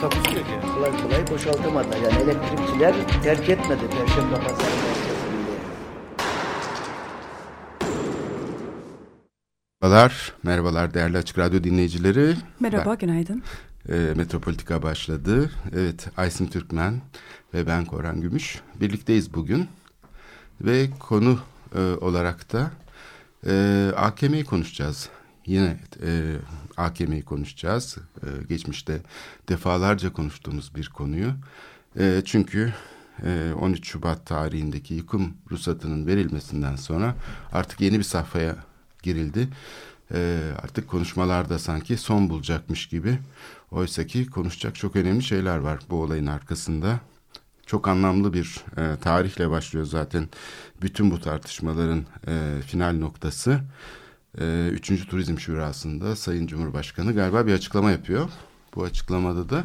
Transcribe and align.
Takusuyor 0.00 0.44
ki. 0.44 0.52
kolay 0.74 1.02
kolay 1.02 1.30
boşaltamadılar. 1.30 1.96
Yani 1.96 2.22
elektrikçiler 2.22 2.94
terk 3.22 3.48
etmedi 3.48 3.82
Perşembe 3.90 4.34
Pazarı 4.34 4.58
merkezini. 4.58 5.26
Merhabalar, 9.82 10.32
merhabalar 10.42 10.94
değerli 10.94 11.18
Açık 11.18 11.38
Radyo 11.38 11.64
dinleyicileri. 11.64 12.36
Merhaba, 12.60 12.94
günaydın. 12.94 13.42
Ben, 13.88 13.94
e, 13.94 14.14
Metropolitika 14.14 14.82
başladı. 14.82 15.50
Evet, 15.76 16.06
Aysin 16.16 16.46
Türkmen 16.46 17.00
ve 17.54 17.66
ben 17.66 17.84
Korhan 17.84 18.20
Gümüş. 18.20 18.60
Birlikteyiz 18.80 19.34
bugün. 19.34 19.68
Ve 20.60 20.88
konu 20.98 21.38
e, 21.74 21.80
olarak 21.80 22.52
da 22.52 22.70
e, 23.46 23.92
AKM'yi 23.96 24.44
konuşacağız. 24.44 25.08
Yine 25.46 25.76
e, 26.02 26.36
AKM'yi 26.76 27.22
konuşacağız. 27.22 27.96
E, 28.22 28.26
geçmişte 28.48 29.00
defalarca 29.48 30.12
konuştuğumuz 30.12 30.74
bir 30.74 30.88
konuyu. 30.88 31.32
E, 31.98 32.22
çünkü 32.24 32.72
e, 33.24 33.52
13 33.60 33.86
Şubat 33.86 34.26
tarihindeki 34.26 34.94
yıkım 34.94 35.34
ruhsatının 35.50 36.06
verilmesinden 36.06 36.76
sonra 36.76 37.14
artık 37.52 37.80
yeni 37.80 37.98
bir 37.98 38.04
safhaya 38.04 38.56
girildi. 39.02 39.48
E, 40.14 40.40
artık 40.62 40.88
konuşmalarda 40.88 41.58
sanki 41.58 41.96
son 41.96 42.30
bulacakmış 42.30 42.86
gibi. 42.86 43.18
Oysa 43.70 44.06
ki 44.06 44.26
konuşacak 44.26 44.74
çok 44.74 44.96
önemli 44.96 45.22
şeyler 45.22 45.58
var 45.58 45.78
bu 45.90 46.02
olayın 46.02 46.26
arkasında. 46.26 47.00
Çok 47.66 47.88
anlamlı 47.88 48.32
bir 48.32 48.64
e, 48.76 48.96
tarihle 49.00 49.50
başlıyor 49.50 49.86
zaten 49.86 50.28
bütün 50.82 51.10
bu 51.10 51.20
tartışmaların 51.20 52.04
e, 52.26 52.60
final 52.66 52.92
noktası. 52.98 53.60
E, 54.40 54.68
Üçüncü 54.68 55.06
Turizm 55.06 55.38
Şurası'nda 55.38 56.16
Sayın 56.16 56.46
Cumhurbaşkanı 56.46 57.14
galiba 57.14 57.46
bir 57.46 57.52
açıklama 57.52 57.90
yapıyor. 57.90 58.28
Bu 58.74 58.84
açıklamada 58.84 59.50
da 59.50 59.64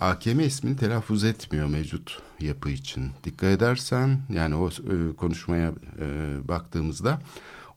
AKM 0.00 0.40
ismini 0.40 0.76
telaffuz 0.76 1.24
etmiyor 1.24 1.66
mevcut 1.66 2.22
yapı 2.40 2.70
için. 2.70 3.10
Dikkat 3.24 3.50
edersen 3.50 4.20
yani 4.32 4.54
o 4.54 4.68
e, 4.68 5.16
konuşmaya 5.16 5.72
e, 6.00 6.36
baktığımızda 6.48 7.20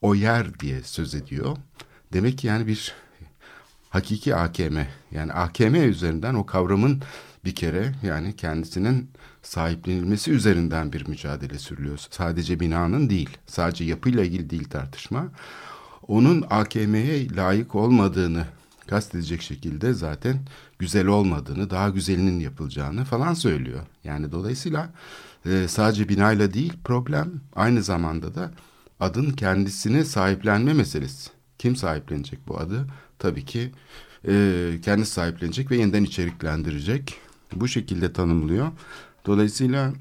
o 0.01 0.15
yer 0.15 0.59
diye 0.59 0.83
söz 0.83 1.15
ediyor. 1.15 1.57
Demek 2.13 2.37
ki 2.37 2.47
yani 2.47 2.67
bir 2.67 2.93
hakiki 3.89 4.35
AKM 4.35 4.77
yani 5.11 5.33
AKM 5.33 5.75
üzerinden 5.75 6.33
o 6.33 6.45
kavramın 6.45 7.01
bir 7.45 7.55
kere 7.55 7.93
yani 8.03 8.35
kendisinin 8.35 9.09
sahiplenilmesi 9.43 10.31
üzerinden 10.31 10.93
bir 10.93 11.07
mücadele 11.07 11.59
sürülüyor. 11.59 11.97
Sadece 12.09 12.59
binanın 12.59 13.09
değil, 13.09 13.29
sadece 13.47 13.83
yapıyla 13.83 14.23
ilgili 14.23 14.49
değil 14.49 14.69
tartışma. 14.69 15.27
Onun 16.07 16.43
AKM'ye 16.49 17.35
layık 17.35 17.75
olmadığını 17.75 18.45
kastedecek 18.87 19.41
şekilde 19.41 19.93
zaten 19.93 20.39
güzel 20.79 21.07
olmadığını, 21.07 21.69
daha 21.69 21.89
güzelinin 21.89 22.39
yapılacağını 22.39 23.05
falan 23.05 23.33
söylüyor. 23.33 23.81
Yani 24.03 24.31
dolayısıyla 24.31 24.89
e, 25.45 25.67
sadece 25.67 26.09
binayla 26.09 26.53
değil 26.53 26.73
problem 26.83 27.31
aynı 27.55 27.83
zamanda 27.83 28.35
da 28.35 28.51
adın 28.99 29.31
kendisini 29.31 30.05
sahiplenme 30.05 30.73
meselesi. 30.73 31.29
Kim 31.57 31.75
sahiplenecek 31.75 32.39
bu 32.47 32.59
adı? 32.59 32.87
Tabii 33.19 33.45
ki 33.45 33.71
e, 34.27 34.73
kendisi 34.83 35.11
sahiplenecek 35.11 35.71
ve 35.71 35.77
yeniden 35.77 36.03
içeriklendirecek. 36.03 37.13
Bu 37.55 37.67
şekilde 37.67 38.13
tanımlıyor. 38.13 38.67
Dolayısıyla 39.25 39.93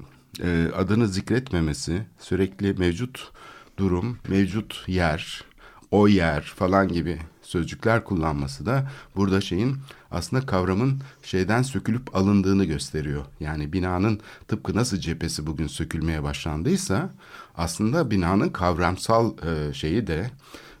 e, 0.43 0.67
adını 0.75 1.07
zikretmemesi, 1.07 2.05
sürekli 2.19 2.73
mevcut 2.73 3.31
durum, 3.77 4.17
mevcut 4.27 4.83
yer, 4.87 5.43
o 5.91 6.07
yer 6.07 6.41
falan 6.41 6.87
gibi 6.87 7.19
sözcükler 7.41 8.03
kullanması 8.03 8.65
da 8.65 8.91
burada 9.15 9.41
şeyin 9.41 9.77
aslında 10.11 10.45
kavramın 10.45 11.01
şeyden 11.23 11.61
sökülüp 11.61 12.15
alındığını 12.15 12.65
gösteriyor. 12.65 13.25
Yani 13.39 13.73
binanın 13.73 14.19
tıpkı 14.47 14.75
nasıl 14.75 14.97
cephesi 14.97 15.47
bugün 15.47 15.67
sökülmeye 15.67 16.23
başlandıysa 16.23 17.09
aslında 17.55 18.11
binanın 18.11 18.49
kavramsal 18.49 19.33
e, 19.37 19.73
şeyi 19.73 20.07
de 20.07 20.31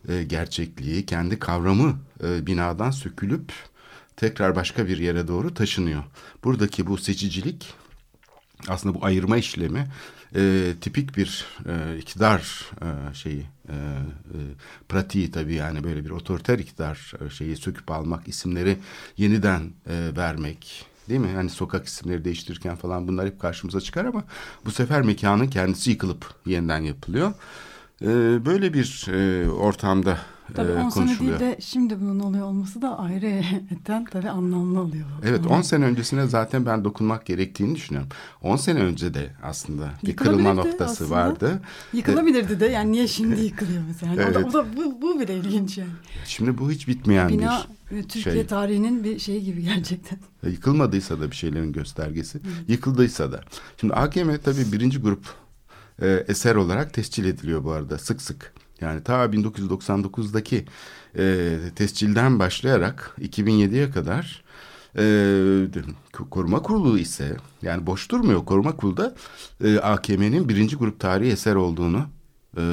e, 0.07 0.23
gerçekliği, 0.23 1.05
kendi 1.05 1.39
kavramı 1.39 1.99
e, 2.23 2.47
binadan 2.47 2.91
sökülüp 2.91 3.51
tekrar 4.17 4.55
başka 4.55 4.87
bir 4.87 4.97
yere 4.97 5.27
doğru 5.27 5.53
taşınıyor. 5.53 6.03
Buradaki 6.43 6.87
bu 6.87 6.97
seçicilik 6.97 7.73
aslında 8.67 8.95
bu 8.95 9.05
ayırma 9.05 9.37
işlemi 9.37 9.87
e, 10.35 10.73
tipik 10.81 11.17
bir 11.17 11.45
e, 11.69 11.97
iktidar 11.97 12.71
e, 12.81 13.13
şeyi 13.13 13.45
e, 13.69 13.73
e, 13.73 14.39
pratiği 14.89 15.31
tabii 15.31 15.53
yani 15.53 15.83
böyle 15.83 16.05
bir 16.05 16.09
otoriter 16.09 16.59
iktidar 16.59 17.13
e, 17.25 17.29
şeyi 17.29 17.57
söküp 17.57 17.91
almak 17.91 18.27
isimleri 18.27 18.77
yeniden 19.17 19.61
e, 19.89 20.15
vermek 20.17 20.85
değil 21.09 21.19
mi? 21.19 21.31
Yani 21.35 21.49
sokak 21.49 21.85
isimleri 21.85 22.25
değiştirirken 22.25 22.75
falan 22.75 23.07
bunlar 23.07 23.27
hep 23.27 23.39
karşımıza 23.39 23.81
çıkar 23.81 24.05
ama 24.05 24.23
bu 24.65 24.71
sefer 24.71 25.01
mekanın 25.01 25.47
kendisi 25.47 25.91
yıkılıp 25.91 26.33
yeniden 26.45 26.79
yapılıyor. 26.79 27.33
E, 28.01 28.05
böyle 28.45 28.73
bir 28.73 29.05
e, 29.09 29.49
ortamda 29.49 30.17
Tabii 30.55 30.71
10 30.71 30.87
e, 30.87 30.91
sene 30.91 31.05
konuşuluyor. 31.05 31.39
değil 31.39 31.51
de 31.51 31.61
şimdi 31.61 32.01
bunun 32.01 32.19
oluyor 32.19 32.45
olması 32.45 32.81
da 32.81 32.99
ayrıyetten 32.99 34.05
tabii 34.05 34.29
anlamlı 34.29 34.81
oluyor. 34.81 35.05
Evet 35.23 35.47
10 35.47 35.61
sene 35.61 35.85
öncesine 35.85 36.27
zaten 36.27 36.65
ben 36.65 36.83
dokunmak 36.83 37.25
gerektiğini 37.25 37.75
düşünüyorum. 37.75 38.09
10 38.41 38.55
sene 38.55 38.79
önce 38.79 39.13
de 39.13 39.33
aslında 39.43 39.89
bir 40.05 40.15
kırılma 40.15 40.53
noktası 40.53 41.03
aslında. 41.03 41.11
vardı. 41.11 41.61
Yıkılabilirdi 41.93 42.59
de 42.59 42.65
yani 42.65 42.91
niye 42.91 43.07
şimdi 43.07 43.41
yıkılıyor 43.41 43.83
mesela? 43.87 44.21
Yani 44.21 44.31
O, 44.31 44.33
da, 44.33 44.39
Evet. 44.39 44.49
o 44.49 44.53
da 44.53 44.65
bu, 44.77 45.01
bu 45.01 45.19
bile 45.19 45.37
ilginç 45.37 45.77
yani. 45.77 45.91
Şimdi 46.25 46.57
bu 46.57 46.71
hiç 46.71 46.87
bitmeyen 46.87 47.29
Bina 47.29 47.63
bir 47.91 47.97
e, 47.97 48.01
Türkiye 48.01 48.35
şey. 48.35 48.45
tarihinin 48.45 49.03
bir 49.03 49.19
şeyi 49.19 49.43
gibi 49.43 49.63
gerçekten. 49.63 50.19
Yıkılmadıysa 50.43 51.19
da 51.19 51.31
bir 51.31 51.35
şeylerin 51.35 51.73
göstergesi, 51.73 52.39
yıkıldıysa 52.67 53.31
da. 53.31 53.41
Şimdi 53.77 53.93
AKM 53.93 54.29
tabii 54.43 54.71
birinci 54.71 54.99
grup 54.99 55.25
e, 56.01 56.25
eser 56.27 56.55
olarak 56.55 56.93
tescil 56.93 57.25
ediliyor 57.25 57.63
bu 57.63 57.71
arada 57.71 57.97
sık 57.97 58.21
sık. 58.21 58.53
Yani 58.81 59.03
ta 59.03 59.25
1999'daki 59.25 60.65
e, 61.17 61.57
tescilden 61.75 62.39
başlayarak 62.39 63.15
2007'ye 63.21 63.91
kadar 63.91 64.43
e, 64.97 65.03
koruma 66.29 66.61
kurulu 66.61 66.99
ise 66.99 67.37
yani 67.61 67.85
boş 67.85 68.11
durmuyor 68.11 68.45
koruma 68.45 68.75
kurulu 68.75 68.97
da 68.97 69.15
e, 69.63 69.79
AKM'nin 69.79 70.49
birinci 70.49 70.75
grup 70.75 70.99
tarihi 70.99 71.31
eser 71.31 71.55
olduğunu 71.55 72.05
e, 72.57 72.63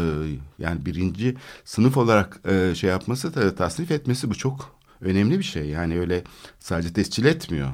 yani 0.58 0.86
birinci 0.86 1.36
sınıf 1.64 1.96
olarak 1.96 2.40
e, 2.48 2.74
şey 2.74 2.90
yapması 2.90 3.54
tasnif 3.56 3.90
etmesi 3.90 4.30
bu 4.30 4.34
çok 4.34 4.78
önemli 5.00 5.38
bir 5.38 5.44
şey. 5.44 5.66
Yani 5.66 6.00
öyle 6.00 6.24
sadece 6.58 6.92
tescil 6.92 7.24
etmiyor. 7.24 7.68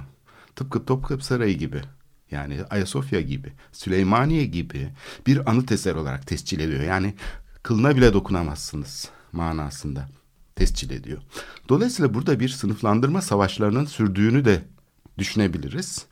Tıpkı 0.56 0.84
Topkapı 0.84 1.24
Sarayı 1.24 1.58
gibi 1.58 1.80
yani 2.30 2.58
Ayasofya 2.70 3.20
gibi, 3.20 3.52
Süleymaniye 3.72 4.44
gibi 4.44 4.88
bir 5.26 5.50
anıt 5.50 5.72
eser 5.72 5.94
olarak 5.94 6.26
tescil 6.26 6.60
ediyor. 6.60 6.82
Yani 6.82 7.14
kılına 7.64 7.96
bile 7.96 8.12
dokunamazsınız 8.12 9.08
manasında 9.32 10.08
tescil 10.56 10.90
ediyor. 10.90 11.22
Dolayısıyla 11.68 12.14
burada 12.14 12.40
bir 12.40 12.48
sınıflandırma 12.48 13.22
savaşlarının 13.22 13.84
sürdüğünü 13.84 14.44
de 14.44 14.62
düşünebiliriz. 15.18 16.06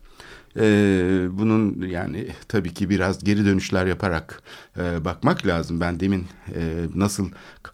Ee, 0.57 1.29
bunun 1.31 1.87
yani 1.87 2.29
tabii 2.49 2.75
ki 2.75 2.91
biraz 2.91 3.25
geri 3.25 3.45
dönüşler 3.45 3.87
yaparak 3.87 4.43
e, 4.79 5.05
bakmak 5.05 5.47
lazım. 5.47 5.81
Ben 5.81 6.01
demin 6.01 6.27
e, 6.55 6.87
nasıl 6.95 7.31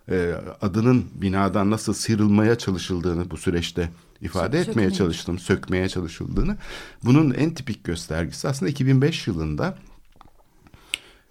e, 0.08 0.34
adının 0.60 1.06
binadan 1.14 1.70
nasıl 1.70 1.92
sıyrılmaya 1.92 2.58
çalışıldığını 2.58 3.30
bu 3.30 3.36
süreçte 3.36 3.90
ifade 4.20 4.56
Sö- 4.56 4.60
etmeye 4.60 4.64
sökmeye. 4.64 4.90
çalıştım, 4.90 5.38
sökmeye 5.38 5.88
çalışıldığını. 5.88 6.56
Bunun 7.04 7.34
en 7.34 7.54
tipik 7.54 7.84
göstergesi 7.84 8.48
aslında 8.48 8.70
2005 8.70 9.26
yılında 9.26 9.78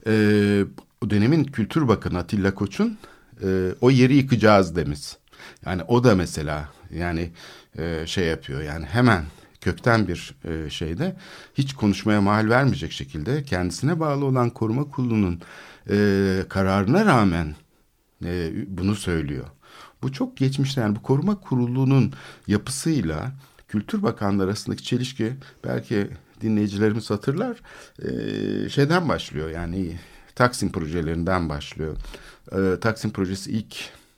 e, 0.08 0.64
o 1.02 1.10
dönemin 1.10 1.44
Kültür 1.44 1.88
Bakanı 1.88 2.18
Atilla 2.18 2.56
Koç'un 2.56 2.98
e, 3.44 3.72
o 3.82 3.92
yeri 3.92 4.16
yıkacağız 4.16 4.76
demiş. 4.76 5.02
Yani 5.66 5.84
o 5.84 6.04
da 6.04 6.16
mesela 6.16 6.70
yani 6.94 7.32
e, 7.78 8.04
şey 8.08 8.26
yapıyor 8.28 8.62
yani 8.62 8.86
hemen 8.86 9.24
kökten 9.62 10.08
bir 10.08 10.36
e, 10.46 10.70
şeyde 10.70 11.16
hiç 11.54 11.74
konuşmaya 11.74 12.22
mahal 12.22 12.50
vermeyecek 12.50 12.92
şekilde 12.92 13.44
kendisine 13.44 14.00
bağlı 14.00 14.26
olan 14.26 14.50
koruma 14.50 14.84
kurulunun 14.90 15.42
e, 15.90 16.40
kararına 16.50 17.06
rağmen 17.06 17.56
e, 18.26 18.52
bunu 18.68 18.96
söylüyor. 18.96 19.46
Bu 20.02 20.12
çok 20.12 20.38
geçmişte 20.38 20.82
yani 20.82 20.96
bu 20.96 21.02
koruma 21.02 21.40
kurulunun 21.40 22.14
yapısıyla 22.48 23.32
Kültür 23.68 24.04
Bakanlığı 24.04 24.44
arasındaki 24.44 24.84
çelişki 24.84 25.34
belki 25.64 26.08
dinleyicilerimiz 26.42 27.10
hatırlar. 27.10 27.58
E, 28.00 28.10
şeyden 28.70 29.10
başlıyor 29.10 29.50
yani 29.50 29.98
Taksim 30.38 30.72
projelerinden 30.72 31.50
başlıyor. 31.50 31.98
E, 32.52 32.80
Taksim 32.80 33.12
projesi 33.12 33.52
ilk 33.52 33.76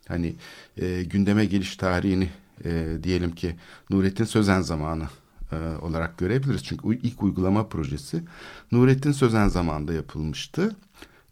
hani 0.08 0.36
e, 0.78 1.04
gündeme 1.04 1.46
geliş 1.46 1.76
tarihini 1.76 2.30
e, 2.66 2.98
diyelim 3.04 3.32
ki 3.32 3.56
Nurettin 3.90 4.26
Sözen 4.26 4.62
zamanı 4.62 5.08
e, 5.52 5.56
olarak 5.82 6.18
görebiliriz. 6.18 6.64
Çünkü 6.64 7.00
ilk 7.04 7.24
uygulama 7.24 7.68
projesi 7.68 8.24
Nurettin 8.72 9.12
Sözen 9.12 9.48
zamanında 9.48 9.94
yapılmıştı. 9.94 10.76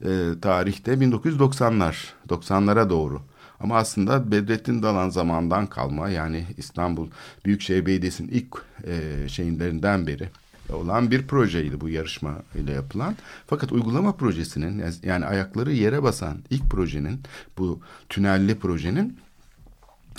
E, 0.05 0.09
tarihte 0.41 0.93
1990'lar, 0.93 1.95
90'lara 2.29 2.89
doğru. 2.89 3.21
Ama 3.59 3.77
aslında 3.77 4.31
Bedrettin 4.31 4.83
Dalan 4.83 5.09
zamandan 5.09 5.67
kalma 5.67 6.09
yani 6.09 6.45
İstanbul 6.57 7.07
Büyükşehir 7.45 7.85
Belediyesi'nin 7.85 8.27
ilk 8.27 8.55
e, 8.87 9.27
şeyinlerinden 9.29 10.07
beri 10.07 10.29
olan 10.73 11.11
bir 11.11 11.27
projeydi 11.27 11.81
bu 11.81 11.89
yarışma 11.89 12.35
ile 12.55 12.71
yapılan. 12.71 13.15
Fakat 13.47 13.71
uygulama 13.71 14.15
projesinin 14.15 14.83
yani 15.03 15.25
ayakları 15.25 15.73
yere 15.73 16.03
basan 16.03 16.37
ilk 16.49 16.69
projenin 16.69 17.21
bu 17.57 17.81
tünelli 18.09 18.59
projenin 18.59 19.19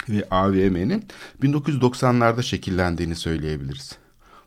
ve 0.08 0.24
AVM'nin 0.30 1.04
1990'larda 1.42 2.42
şekillendiğini 2.42 3.16
söyleyebiliriz. 3.16 3.98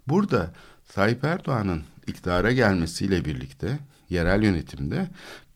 Burada 0.07 0.53
Tayyip 0.93 1.23
Erdoğan'ın 1.23 1.83
iktidara 2.07 2.51
gelmesiyle 2.51 3.25
birlikte 3.25 3.79
yerel 4.09 4.43
yönetimde 4.43 5.07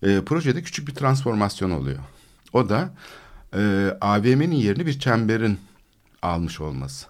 e, 0.04 0.22
projede 0.22 0.62
küçük 0.62 0.88
bir 0.88 0.96
transformasyon 0.96 1.72
oluyor. 1.72 2.00
O 2.54 2.70
da 2.70 2.94
e, 3.54 3.92
AVM'nin 4.02 4.56
yerini 4.56 4.86
bir 4.86 5.00
çemberin 5.00 5.60
almış 6.22 6.62
olması. 6.62 7.08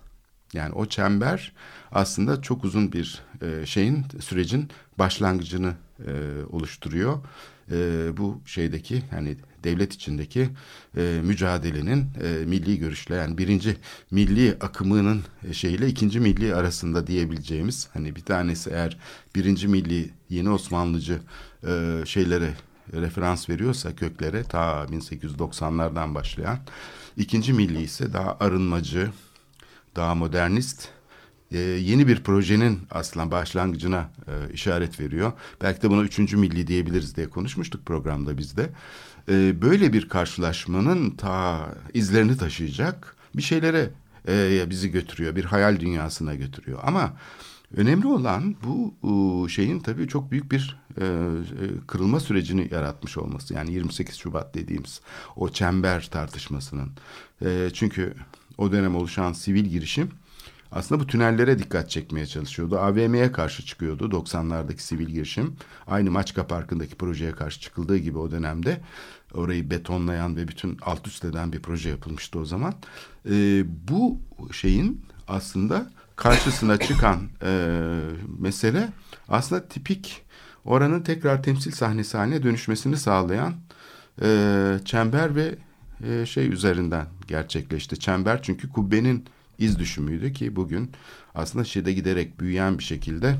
Yani 0.53 0.73
o 0.73 0.85
çember 0.85 1.53
aslında 1.95 2.41
çok 2.41 2.63
uzun 2.63 2.91
bir 2.91 3.21
e, 3.41 3.65
şeyin 3.65 4.05
sürecin 4.19 4.69
başlangıcını 4.99 5.73
e, 5.99 6.11
oluşturuyor. 6.49 7.19
E, 7.71 7.77
bu 8.17 8.41
şeydeki 8.45 9.03
yani 9.11 9.37
devlet 9.63 9.93
içindeki 9.93 10.49
e, 10.97 11.21
mücadelenin 11.23 12.07
e, 12.23 12.45
milli 12.45 12.79
görüşle 12.79 13.15
yani 13.15 13.37
birinci 13.37 13.77
milli 14.11 14.57
akımının 14.61 15.23
e, 15.49 15.53
şeyle 15.53 15.87
ikinci 15.87 16.19
milli 16.19 16.55
arasında 16.55 17.07
diyebileceğimiz 17.07 17.89
hani 17.93 18.15
bir 18.15 18.21
tanesi 18.21 18.69
eğer 18.69 18.97
birinci 19.35 19.67
milli 19.67 20.09
yeni 20.29 20.49
Osmanlıcı 20.49 21.19
e, 21.67 22.01
şeylere 22.05 22.53
referans 22.93 23.49
veriyorsa 23.49 23.95
köklere 23.95 24.43
ta 24.43 24.83
1890'lardan 24.83 26.15
başlayan 26.15 26.59
ikinci 27.17 27.53
milli 27.53 27.81
ise 27.81 28.13
daha 28.13 28.37
arınmacı 28.39 29.11
daha 29.95 30.15
modernist 30.15 30.94
e, 31.55 31.59
yeni 31.59 32.07
bir 32.07 32.23
projenin 32.23 32.79
aslında 32.91 33.31
başlangıcına 33.31 34.09
e, 34.27 34.53
işaret 34.53 34.99
veriyor. 34.99 35.33
Belki 35.61 35.81
de 35.81 35.89
buna 35.89 36.01
üçüncü 36.01 36.37
milli 36.37 36.67
diyebiliriz 36.67 37.15
diye 37.15 37.29
konuşmuştuk 37.29 37.85
programda 37.85 38.37
bizde. 38.37 38.69
E, 39.29 39.61
böyle 39.61 39.93
bir 39.93 40.09
karşılaşmanın 40.09 41.11
ta 41.11 41.67
izlerini 41.93 42.37
taşıyacak 42.37 43.15
bir 43.35 43.41
şeylere 43.41 43.89
e, 44.27 44.69
bizi 44.69 44.91
götürüyor. 44.91 45.35
Bir 45.35 45.45
hayal 45.45 45.79
dünyasına 45.79 46.35
götürüyor. 46.35 46.79
Ama 46.83 47.13
önemli 47.75 48.07
olan 48.07 48.55
bu 48.63 49.49
şeyin 49.49 49.79
tabii 49.79 50.07
çok 50.07 50.31
büyük 50.31 50.51
bir 50.51 50.79
e, 50.97 51.03
e, 51.03 51.07
kırılma 51.87 52.19
sürecini 52.19 52.67
yaratmış 52.71 53.17
olması. 53.17 53.53
Yani 53.53 53.73
28 53.73 54.15
Şubat 54.15 54.55
dediğimiz 54.55 55.01
o 55.35 55.49
çember 55.49 56.07
tartışmasının. 56.11 56.91
E, 57.45 57.69
çünkü 57.73 58.13
o 58.57 58.71
dönem 58.71 58.95
oluşan 58.95 59.33
sivil 59.33 59.65
girişim 59.65 60.09
aslında 60.71 61.01
bu 61.01 61.07
tünellere 61.07 61.59
dikkat 61.59 61.89
çekmeye 61.89 62.25
çalışıyordu. 62.25 62.79
AVM'ye 62.79 63.31
karşı 63.31 63.65
çıkıyordu 63.65 64.09
90'lardaki 64.09 64.79
sivil 64.79 65.07
girişim. 65.07 65.55
Aynı 65.87 66.11
Maçka 66.11 66.47
Parkı'ndaki 66.47 66.95
projeye 66.95 67.31
karşı 67.31 67.61
çıkıldığı 67.61 67.97
gibi 67.97 68.17
o 68.17 68.31
dönemde 68.31 68.81
orayı 69.33 69.69
betonlayan 69.69 70.35
ve 70.35 70.47
bütün 70.47 70.77
alt 70.81 71.07
üst 71.07 71.25
eden 71.25 71.53
bir 71.53 71.61
proje 71.61 71.89
yapılmıştı 71.89 72.39
o 72.39 72.45
zaman. 72.45 72.73
E, 73.29 73.63
bu 73.87 74.19
şeyin 74.51 75.01
aslında 75.27 75.91
karşısına 76.15 76.77
çıkan 76.77 77.19
e, 77.43 77.81
mesele 78.39 78.89
aslında 79.29 79.67
tipik 79.67 80.25
oranın 80.65 81.01
tekrar 81.01 81.43
temsil 81.43 81.71
sahnesi 81.71 82.17
haline 82.17 82.43
dönüşmesini 82.43 82.97
sağlayan 82.97 83.53
e, 84.21 84.79
çember 84.85 85.35
ve 85.35 85.55
e, 86.03 86.25
şey 86.25 86.47
üzerinden 86.47 87.07
gerçekleşti. 87.27 87.99
Çember 87.99 88.43
çünkü 88.43 88.69
kubbenin 88.69 89.25
iz 89.59 89.79
düşümüydü 89.79 90.33
ki 90.33 90.55
bugün 90.55 90.91
aslında 91.35 91.65
şeyde 91.65 91.93
giderek 91.93 92.39
büyüyen 92.39 92.77
bir 92.77 92.83
şekilde 92.83 93.35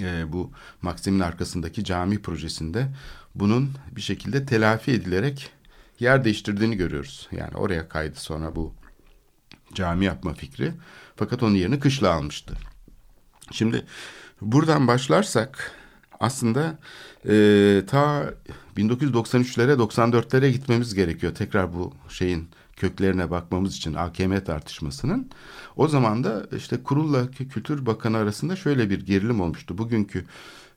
e, 0.00 0.32
bu 0.32 0.50
Maksim'in 0.82 1.20
arkasındaki 1.20 1.84
cami 1.84 2.22
projesinde 2.22 2.88
bunun 3.34 3.70
bir 3.96 4.00
şekilde 4.00 4.46
telafi 4.46 4.90
edilerek 4.92 5.50
yer 6.00 6.24
değiştirdiğini 6.24 6.76
görüyoruz. 6.76 7.28
Yani 7.32 7.56
oraya 7.56 7.88
kaydı 7.88 8.20
sonra 8.20 8.56
bu 8.56 8.74
cami 9.74 10.04
yapma 10.04 10.34
fikri. 10.34 10.72
Fakat 11.16 11.42
onun 11.42 11.54
yerini 11.54 11.80
kışla 11.80 12.12
almıştı. 12.12 12.54
Şimdi 13.52 13.84
buradan 14.40 14.86
başlarsak 14.88 15.72
aslında 16.20 16.78
e, 17.28 17.82
ta 17.86 18.34
1993'lere 18.76 19.72
94'lere 19.72 20.48
gitmemiz 20.48 20.94
gerekiyor. 20.94 21.34
Tekrar 21.34 21.74
bu 21.74 21.94
şeyin 22.08 22.48
köklerine 22.76 23.30
bakmamız 23.30 23.76
için 23.76 23.94
AKM 23.94 24.40
tartışmasının. 24.44 25.30
O 25.76 25.88
zaman 25.88 26.24
da 26.24 26.46
işte 26.56 26.82
Kurulla 26.82 27.30
Kültür 27.30 27.86
Bakanı 27.86 28.16
arasında 28.16 28.56
şöyle 28.56 28.90
bir 28.90 29.06
gerilim 29.06 29.40
olmuştu. 29.40 29.78
Bugünkü 29.78 30.24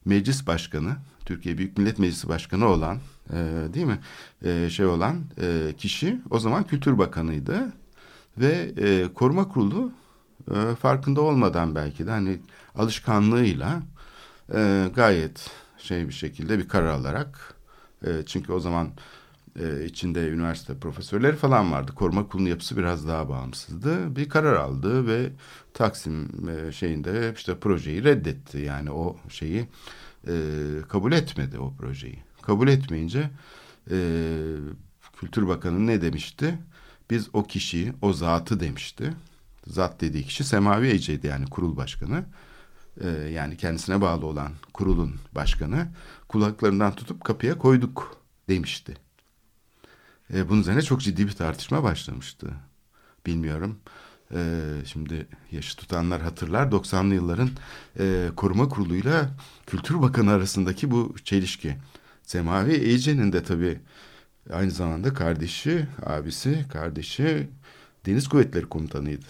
meclis 0.06 0.48
başkanı, 0.48 0.96
Türkiye 1.25 1.57
Büyük 1.57 1.78
Millet 1.78 2.00
Meclisi 2.00 2.30
Başkanı 2.30 2.66
olan 2.68 2.98
e, 3.34 3.36
değil 3.74 3.86
mi? 3.86 4.00
E, 4.46 4.69
şey 4.69 4.86
olan 4.86 5.24
e, 5.42 5.74
kişi 5.78 6.19
o 6.30 6.40
zaman 6.40 6.63
Kültür 6.63 6.98
Bakanıydı 6.98 7.74
ve 8.38 8.72
e, 8.78 9.13
Koruma 9.13 9.48
Kurulu 9.48 9.92
e, 10.51 10.75
farkında 10.75 11.22
olmadan 11.22 11.75
belki 11.75 12.07
de 12.07 12.12
hani 12.12 12.40
alışkanlığıyla 12.75 13.81
e, 14.54 14.90
gayet 14.96 15.51
şey 15.78 16.07
bir 16.07 16.13
şekilde 16.13 16.60
bir 16.60 16.68
karar 16.68 16.90
alarak 16.90 17.56
e, 18.06 18.10
çünkü 18.25 18.54
o 18.54 18.60
zaman 18.60 18.90
e, 19.60 19.86
içinde 19.86 20.30
üniversite 20.30 20.78
profesörleri 20.80 21.36
falan 21.36 21.72
vardı. 21.72 21.91
Koruma 21.96 22.27
kurulu 22.27 22.50
yapısı 22.50 22.77
biraz 22.77 23.08
daha 23.08 23.29
bağımsızdı. 23.29 24.15
Bir 24.15 24.29
karar 24.29 24.56
aldı 24.56 25.08
ve 25.08 25.29
Taksim 25.74 26.29
e, 26.50 26.72
şeyinde 26.72 27.34
işte 27.36 27.60
projeyi 27.60 28.03
reddetti. 28.03 28.58
Yani 28.58 28.91
o 28.91 29.18
şeyi 29.29 29.68
e, 30.27 30.34
kabul 30.89 31.12
etmedi 31.12 31.60
o 31.60 31.74
projeyi. 31.74 32.24
Kabul 32.41 32.68
etmeyince 32.68 33.29
e, 33.91 33.98
Kültür 35.20 35.48
Bakanı 35.48 35.88
ne 35.88 36.01
demişti? 36.01 36.60
Biz 37.10 37.29
o 37.34 37.44
kişiyi, 37.44 37.94
o 38.01 38.13
zatı 38.13 38.60
demişti. 38.60 39.13
Zat 39.68 40.01
dediği 40.01 40.24
kişi 40.24 40.44
Semavi 40.44 40.88
Ece'ydi 40.88 41.27
yani 41.27 41.46
kurul 41.46 41.77
başkanı. 41.77 42.25
E, 43.01 43.10
yani 43.10 43.58
kendisine 43.58 44.01
bağlı 44.01 44.25
olan 44.25 44.51
kurulun 44.74 45.15
başkanı. 45.36 45.88
Kulaklarından 46.27 46.96
tutup 46.96 47.24
kapıya 47.24 47.58
koyduk 47.58 48.18
demişti. 48.50 49.09
E, 50.33 50.50
bunun 50.50 50.62
üzerine 50.62 50.81
çok 50.81 51.01
ciddi 51.01 51.27
bir 51.27 51.31
tartışma 51.31 51.83
başlamıştı. 51.83 52.48
Bilmiyorum. 53.25 53.79
E, 54.33 54.62
şimdi 54.86 55.27
yaşı 55.51 55.77
tutanlar 55.77 56.21
hatırlar 56.21 56.67
90'lı 56.67 57.13
yılların 57.13 57.50
e, 58.00 58.29
koruma 58.36 58.69
kuruluyla 58.69 59.29
Kültür 59.67 60.01
Bakanı 60.01 60.31
arasındaki 60.31 60.91
bu 60.91 61.15
çelişki. 61.24 61.77
Semavi 62.24 62.74
Ece'nin 62.74 63.33
de 63.33 63.43
tabii 63.43 63.79
aynı 64.53 64.71
zamanda 64.71 65.13
kardeşi, 65.13 65.88
abisi, 66.05 66.65
kardeşi 66.74 67.50
Deniz 68.05 68.27
Kuvvetleri 68.27 68.65
Komutanıydı. 68.65 69.25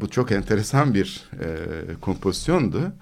Bu 0.00 0.10
çok 0.10 0.32
enteresan 0.32 0.94
bir 0.94 1.30
e, 1.40 1.94
kompozisyondu. 2.00 2.92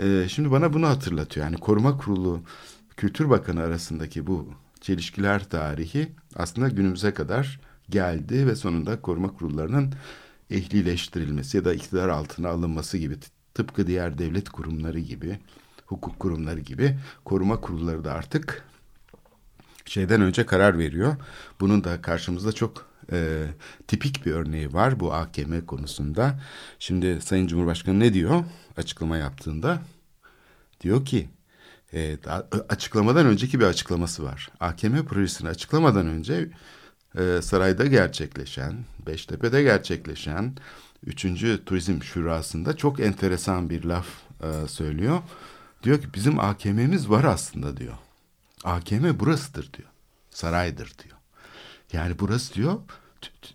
E, 0.00 0.28
şimdi 0.28 0.50
bana 0.50 0.72
bunu 0.72 0.86
hatırlatıyor. 0.88 1.46
Yani 1.46 1.56
Koruma 1.56 1.98
Kurulu 1.98 2.42
Kültür 2.96 3.30
Bakanı 3.30 3.60
arasındaki 3.62 4.26
bu 4.26 4.54
çelişkiler 4.80 5.48
tarihi 5.48 6.12
aslında 6.36 6.68
günümüze 6.68 7.14
kadar 7.14 7.60
geldi 7.90 8.46
ve 8.46 8.56
sonunda 8.56 9.00
koruma 9.00 9.28
kurullarının 9.28 9.94
ehlileştirilmesi 10.50 11.56
ya 11.56 11.64
da 11.64 11.74
iktidar 11.74 12.08
altına 12.08 12.48
alınması 12.48 12.98
gibi 12.98 13.16
tıpkı 13.54 13.86
diğer 13.86 14.18
devlet 14.18 14.48
kurumları 14.48 14.98
gibi 14.98 15.38
hukuk 15.86 16.20
kurumları 16.20 16.60
gibi 16.60 16.98
koruma 17.24 17.60
kurulları 17.60 18.04
da 18.04 18.12
artık 18.12 18.64
şeyden 19.84 20.20
önce 20.20 20.46
karar 20.46 20.78
veriyor. 20.78 21.16
Bunun 21.60 21.84
da 21.84 22.02
karşımızda 22.02 22.52
çok 22.52 22.86
e, 23.12 23.46
tipik 23.88 24.26
bir 24.26 24.32
örneği 24.32 24.72
var 24.72 25.00
bu 25.00 25.14
AKM 25.14 25.60
konusunda. 25.66 26.40
Şimdi 26.78 27.20
Sayın 27.20 27.46
Cumhurbaşkanı 27.46 28.00
ne 28.00 28.14
diyor 28.14 28.44
açıklama 28.76 29.16
yaptığında? 29.16 29.82
Diyor 30.80 31.04
ki 31.04 31.28
e, 31.94 32.18
açıklamadan 32.68 33.26
önceki 33.26 33.60
bir 33.60 33.64
açıklaması 33.64 34.24
var. 34.24 34.48
AKM 34.60 35.04
projesini 35.04 35.48
açıklamadan 35.48 36.06
önce 36.06 36.50
e, 37.18 37.42
sarayda 37.42 37.86
gerçekleşen, 37.86 38.84
Beştepe'de 39.06 39.62
gerçekleşen 39.62 40.56
3. 41.06 41.26
Turizm 41.66 42.02
Şurası'nda 42.02 42.76
çok 42.76 43.00
enteresan 43.00 43.70
bir 43.70 43.84
laf 43.84 44.06
e, 44.42 44.68
söylüyor. 44.68 45.22
Diyor 45.82 46.00
ki 46.00 46.08
bizim 46.14 46.40
AKM'miz 46.40 47.10
var 47.10 47.24
aslında 47.24 47.76
diyor. 47.76 47.94
AKM 48.64 49.20
burasıdır 49.20 49.72
diyor. 49.72 49.88
Saraydır 50.30 50.92
diyor. 51.04 51.16
Yani 51.92 52.18
burası 52.18 52.54
diyor 52.54 52.78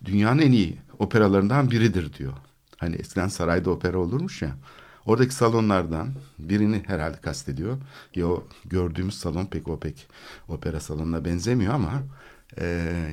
dünyanın 0.05 0.39
en 0.39 0.51
iyi 0.51 0.77
operalarından 0.99 1.71
biridir 1.71 2.13
diyor. 2.13 2.33
Hani 2.77 2.95
eskiden 2.95 3.27
sarayda 3.27 3.69
opera 3.69 3.97
olurmuş 3.97 4.41
ya. 4.41 4.55
Oradaki 5.09 5.35
salonlardan 5.35 6.13
birini 6.39 6.83
herhalde 6.87 7.17
kastediyor. 7.17 7.77
Ya 8.15 8.27
o 8.27 8.47
gördüğümüz 8.65 9.19
salon 9.19 9.45
pek 9.45 9.67
o 9.67 9.79
pek 9.79 10.07
opera 10.47 10.79
salonuna 10.79 11.25
benzemiyor 11.25 11.73
ama 11.73 12.03
e, 12.57 12.65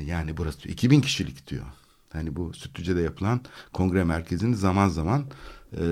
yani 0.06 0.36
burası 0.36 0.62
diyor, 0.62 0.72
2000 0.72 1.00
kişilik 1.00 1.46
diyor. 1.46 1.64
Hani 2.12 2.36
bu 2.36 2.52
Sütlüce'de 2.52 3.00
yapılan 3.00 3.40
kongre 3.72 4.04
merkezinin 4.04 4.54
zaman 4.54 4.88
zaman 4.88 5.24
e, 5.72 5.84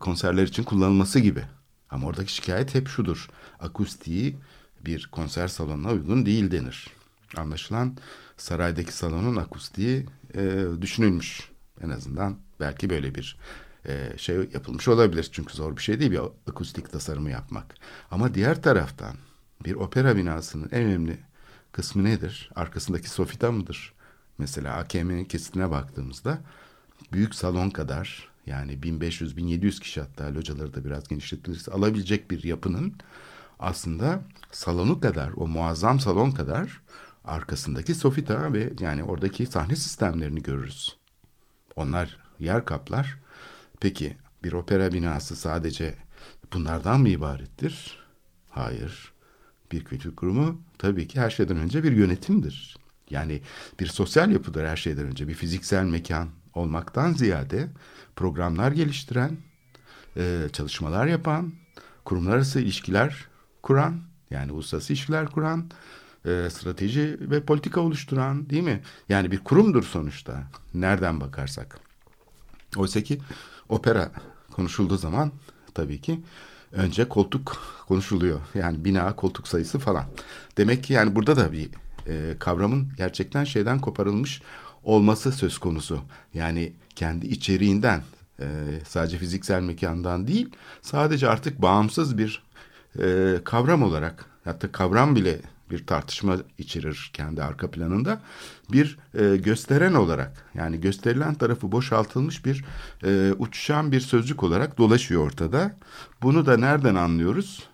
konserler 0.00 0.42
için 0.42 0.62
kullanılması 0.62 1.18
gibi. 1.18 1.42
Ama 1.90 2.06
oradaki 2.06 2.34
şikayet 2.34 2.74
hep 2.74 2.88
şudur. 2.88 3.30
Akustiği 3.60 4.36
bir 4.84 5.08
konser 5.12 5.48
salonuna 5.48 5.90
uygun 5.92 6.26
değil 6.26 6.50
denir. 6.50 6.88
Anlaşılan 7.36 7.96
saraydaki 8.36 8.92
salonun 8.92 9.36
akustiği 9.36 10.06
e, 10.34 10.64
düşünülmüş. 10.80 11.50
En 11.82 11.90
azından 11.90 12.36
belki 12.60 12.90
böyle 12.90 13.14
bir 13.14 13.36
e, 13.86 14.12
şey 14.16 14.36
yapılmış 14.36 14.88
olabilir. 14.88 15.28
Çünkü 15.32 15.54
zor 15.54 15.76
bir 15.76 15.82
şey 15.82 16.00
değil 16.00 16.10
bir 16.10 16.20
akustik 16.48 16.92
tasarımı 16.92 17.30
yapmak. 17.30 17.74
Ama 18.10 18.34
diğer 18.34 18.62
taraftan 18.62 19.16
bir 19.64 19.74
opera 19.74 20.16
binasının 20.16 20.68
en 20.72 20.82
önemli 20.82 21.18
kısmı 21.72 22.04
nedir? 22.04 22.50
Arkasındaki 22.54 23.10
sofita 23.10 23.52
mıdır? 23.52 23.94
Mesela 24.38 24.76
AKM'nin 24.76 25.24
kesitine 25.24 25.70
baktığımızda 25.70 26.38
büyük 27.12 27.34
salon 27.34 27.70
kadar 27.70 28.28
yani 28.46 28.72
1500-1700 28.72 29.80
kişi 29.80 30.00
hatta 30.00 30.34
locaları 30.34 30.74
da 30.74 30.84
biraz 30.84 31.08
genişletilirse 31.08 31.72
alabilecek 31.72 32.30
bir 32.30 32.44
yapının 32.44 32.94
aslında 33.58 34.22
salonu 34.50 35.00
kadar 35.00 35.30
o 35.36 35.46
muazzam 35.46 36.00
salon 36.00 36.30
kadar 36.30 36.80
arkasındaki 37.24 37.94
sofita 37.94 38.52
ve 38.52 38.72
yani 38.80 39.04
oradaki 39.04 39.46
sahne 39.46 39.76
sistemlerini 39.76 40.42
görürüz. 40.42 40.96
Onlar 41.76 42.18
yer 42.38 42.64
kaplar. 42.64 43.18
Peki 43.80 44.16
bir 44.44 44.52
opera 44.52 44.92
binası 44.92 45.36
sadece 45.36 45.94
bunlardan 46.52 47.00
mı 47.00 47.08
ibarettir? 47.08 47.98
Hayır. 48.50 49.12
Bir 49.72 49.84
kültür 49.84 50.16
kurumu 50.16 50.60
tabii 50.78 51.08
ki 51.08 51.20
her 51.20 51.30
şeyden 51.30 51.56
önce 51.56 51.84
bir 51.84 51.92
yönetimdir. 51.92 52.76
Yani 53.10 53.42
bir 53.80 53.86
sosyal 53.86 54.30
yapıdır 54.30 54.64
her 54.64 54.76
şeyden 54.76 55.06
önce. 55.06 55.28
Bir 55.28 55.34
fiziksel 55.34 55.84
mekan 55.84 56.28
olmaktan 56.54 57.12
ziyade 57.12 57.68
programlar 58.16 58.72
geliştiren, 58.72 59.36
e, 60.16 60.46
çalışmalar 60.52 61.06
yapan, 61.06 61.52
kurumlar 62.04 62.36
arası 62.36 62.60
ilişkiler 62.60 63.28
kuran, 63.62 64.00
yani 64.30 64.52
uluslararası 64.52 64.92
ilişkiler 64.92 65.26
kuran, 65.26 65.70
e, 66.24 66.48
strateji 66.50 67.16
ve 67.20 67.44
politika 67.44 67.80
oluşturan 67.80 68.50
değil 68.50 68.62
mi? 68.62 68.82
Yani 69.08 69.30
bir 69.30 69.38
kurumdur 69.38 69.82
sonuçta. 69.82 70.42
Nereden 70.74 71.20
bakarsak. 71.20 71.78
Oysa 72.76 73.02
ki 73.02 73.18
opera 73.70 74.10
konuşulduğu 74.52 74.96
zaman 74.96 75.32
tabii 75.74 76.00
ki 76.00 76.20
önce 76.72 77.08
koltuk 77.08 77.62
konuşuluyor. 77.88 78.40
Yani 78.54 78.84
bina, 78.84 79.16
koltuk 79.16 79.48
sayısı 79.48 79.78
falan. 79.78 80.04
Demek 80.56 80.84
ki 80.84 80.92
yani 80.92 81.14
burada 81.14 81.36
da 81.36 81.52
bir 81.52 81.68
e, 82.06 82.36
kavramın 82.38 82.88
gerçekten 82.96 83.44
şeyden 83.44 83.78
koparılmış 83.78 84.42
olması 84.84 85.32
söz 85.32 85.58
konusu. 85.58 86.00
Yani 86.34 86.72
kendi 86.96 87.26
içeriğinden 87.26 88.02
e, 88.40 88.46
sadece 88.88 89.18
fiziksel 89.18 89.62
mekandan 89.62 90.26
değil 90.28 90.50
sadece 90.82 91.28
artık 91.28 91.62
bağımsız 91.62 92.18
bir 92.18 92.42
e, 93.02 93.36
kavram 93.44 93.82
olarak 93.82 94.26
hatta 94.44 94.72
kavram 94.72 95.16
bile 95.16 95.40
bir 95.70 95.86
tartışma 95.86 96.36
içerir 96.58 97.10
kendi 97.12 97.42
arka 97.42 97.70
planında 97.70 98.20
bir 98.72 98.98
e, 99.14 99.36
gösteren 99.36 99.94
olarak 99.94 100.46
yani 100.54 100.80
gösterilen 100.80 101.34
tarafı 101.34 101.72
boşaltılmış 101.72 102.44
bir 102.44 102.64
e, 103.04 103.32
uçuşan 103.38 103.92
bir 103.92 104.00
sözcük 104.00 104.42
olarak 104.42 104.78
dolaşıyor 104.78 105.26
ortada. 105.26 105.76
Bunu 106.22 106.46
da 106.46 106.56
nereden 106.56 106.94
anlıyoruz? 106.94 107.68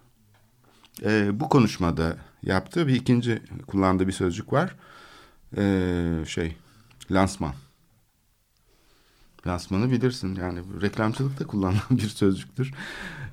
E, 1.05 1.41
bu 1.41 1.49
konuşmada 1.49 2.17
yaptığı 2.43 2.87
bir 2.87 2.95
ikinci 2.95 3.43
kullandığı 3.67 4.07
bir 4.07 4.13
sözcük 4.13 4.53
var. 4.53 4.77
E, 5.57 6.25
şey 6.27 6.57
lansman. 7.11 7.55
Lansmanı 9.47 9.91
bilirsin 9.91 10.35
yani 10.35 10.61
reklamcılıkta 10.83 11.47
kullanılan 11.47 11.81
bir 11.91 12.09
sözcüktür. 12.09 12.73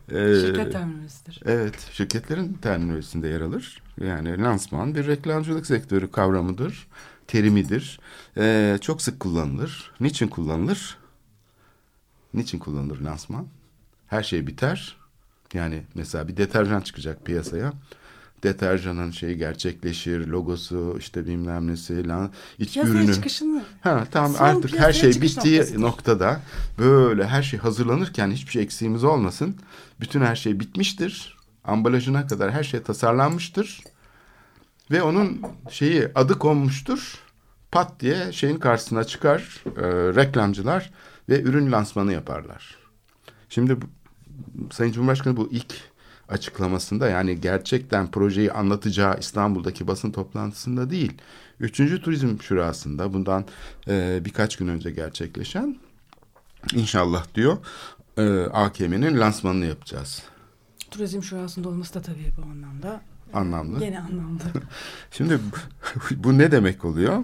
Ee, 0.10 0.36
Şirket 0.42 0.72
terminolojisidir. 0.72 1.42
Evet, 1.46 1.90
şirketlerin 1.92 2.54
terminolojisinde 2.54 3.28
yer 3.28 3.42
alır. 3.42 3.83
Yani 4.02 4.42
lansman 4.44 4.96
bir 4.96 5.08
reklamcılık 5.08 5.66
sektörü 5.66 6.12
kavramıdır, 6.12 6.88
terimidir. 7.28 8.00
Ee, 8.38 8.78
çok 8.82 9.02
sık 9.02 9.20
kullanılır. 9.20 9.92
Niçin 10.00 10.28
kullanılır? 10.28 10.98
Niçin 12.34 12.60
kullanılır 12.60 13.02
lansman? 13.02 13.48
Her 14.08 14.24
şey 14.24 14.48
biter. 14.48 14.98
Yani 15.54 15.84
mesela 15.96 16.28
bir 16.28 16.38
deterjan 16.38 16.82
çıkacak 16.82 17.26
piyasaya 17.26 17.74
deterjanın 18.44 19.12
şeyi 19.12 19.38
gerçekleşir, 19.38 20.28
logosu 20.28 20.96
işte 21.00 21.26
bilmem 21.28 21.68
nesi, 21.68 22.08
lan, 22.08 22.32
iç 22.60 22.74
Piyasaya 22.74 22.94
ürünü. 22.94 23.14
çıkışını. 23.14 23.64
Ha 23.82 24.08
tamam 24.12 24.32
Son 24.34 24.46
artık 24.46 24.80
her 24.80 24.94
şey 24.94 25.22
bittiği 25.22 25.60
noktası. 25.60 25.82
noktada 25.82 26.42
böyle 26.80 27.28
her 27.28 27.44
şey 27.44 27.60
hazırlanırken 27.60 28.32
hiçbir 28.32 28.52
şey 28.52 28.64
eksiğimiz 28.64 29.04
olmasın. 29.04 29.56
Bütün 30.02 30.22
her 30.22 30.36
şey 30.36 30.60
bitmiştir. 30.60 31.38
Ambalajına 31.64 32.28
kadar 32.28 32.52
her 32.52 32.64
şey 32.64 32.82
tasarlanmıştır. 32.82 33.84
Ve 34.92 35.04
onun 35.04 35.42
şeyi 35.70 36.08
adı 36.16 36.40
konmuştur. 36.40 37.20
Pat 37.72 38.00
diye 38.00 38.32
şeyin 38.32 38.58
karşısına 38.58 39.04
çıkar 39.04 39.64
e, 39.66 39.82
reklamcılar 40.16 40.92
ve 41.30 41.42
ürün 41.42 41.72
lansmanı 41.72 42.14
yaparlar. 42.14 42.78
Şimdi 43.50 43.78
Sayın 44.72 44.92
Cumhurbaşkanı 44.92 45.38
bu 45.38 45.50
ilk 45.52 45.74
açıklamasında 46.30 47.10
yani 47.10 47.42
gerçekten 47.42 48.12
projeyi 48.12 48.52
anlatacağı 48.52 49.20
İstanbul'daki 49.20 49.88
basın 49.88 50.12
toplantısında 50.12 50.90
değil. 50.90 51.14
Üçüncü 51.60 52.02
Turizm 52.02 52.42
Şurası'nda 52.42 53.14
bundan 53.14 53.46
e, 53.88 54.22
birkaç 54.26 54.56
gün 54.56 54.68
önce 54.68 54.92
gerçekleşen 54.92 55.78
inşallah 56.74 57.26
diyor 57.36 57.58
e, 58.18 58.44
AKM'nin 58.44 59.20
lansmanını 59.20 59.66
yapacağız. 59.66 60.24
Turizm 60.94 61.24
şurasında 61.24 61.70
olması 61.70 61.94
da 61.94 62.02
tabii 62.02 62.32
bu 62.38 62.42
anlamda. 62.52 63.02
Anlamlı. 63.34 63.80
Gene 63.80 64.00
anlamda. 64.00 64.44
Şimdi 65.12 65.40
bu 66.16 66.38
ne 66.38 66.52
demek 66.52 66.86
oluyor? 66.86 67.24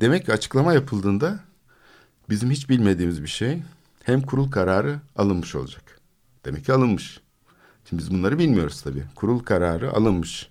Demek 0.00 0.26
ki 0.26 0.32
açıklama 0.32 0.72
yapıldığında 0.72 1.40
bizim 2.28 2.50
hiç 2.50 2.68
bilmediğimiz 2.68 3.22
bir 3.22 3.28
şey 3.28 3.62
hem 4.02 4.22
kurul 4.22 4.50
kararı 4.50 5.00
alınmış 5.16 5.54
olacak. 5.54 6.00
Demek 6.44 6.64
ki 6.64 6.72
alınmış. 6.72 7.20
Şimdi 7.88 8.02
biz 8.02 8.10
bunları 8.10 8.38
bilmiyoruz 8.38 8.82
tabii. 8.82 9.04
Kurul 9.14 9.38
kararı 9.38 9.92
alınmış. 9.92 10.48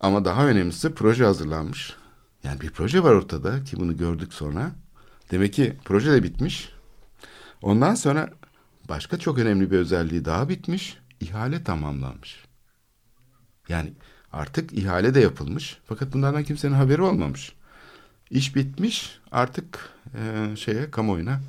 Ama 0.00 0.24
daha 0.24 0.46
önemlisi 0.46 0.94
proje 0.94 1.24
hazırlanmış. 1.24 1.94
Yani 2.44 2.60
bir 2.60 2.70
proje 2.70 3.02
var 3.02 3.12
ortada 3.12 3.64
ki 3.64 3.76
bunu 3.76 3.96
gördük 3.96 4.34
sonra. 4.34 4.70
Demek 5.30 5.52
ki 5.52 5.76
proje 5.84 6.12
de 6.12 6.22
bitmiş. 6.22 6.68
Ondan 7.62 7.94
sonra 7.94 8.30
başka 8.88 9.18
çok 9.18 9.38
önemli 9.38 9.70
bir 9.70 9.78
özelliği 9.78 10.24
daha 10.24 10.48
bitmiş. 10.48 10.98
İhale 11.20 11.64
tamamlanmış. 11.64 12.44
Yani 13.68 13.92
artık 14.32 14.72
ihale 14.72 15.14
de 15.14 15.20
yapılmış. 15.20 15.78
Fakat 15.84 16.12
bunlardan 16.12 16.44
kimsenin 16.44 16.74
haberi 16.74 17.02
olmamış. 17.02 17.52
İş 18.30 18.56
bitmiş 18.56 19.18
artık 19.32 19.90
e, 20.14 20.56
şeye 20.56 20.90
kamuoyuna 20.90 21.40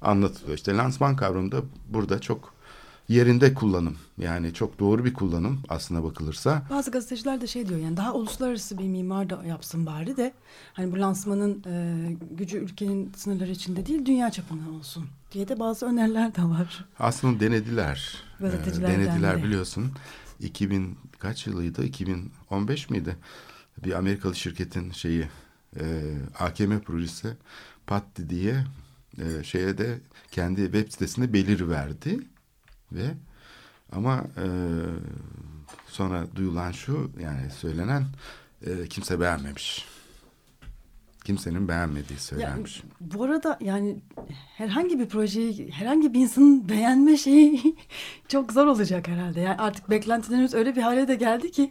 anlatılıyor. 0.00 0.56
İşte 0.56 0.76
lansman 0.76 1.16
kavramı 1.16 1.52
da 1.52 1.62
burada 1.88 2.20
çok 2.20 2.54
yerinde 3.08 3.54
kullanım. 3.54 3.96
Yani 4.18 4.54
çok 4.54 4.78
doğru 4.78 5.04
bir 5.04 5.14
kullanım 5.14 5.60
aslına 5.68 6.04
bakılırsa. 6.04 6.62
Bazı 6.70 6.90
gazeteciler 6.90 7.40
de 7.40 7.46
şey 7.46 7.68
diyor 7.68 7.80
yani 7.80 7.96
daha 7.96 8.14
uluslararası 8.14 8.78
bir 8.78 8.88
mimar 8.88 9.30
da 9.30 9.44
yapsın 9.44 9.86
bari 9.86 10.16
de 10.16 10.32
hani 10.72 10.92
bu 10.92 11.00
lansmanın 11.00 11.64
e, 11.66 12.16
gücü 12.30 12.58
ülkenin 12.58 13.12
sınırları 13.16 13.50
içinde 13.50 13.86
değil 13.86 14.06
dünya 14.06 14.30
çapında 14.30 14.70
olsun 14.70 15.06
diye 15.32 15.48
de 15.48 15.60
bazı 15.60 15.86
öneriler 15.86 16.34
de 16.34 16.42
var. 16.42 16.84
Aslında 16.98 17.40
denediler. 17.40 18.22
Gazetecilerden 18.50 19.00
denediler 19.00 19.38
de. 19.38 19.42
biliyorsun. 19.42 19.92
2000 20.40 20.98
kaç 21.18 21.46
yılıydı? 21.46 21.84
2015 21.84 22.90
miydi? 22.90 23.16
Bir 23.84 23.92
Amerikalı 23.92 24.34
şirketin 24.34 24.90
şeyi 24.90 25.28
e, 25.80 26.14
AKM 26.38 26.78
projesi 26.78 27.36
Patti 27.86 28.30
diye 28.30 28.64
e, 29.18 29.44
şeye 29.44 29.78
de 29.78 30.00
kendi 30.30 30.62
web 30.62 30.88
sitesinde 30.90 31.32
belir 31.32 31.68
verdi 31.68 32.20
ve 32.92 33.14
ama 33.92 34.24
e, 34.36 34.46
sonra 35.88 36.26
duyulan 36.36 36.72
şu 36.72 37.10
yani 37.20 37.50
söylenen 37.50 38.06
e, 38.66 38.88
kimse 38.88 39.20
beğenmemiş. 39.20 39.86
Kimsenin 41.24 41.68
beğenmediği 41.68 42.12
Ya, 42.14 42.18
söylenmiş. 42.20 42.82
bu 43.00 43.24
arada 43.24 43.58
yani 43.60 43.96
herhangi 44.56 44.98
bir 44.98 45.06
projeyi, 45.08 45.70
herhangi 45.72 46.14
bir 46.14 46.20
insanın 46.20 46.68
beğenme 46.68 47.16
şeyi 47.16 47.76
çok 48.28 48.52
zor 48.52 48.66
olacak 48.66 49.08
herhalde. 49.08 49.40
Yani 49.40 49.56
artık 49.56 49.90
beklentilerimiz 49.90 50.54
öyle 50.54 50.76
bir 50.76 50.82
hale 50.82 51.08
de 51.08 51.14
geldi 51.14 51.50
ki 51.50 51.68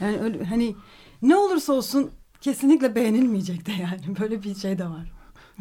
yani 0.00 0.18
öyle, 0.20 0.44
hani 0.44 0.76
ne 1.22 1.36
olursa 1.36 1.72
olsun 1.72 2.10
kesinlikle 2.40 2.94
beğenilmeyecek 2.94 3.66
de 3.66 3.72
yani 3.72 4.16
böyle 4.20 4.42
bir 4.42 4.54
şey 4.54 4.78
de 4.78 4.84
var. 4.84 5.12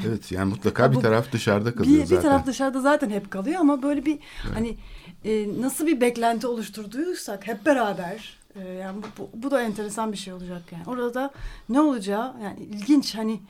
Evet 0.07 0.31
yani 0.31 0.49
mutlaka 0.49 0.83
Ya 0.87 0.91
bir 0.91 0.97
taraf 0.99 1.31
dışarıda 1.31 1.75
kalıyor 1.75 1.95
Bir, 1.95 2.01
bir 2.01 2.05
zaten. 2.05 2.21
taraf 2.21 2.45
dışarıda 2.45 2.81
zaten 2.81 3.09
hep 3.09 3.31
kalıyor 3.31 3.59
ama 3.59 3.83
böyle 3.83 4.05
bir 4.05 4.19
hani 4.53 4.77
e, 5.25 5.61
nasıl 5.61 5.87
bir 5.87 6.01
beklenti 6.01 6.47
oluşturduysak 6.47 7.47
hep 7.47 7.65
beraber 7.65 8.37
e, 8.55 8.67
yani 8.67 9.03
bu, 9.03 9.07
bu, 9.17 9.29
bu 9.43 9.51
da 9.51 9.61
enteresan 9.61 10.11
bir 10.11 10.17
şey 10.17 10.33
olacak 10.33 10.61
yani. 10.71 10.83
Orada 10.87 11.31
ne 11.69 11.81
olacağı 11.81 12.33
yani 12.43 12.59
ilginç 12.63 13.15
hani 13.15 13.41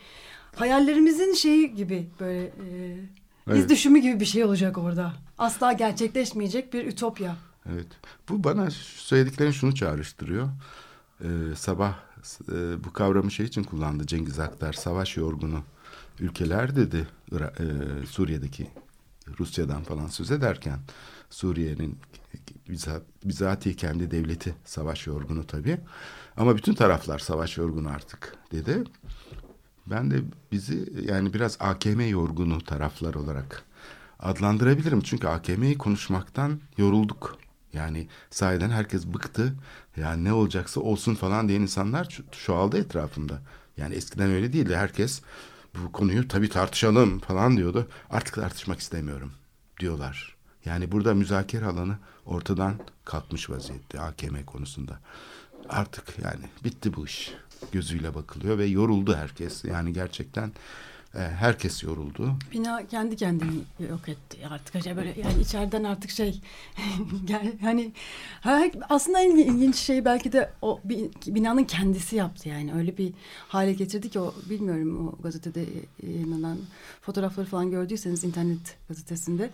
hayallerimizin 0.55 1.33
şeyi 1.33 1.75
gibi 1.75 2.10
böyle 2.19 2.43
e, 2.45 3.00
Evet. 3.48 3.69
düşümü 3.69 4.00
gibi 4.00 4.19
bir 4.19 4.25
şey 4.25 4.43
olacak 4.43 4.77
orada. 4.77 5.13
Asla 5.38 5.74
gerçekleşmeyecek 5.74 6.74
bir 6.74 6.86
ütopya. 6.88 7.36
Evet. 7.74 7.88
Bu 8.29 8.43
bana 8.43 8.72
söylediklerin 8.72 9.51
şunu 9.51 9.75
çağrıştırıyor. 9.75 10.50
Ee, 11.22 11.27
sabah 11.55 11.93
e, 12.51 12.83
bu 12.83 12.93
kavramı 12.93 13.31
şey 13.31 13.45
için 13.45 13.63
kullandı 13.63 14.07
Cengiz 14.07 14.39
Aktar. 14.39 14.74
Savaş 14.74 15.17
yorgunu 15.17 15.63
ülkeler 16.19 16.75
dedi. 16.75 17.07
Ira- 17.31 17.53
e, 17.63 18.05
Suriye'deki 18.05 18.67
Rusya'dan 19.39 19.83
falan 19.83 20.07
söz 20.07 20.31
ederken 20.31 20.79
Suriye'nin 21.29 21.98
bizatihi 23.25 23.75
kendi 23.75 24.11
devleti 24.11 24.55
savaş 24.65 25.07
yorgunu 25.07 25.47
tabii. 25.47 25.77
Ama 26.37 26.57
bütün 26.57 26.73
taraflar 26.73 27.19
savaş 27.19 27.57
yorgunu 27.57 27.89
artık 27.89 28.35
dedi. 28.51 28.83
Ben 29.85 30.11
de 30.11 30.21
bizi 30.51 30.93
yani 31.11 31.33
biraz 31.33 31.57
AKM 31.59 32.01
yorgunu 32.01 32.61
taraflar 32.61 33.13
olarak 33.13 33.63
adlandırabilirim. 34.19 35.01
Çünkü 35.01 35.27
AKM'yi 35.27 35.77
konuşmaktan 35.77 36.59
yorulduk. 36.77 37.37
Yani 37.73 38.07
sahiden 38.29 38.69
herkes 38.69 39.05
bıktı. 39.05 39.53
Yani 39.97 40.23
ne 40.23 40.33
olacaksa 40.33 40.81
olsun 40.81 41.15
falan 41.15 41.49
diyen 41.49 41.61
insanlar 41.61 42.19
çoğaldı 42.45 42.77
etrafımda. 42.77 43.41
Yani 43.77 43.95
eskiden 43.95 44.31
öyle 44.31 44.53
değildi. 44.53 44.75
Herkes 44.75 45.21
bu 45.75 45.91
konuyu 45.91 46.27
tabii 46.27 46.49
tartışalım 46.49 47.19
falan 47.19 47.57
diyordu. 47.57 47.87
Artık 48.09 48.35
tartışmak 48.35 48.79
istemiyorum 48.79 49.31
diyorlar. 49.79 50.35
Yani 50.65 50.91
burada 50.91 51.13
müzakere 51.13 51.65
alanı 51.65 51.98
ortadan 52.25 52.74
kalkmış 53.05 53.50
vaziyette 53.50 54.00
AKM 54.01 54.43
konusunda. 54.46 55.00
Artık 55.70 56.20
yani 56.24 56.46
bitti 56.63 56.96
bu 56.96 57.05
iş 57.05 57.34
gözüyle 57.72 58.15
bakılıyor 58.15 58.58
ve 58.58 58.65
yoruldu 58.65 59.15
herkes. 59.15 59.65
Yani 59.65 59.93
gerçekten 59.93 60.51
e, 61.15 61.20
herkes 61.20 61.84
yoruldu. 61.84 62.34
Bina 62.51 62.88
kendi 62.88 63.15
kendini 63.15 63.60
yok 63.89 64.10
etti 64.10 64.38
artık 64.50 64.75
acaba 64.75 64.98
böyle 64.98 65.15
yani 65.22 65.41
içeriden 65.41 65.84
artık 65.84 66.12
şey 66.12 66.41
gel 67.25 67.53
hani 67.62 67.91
ha- 68.41 68.62
aslında 68.89 69.20
en 69.20 69.36
ilginç 69.38 69.75
şey 69.75 70.05
belki 70.05 70.32
de 70.32 70.51
o 70.62 70.79
bi- 70.84 71.12
binanın 71.27 71.63
kendisi 71.63 72.15
yaptı 72.15 72.50
yani 72.50 72.74
öyle 72.74 72.98
bir 72.98 73.13
hale 73.48 73.74
getirdi 73.74 74.10
ki 74.10 74.20
o 74.20 74.34
bilmiyorum 74.50 75.08
o 75.08 75.22
gazetede 75.24 75.65
yayınlanan 76.03 76.58
fotoğrafları 77.01 77.48
falan 77.48 77.72
gördüyseniz 77.72 78.24
internet 78.24 78.77
gazetesinde 78.89 79.50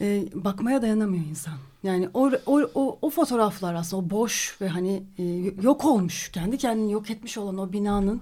e, 0.00 0.24
bakmaya 0.34 0.82
dayanamıyor 0.82 1.24
insan. 1.24 1.54
Yani 1.82 2.08
o, 2.14 2.30
o, 2.46 2.60
o, 2.74 2.98
o 3.02 3.10
fotoğraflar 3.10 3.74
aslında 3.74 4.06
o 4.06 4.10
boş 4.10 4.60
ve 4.60 4.68
hani 4.68 5.02
e, 5.18 5.22
yok 5.62 5.84
olmuş 5.84 6.28
kendi 6.32 6.58
kendini 6.58 6.92
yok 6.92 7.10
etmiş 7.10 7.38
olan 7.38 7.58
o 7.58 7.72
binanın 7.72 8.20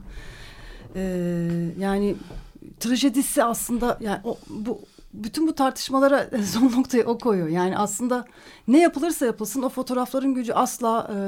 e, 0.94 1.02
yani 1.78 2.14
trajedisi 2.80 3.44
aslında 3.44 3.98
yani 4.00 4.20
o, 4.24 4.38
bu 4.48 4.80
bütün 5.14 5.46
bu 5.46 5.54
tartışmalara 5.54 6.30
son 6.44 6.72
noktayı 6.72 7.04
o 7.04 7.18
koyuyor. 7.18 7.48
Yani 7.48 7.78
aslında 7.78 8.26
ne 8.68 8.80
yapılırsa 8.80 9.26
yapılsın 9.26 9.62
o 9.62 9.68
fotoğrafların 9.68 10.34
gücü 10.34 10.52
asla 10.52 11.10
e, 11.14 11.18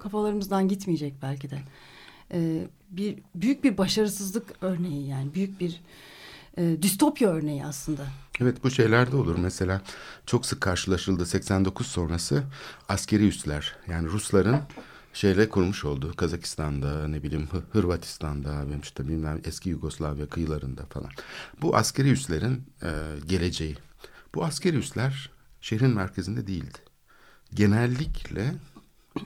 kafalarımızdan 0.00 0.68
gitmeyecek 0.68 1.14
belki 1.22 1.50
de. 1.50 1.58
E, 2.32 2.66
bir 2.90 3.18
büyük 3.34 3.64
bir 3.64 3.78
başarısızlık 3.78 4.54
örneği 4.60 5.08
yani 5.08 5.34
büyük 5.34 5.60
bir 5.60 5.80
e, 6.60 6.82
distopya 6.82 7.30
örneği 7.30 7.64
aslında. 7.64 8.02
Evet 8.40 8.64
bu 8.64 8.70
şeyler 8.70 9.12
de 9.12 9.16
olur. 9.16 9.36
Mesela 9.38 9.82
çok 10.26 10.46
sık 10.46 10.60
karşılaşıldı 10.60 11.26
89 11.26 11.86
sonrası 11.86 12.42
askeri 12.88 13.28
üsler. 13.28 13.76
Yani 13.88 14.08
Rusların 14.08 14.60
şeyle 15.12 15.48
kurmuş 15.48 15.84
olduğu 15.84 16.16
Kazakistan'da 16.16 17.08
ne 17.08 17.22
bileyim 17.22 17.48
Hı- 17.52 17.78
Hırvatistan'da 17.78 18.64
işte 18.82 19.08
bilmem 19.08 19.40
eski 19.44 19.68
Yugoslavya 19.70 20.26
kıyılarında 20.28 20.84
falan. 20.86 21.10
Bu 21.62 21.76
askeri 21.76 22.10
üslerin 22.10 22.62
e, 22.82 22.88
geleceği. 23.26 23.76
Bu 24.34 24.44
askeri 24.44 24.76
üsler 24.76 25.30
şehrin 25.60 25.90
merkezinde 25.90 26.46
değildi. 26.46 26.78
Genellikle 27.54 28.54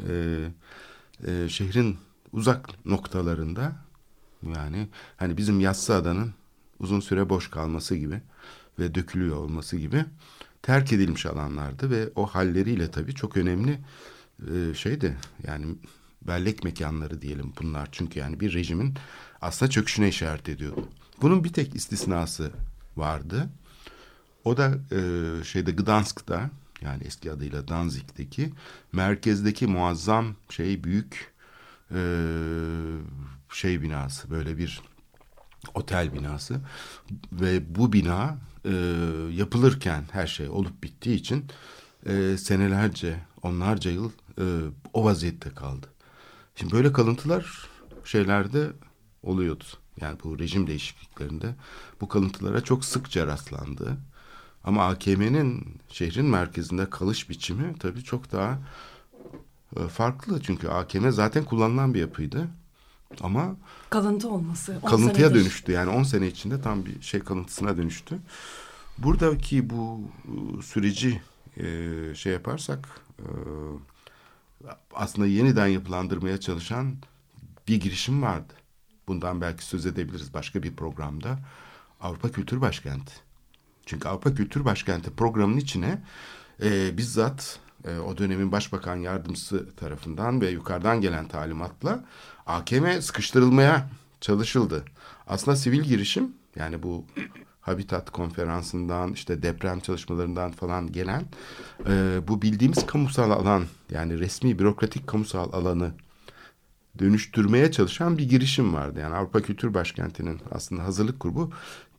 e, 0.09 0.45
e, 1.27 1.49
şehrin 1.49 1.99
uzak 2.33 2.87
noktalarında 2.87 3.73
yani 4.57 4.89
hani 5.17 5.37
bizim 5.37 5.61
Yassıada'nın 5.61 6.35
uzun 6.79 7.01
süre 7.01 7.29
boş 7.29 7.51
kalması 7.51 7.97
gibi 7.97 8.21
ve 8.79 8.95
dökülüyor 8.95 9.37
olması 9.37 9.77
gibi 9.77 10.05
terk 10.63 10.93
edilmiş 10.93 11.27
alanlardı 11.27 11.91
ve 11.91 12.09
o 12.15 12.27
halleriyle 12.27 12.91
tabii 12.91 13.15
çok 13.15 13.37
önemli 13.37 13.79
e, 14.53 14.75
şeydi 14.75 15.17
yani 15.47 15.67
bellek 16.23 16.65
mekanları 16.65 17.23
diyelim 17.23 17.53
bunlar 17.63 17.89
çünkü 17.93 18.19
yani 18.19 18.41
bir 18.41 18.53
rejimin 18.55 18.95
aslında 19.41 19.71
çöküşüne 19.71 20.09
işaret 20.09 20.49
ediyordu. 20.49 20.89
Bunun 21.23 21.45
bir 21.45 21.53
tek 21.53 21.75
istisnası 21.75 22.51
vardı. 22.97 23.49
O 24.45 24.57
da 24.57 24.79
e, 24.93 25.01
şeyde 25.45 25.73
Gdansk'ta 25.73 26.51
yani 26.81 27.05
eski 27.05 27.33
adıyla 27.33 27.69
Danzig'deki 27.69 28.53
merkezdeki 28.93 29.67
muazzam 29.67 30.37
şey 30.51 30.85
büyük 30.85 31.33
e, 31.95 32.01
şey 33.53 33.83
binası 33.83 34.31
böyle 34.31 34.59
bir 34.59 34.83
otel 35.75 36.15
binası 36.15 36.61
ve 37.33 37.75
bu 37.75 37.93
bina 37.93 38.39
e, 38.65 38.73
yapılırken 39.33 40.05
her 40.13 40.27
şey 40.27 40.49
olup 40.49 40.83
bittiği 40.83 41.17
için 41.17 41.45
e, 42.07 42.37
senelerce 42.37 43.21
onlarca 43.43 43.91
yıl 43.91 44.11
e, 44.39 44.45
o 44.93 45.05
vaziyette 45.05 45.51
kaldı. 45.51 45.87
Şimdi 46.57 46.73
böyle 46.73 46.93
kalıntılar 46.93 47.69
şeylerde 48.05 48.73
oluyordu. 49.23 49.65
Yani 50.01 50.19
bu 50.25 50.39
rejim 50.39 50.67
değişikliklerinde 50.67 51.55
bu 52.01 52.09
kalıntılara 52.09 52.61
çok 52.61 52.85
sıkça 52.85 53.27
rastlandı. 53.27 53.97
Ama 54.65 54.89
AKM'nin 54.89 55.81
şehrin 55.89 56.27
merkezinde 56.27 56.91
kalış 56.91 57.31
biçimi 57.31 57.79
tabii 57.79 58.05
çok 58.05 58.33
daha 58.33 58.59
e, 59.77 59.89
farklı. 59.89 60.43
Çünkü 60.43 60.69
AKM 60.69 61.11
zaten 61.11 61.45
kullanılan 61.45 61.95
bir 61.95 62.01
yapıydı. 62.01 62.49
Ama 63.23 63.57
Kalıntı 63.91 64.29
olması. 64.29 64.81
kalıntıya 64.87 65.35
dönüştü. 65.35 65.73
Yani 65.73 65.91
10 65.91 66.03
sene 66.03 66.27
içinde 66.27 66.61
tam 66.61 66.87
bir 66.87 67.03
şey 67.03 67.21
kalıntısına 67.21 67.77
dönüştü. 67.77 68.19
Buradaki 68.99 69.71
bu 69.71 70.01
e, 70.25 70.63
süreci 70.63 71.21
e, 71.57 71.65
şey 72.15 72.33
yaparsak 72.33 72.89
e, 73.19 73.29
aslında 74.95 75.27
yeniden 75.27 75.67
yapılandırmaya 75.67 76.41
çalışan 76.41 76.97
bir 77.69 77.81
girişim 77.81 78.23
vardı. 78.23 78.53
Bundan 79.09 79.41
belki 79.41 79.65
söz 79.65 79.87
edebiliriz 79.87 80.35
başka 80.35 80.63
bir 80.63 80.77
programda. 80.77 81.39
Avrupa 82.01 82.31
Kültür 82.31 82.61
Başkenti. 82.61 83.13
Çünkü 83.87 84.09
Avrupa 84.09 84.35
Kültür 84.35 84.65
Başkenti 84.65 85.11
programının 85.11 85.57
içine 85.57 86.03
e, 86.63 86.97
bizzat 86.97 87.59
e, 87.85 87.99
o 87.99 88.19
dönemin 88.19 88.53
başbakan 88.53 88.97
yardımcısı 88.97 89.77
tarafından 89.77 90.41
ve 90.41 90.51
yukarıdan 90.51 91.01
gelen 91.01 91.29
talimatla 91.29 92.05
AKM 92.47 93.01
sıkıştırılmaya 93.01 93.89
çalışıldı. 94.21 94.85
Aslında 95.27 95.57
sivil 95.57 95.81
girişim 95.81 96.33
yani 96.57 96.83
bu 96.83 97.05
Habitat 97.61 98.11
konferansından 98.11 99.13
işte 99.13 99.43
deprem 99.43 99.81
çalışmalarından 99.81 100.53
falan 100.53 100.93
gelen 100.93 101.23
e, 101.89 102.21
bu 102.29 102.43
bildiğimiz 102.43 102.87
kamusal 102.87 103.31
alan 103.31 103.65
yani 103.91 104.19
resmi 104.19 104.59
bürokratik 104.59 105.07
kamusal 105.07 105.53
alanı 105.53 105.93
dönüştürmeye 106.99 107.73
çalışan 107.73 108.19
bir 108.19 108.29
girişim 108.29 108.75
vardı. 108.75 109.01
Yani 109.01 109.15
Avrupa 109.15 109.43
Kültür 109.43 109.75
Başkenti'nin 109.75 110.41
aslında 110.51 110.85
hazırlık 110.85 111.21
grubu 111.21 111.51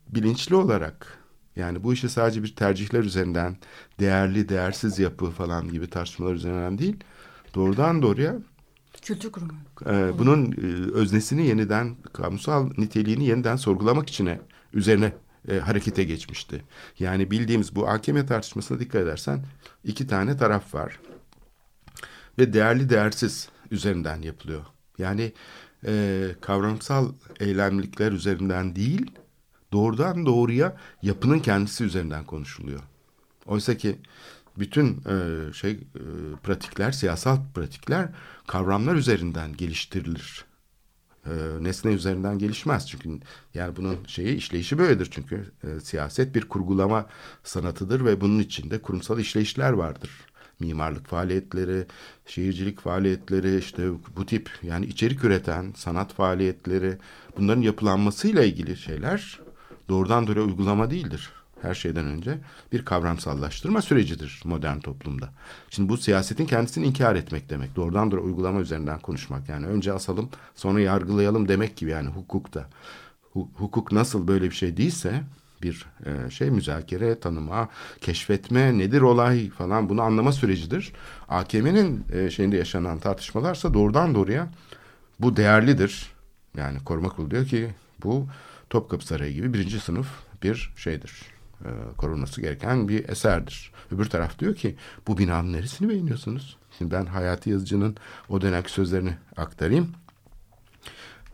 bilinçli 0.09 0.55
olarak 0.55 1.17
yani 1.55 1.83
bu 1.83 1.93
işi 1.93 2.09
sadece 2.09 2.43
bir 2.43 2.55
tercihler 2.55 3.03
üzerinden 3.03 3.57
değerli 3.99 4.49
değersiz 4.49 4.99
yapı 4.99 5.31
falan 5.31 5.69
gibi 5.69 5.89
tartışmalar 5.89 6.33
üzerinden 6.33 6.77
değil 6.77 6.97
doğrudan 7.55 8.01
doğruya 8.01 8.35
Kültür 9.05 9.31
kurumu. 9.31 9.51
e, 9.85 10.19
bunun 10.19 10.51
e, 10.51 10.91
öznesini 10.91 11.47
yeniden 11.47 11.95
kamusal 12.13 12.69
niteliğini 12.77 13.25
yeniden 13.25 13.55
sorgulamak 13.55 14.09
içine 14.09 14.39
üzerine 14.73 15.13
e, 15.47 15.59
harekete 15.59 16.03
geçmişti. 16.03 16.63
Yani 16.99 17.31
bildiğimiz 17.31 17.75
bu 17.75 17.87
AKM 17.87 18.25
tartışmasına 18.25 18.79
dikkat 18.79 19.01
edersen 19.01 19.45
iki 19.83 20.07
tane 20.07 20.37
taraf 20.37 20.73
var 20.75 20.99
ve 22.39 22.53
değerli 22.53 22.89
değersiz 22.89 23.49
üzerinden 23.71 24.21
yapılıyor. 24.21 24.65
Yani 24.97 25.33
e, 25.87 26.25
kavramsal 26.41 27.13
eylemlikler 27.39 28.11
üzerinden 28.11 28.75
değil, 28.75 29.11
doğrudan 29.73 30.25
doğruya 30.25 30.77
yapının 31.01 31.39
kendisi 31.39 31.83
üzerinden 31.83 32.23
konuşuluyor. 32.23 32.81
Oysa 33.45 33.77
ki 33.77 33.99
bütün 34.59 35.01
e, 35.09 35.53
şey 35.53 35.71
e, 35.71 36.03
pratikler, 36.43 36.91
siyasal 36.91 37.37
pratikler 37.53 38.09
kavramlar 38.47 38.95
üzerinden 38.95 39.53
geliştirilir. 39.53 40.45
E, 41.25 41.31
nesne 41.61 41.91
üzerinden 41.91 42.39
gelişmez 42.39 42.87
çünkü 42.87 43.09
yani 43.53 43.75
bunun 43.75 43.97
şeyi 44.07 44.35
işleyişi 44.35 44.77
böyledir 44.77 45.07
çünkü 45.11 45.51
e, 45.63 45.79
siyaset 45.79 46.35
bir 46.35 46.49
kurgulama 46.49 47.05
sanatıdır 47.43 48.05
ve 48.05 48.21
bunun 48.21 48.39
içinde 48.39 48.81
kurumsal 48.81 49.19
işleyişler 49.19 49.71
vardır. 49.71 50.09
Mimarlık 50.59 51.07
faaliyetleri, 51.07 51.85
şehircilik 52.25 52.79
faaliyetleri, 52.81 53.57
işte 53.57 53.89
bu 54.15 54.25
tip 54.25 54.49
yani 54.63 54.85
içerik 54.85 55.23
üreten 55.23 55.73
sanat 55.75 56.13
faaliyetleri 56.13 56.97
bunların 57.37 57.61
yapılanmasıyla 57.61 58.43
ilgili 58.43 58.77
şeyler 58.77 59.39
doğrudan 59.89 60.27
doğruya 60.27 60.45
uygulama 60.45 60.91
değildir 60.91 61.29
her 61.61 61.73
şeyden 61.73 62.05
önce 62.05 62.37
bir 62.71 62.85
kavramsallaştırma 62.85 63.81
sürecidir 63.81 64.41
modern 64.45 64.79
toplumda. 64.79 65.29
Şimdi 65.69 65.89
bu 65.89 65.97
siyasetin 65.97 66.45
kendisini 66.45 66.85
inkar 66.85 67.15
etmek 67.15 67.49
demek. 67.49 67.75
Doğrudan 67.75 68.11
doğru 68.11 68.23
uygulama 68.23 68.59
üzerinden 68.59 68.99
konuşmak. 68.99 69.49
Yani 69.49 69.67
önce 69.67 69.93
asalım 69.93 70.29
sonra 70.55 70.79
yargılayalım 70.79 71.47
demek 71.47 71.77
gibi 71.77 71.91
yani 71.91 72.09
hukukta. 72.09 72.69
Hukuk 73.33 73.91
nasıl 73.91 74.27
böyle 74.27 74.45
bir 74.49 74.55
şey 74.55 74.77
değilse 74.77 75.23
bir 75.61 75.85
e, 76.05 76.29
şey 76.29 76.49
müzakere, 76.49 77.19
tanıma, 77.19 77.69
keşfetme, 78.01 78.77
nedir 78.77 79.01
olay 79.01 79.49
falan 79.49 79.89
bunu 79.89 80.01
anlama 80.01 80.31
sürecidir. 80.31 80.93
AKM'nin 81.29 82.05
e, 82.13 82.29
şeyinde 82.29 82.57
yaşanan 82.57 82.99
tartışmalarsa 82.99 83.73
doğrudan 83.73 84.15
doğruya 84.15 84.47
bu 85.19 85.37
değerlidir. 85.37 86.11
Yani 86.57 86.77
koruma 86.85 87.09
kurulu 87.09 87.31
diyor 87.31 87.45
ki 87.45 87.69
bu 88.03 88.27
Topkapı 88.69 89.05
Sarayı 89.05 89.33
gibi 89.33 89.53
birinci 89.53 89.79
sınıf 89.79 90.07
bir 90.43 90.73
şeydir 90.77 91.34
e, 91.61 91.69
korunması 91.97 92.41
gereken 92.41 92.87
bir 92.87 93.09
eserdir. 93.09 93.71
Öbür 93.91 94.05
taraf 94.05 94.39
diyor 94.39 94.55
ki 94.55 94.75
bu 95.07 95.17
binanın 95.17 95.53
neresini 95.53 95.89
beğeniyorsunuz? 95.89 96.57
Şimdi 96.77 96.91
ben 96.91 97.05
Hayati 97.05 97.49
Yazıcı'nın 97.49 97.97
o 98.29 98.41
dönemki 98.41 98.71
sözlerini 98.71 99.17
aktarayım. 99.37 99.91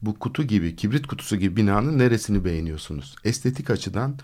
Bu 0.02 0.20
kutu 0.20 0.44
gibi, 0.44 0.76
kibrit 0.76 1.08
kutusu 1.08 1.36
gibi 1.36 1.56
binanın 1.56 2.00
neresini 2.00 2.46
beğeniyorsunuz? 2.46 3.16
Estetik 3.24 3.70
açıdan 3.70 4.16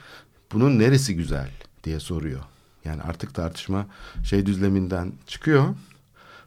bunun 0.53 0.79
neresi 0.79 1.15
güzel 1.15 1.49
diye 1.83 1.99
soruyor. 1.99 2.41
Yani 2.85 3.01
artık 3.01 3.33
tartışma 3.35 3.87
şey 4.23 4.45
düzleminden 4.45 5.13
çıkıyor. 5.27 5.65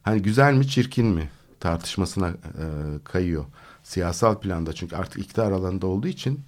Hani 0.03 0.23
güzel 0.23 0.55
mi, 0.55 0.69
çirkin 0.69 1.07
mi 1.07 1.31
tartışmasına 1.61 2.29
e, 2.29 2.67
kayıyor. 3.05 3.45
Siyasal 3.83 4.41
planda 4.41 4.73
çünkü 4.73 4.97
artık 4.97 5.23
iktidar 5.23 5.53
alanında 5.53 5.87
olduğu 5.87 6.09
için 6.09 6.41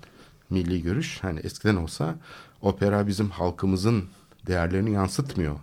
milli 0.52 0.82
görüş 0.82 1.18
hani 1.22 1.40
eskiden 1.40 1.76
olsa 1.76 2.14
opera 2.60 3.06
bizim 3.06 3.30
halkımızın 3.30 4.04
değerlerini 4.46 4.92
yansıtmıyor. 4.92 5.56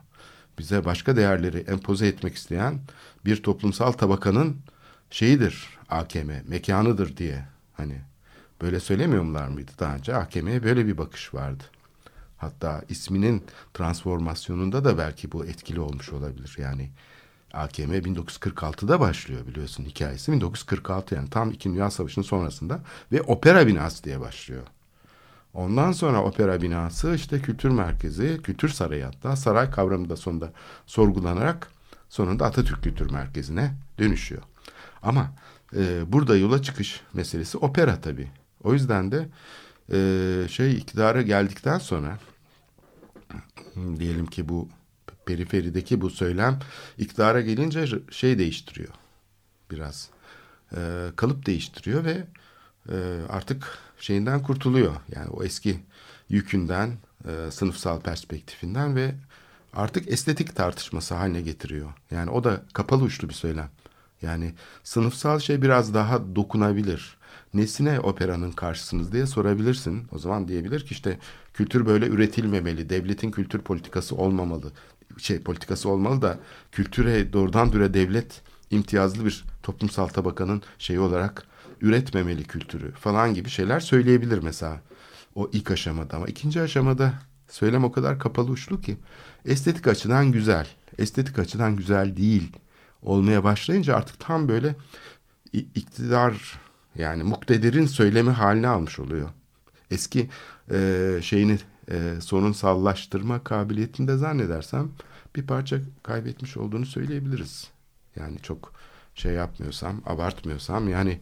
Bize 0.60 0.86
başka 0.86 1.16
değerleri 1.16 1.58
empoze 1.58 2.08
etmek 2.08 2.36
isteyen 2.36 2.80
bir 3.26 3.44
toplumsal 3.44 3.92
tabakanın 3.92 4.58
şeyidir 5.12 5.78
AKM, 5.90 6.32
mekanıdır 6.48 7.18
diye 7.18 7.46
hani 7.74 8.02
böyle 8.62 8.80
söylemiyorlar 8.80 9.48
mıydı 9.48 9.72
daha 9.80 9.96
önce? 9.96 10.16
AKM'ye 10.16 10.64
böyle 10.64 10.86
bir 10.86 10.98
bakış 10.98 11.34
vardı. 11.34 11.64
Hatta 12.38 12.82
isminin 12.90 13.44
transformasyonunda 13.74 14.86
da 14.86 14.98
belki 14.98 15.32
bu 15.32 15.46
etkili 15.46 15.80
olmuş 15.80 16.14
olabilir. 16.14 16.56
Yani 16.58 16.90
AKM 17.54 17.94
1946'da 17.94 19.00
başlıyor 19.00 19.48
biliyorsun 19.48 19.86
hikayesi. 19.86 20.32
1946 20.32 21.16
yani 21.16 21.30
tam 21.30 21.52
İkinci 21.52 21.76
Dünya 21.76 21.92
Savaşı'nın 21.92 22.26
sonrasında 22.26 22.80
ve 23.12 23.22
opera 23.22 23.68
binası 23.68 24.04
diye 24.04 24.20
başlıyor. 24.20 24.64
Ondan 25.54 25.92
sonra 25.92 26.24
opera 26.24 26.62
binası 26.62 27.16
işte 27.16 27.42
kültür 27.42 27.70
merkezi, 27.70 28.40
kültür 28.44 28.70
sarayı 28.70 29.04
hatta 29.04 29.36
saray 29.36 29.72
kavramı 29.72 30.10
da 30.10 30.16
sonunda 30.16 30.52
sorgulanarak 30.86 31.72
sonunda 32.10 32.46
Atatürk 32.46 32.84
Kültür 32.84 33.12
Merkezi'ne 33.12 33.74
dönüşüyor. 34.00 34.42
Ama 35.04 35.32
e, 35.76 36.12
burada 36.12 36.38
yola 36.38 36.62
çıkış 36.62 37.02
meselesi 37.14 37.58
opera 37.58 38.02
tabii. 38.02 38.28
O 38.64 38.74
yüzden 38.74 39.12
de 39.12 39.30
e, 39.92 40.48
şey 40.48 40.78
iktidara 40.78 41.22
geldikten 41.22 41.78
sonra 41.78 42.20
diyelim 44.00 44.26
ki 44.26 44.50
bu 44.50 44.70
periferideki 45.26 46.02
bu 46.02 46.10
söylem 46.10 46.60
iktidara 46.98 47.42
gelince 47.42 47.86
şey 48.12 48.40
değiştiriyor 48.40 48.94
biraz. 49.72 50.10
E, 50.76 51.08
kalıp 51.16 51.46
değiştiriyor 51.46 52.06
ve 52.06 52.24
e, 52.90 52.96
artık 53.30 53.78
şeyinden 54.00 54.44
kurtuluyor. 54.44 54.96
Yani 55.16 55.30
o 55.30 55.44
eski 55.44 55.80
yükünden, 56.30 56.98
e, 57.26 57.52
sınıfsal 57.52 58.00
perspektifinden 58.00 58.96
ve 58.96 59.16
artık 59.74 60.12
estetik 60.12 60.56
tartışması 60.56 61.16
haline 61.16 61.42
getiriyor. 61.42 61.90
Yani 62.12 62.32
o 62.32 62.44
da 62.44 62.62
kapalı 62.74 63.04
uçlu 63.04 63.30
bir 63.30 63.34
söylem. 63.34 63.70
Yani 64.22 64.54
sınıfsal 64.84 65.40
şey 65.40 65.62
biraz 65.62 65.94
daha 65.94 66.36
dokunabilir. 66.36 67.18
Nesine 67.54 68.00
operanın 68.00 68.52
karşısınız 68.52 69.12
diye 69.12 69.26
sorabilirsin. 69.26 70.08
O 70.12 70.20
zaman 70.20 70.48
diyebilir 70.48 70.80
ki 70.80 70.88
işte 70.92 71.20
kültür 71.54 71.86
böyle 71.86 72.08
üretilmemeli. 72.08 72.90
Devletin 72.90 73.32
kültür 73.32 73.60
politikası 73.60 74.16
olmamalı. 74.16 74.72
Şey 75.18 75.42
politikası 75.42 75.90
olmalı 75.90 76.22
da 76.22 76.40
kültüre 76.72 77.34
doğrudan 77.34 77.72
düre 77.72 77.94
devlet 77.94 78.42
imtiyazlı 78.72 79.26
bir 79.26 79.46
toplumsal 79.64 80.08
tabakanın 80.08 80.62
şeyi 80.80 81.00
olarak 81.00 81.49
üretmemeli 81.82 82.44
kültürü 82.44 82.92
falan 82.92 83.34
gibi 83.34 83.50
şeyler 83.50 83.80
söyleyebilir 83.80 84.44
mesela 84.44 84.82
o 85.36 85.50
ilk 85.54 85.72
aşamada 85.72 86.18
ama 86.18 86.26
ikinci 86.26 86.62
aşamada 86.62 87.14
söylem 87.48 87.84
o 87.84 87.92
kadar 87.92 88.20
kapalı 88.20 88.52
uçlu 88.52 88.82
ki 88.82 88.98
estetik 89.46 89.88
açıdan 89.88 90.32
güzel 90.32 90.68
estetik 90.98 91.40
açıdan 91.40 91.76
güzel 91.76 92.18
değil 92.18 92.52
olmaya 93.02 93.44
başlayınca 93.44 93.96
artık 93.96 94.20
tam 94.20 94.48
böyle 94.48 94.76
iktidar 95.54 96.60
yani 96.96 97.24
muktedirin 97.24 97.86
söylemi 97.86 98.30
haline 98.30 98.68
almış 98.68 99.00
oluyor. 99.00 99.30
Eski 99.92 100.30
e, 100.72 101.20
şeyini 101.22 101.60
e, 101.92 102.22
sorunsallaştırma 102.22 103.44
kabiliyetinde 103.44 104.18
zannedersem 104.18 104.90
bir 105.36 105.48
parça 105.48 105.78
kaybetmiş 106.04 106.58
olduğunu 106.58 106.86
söyleyebiliriz. 106.86 107.68
Yani 108.16 108.40
çok 108.42 108.74
şey 109.20 109.34
yapmıyorsam, 109.34 110.02
abartmıyorsam 110.06 110.90
yani 110.90 111.20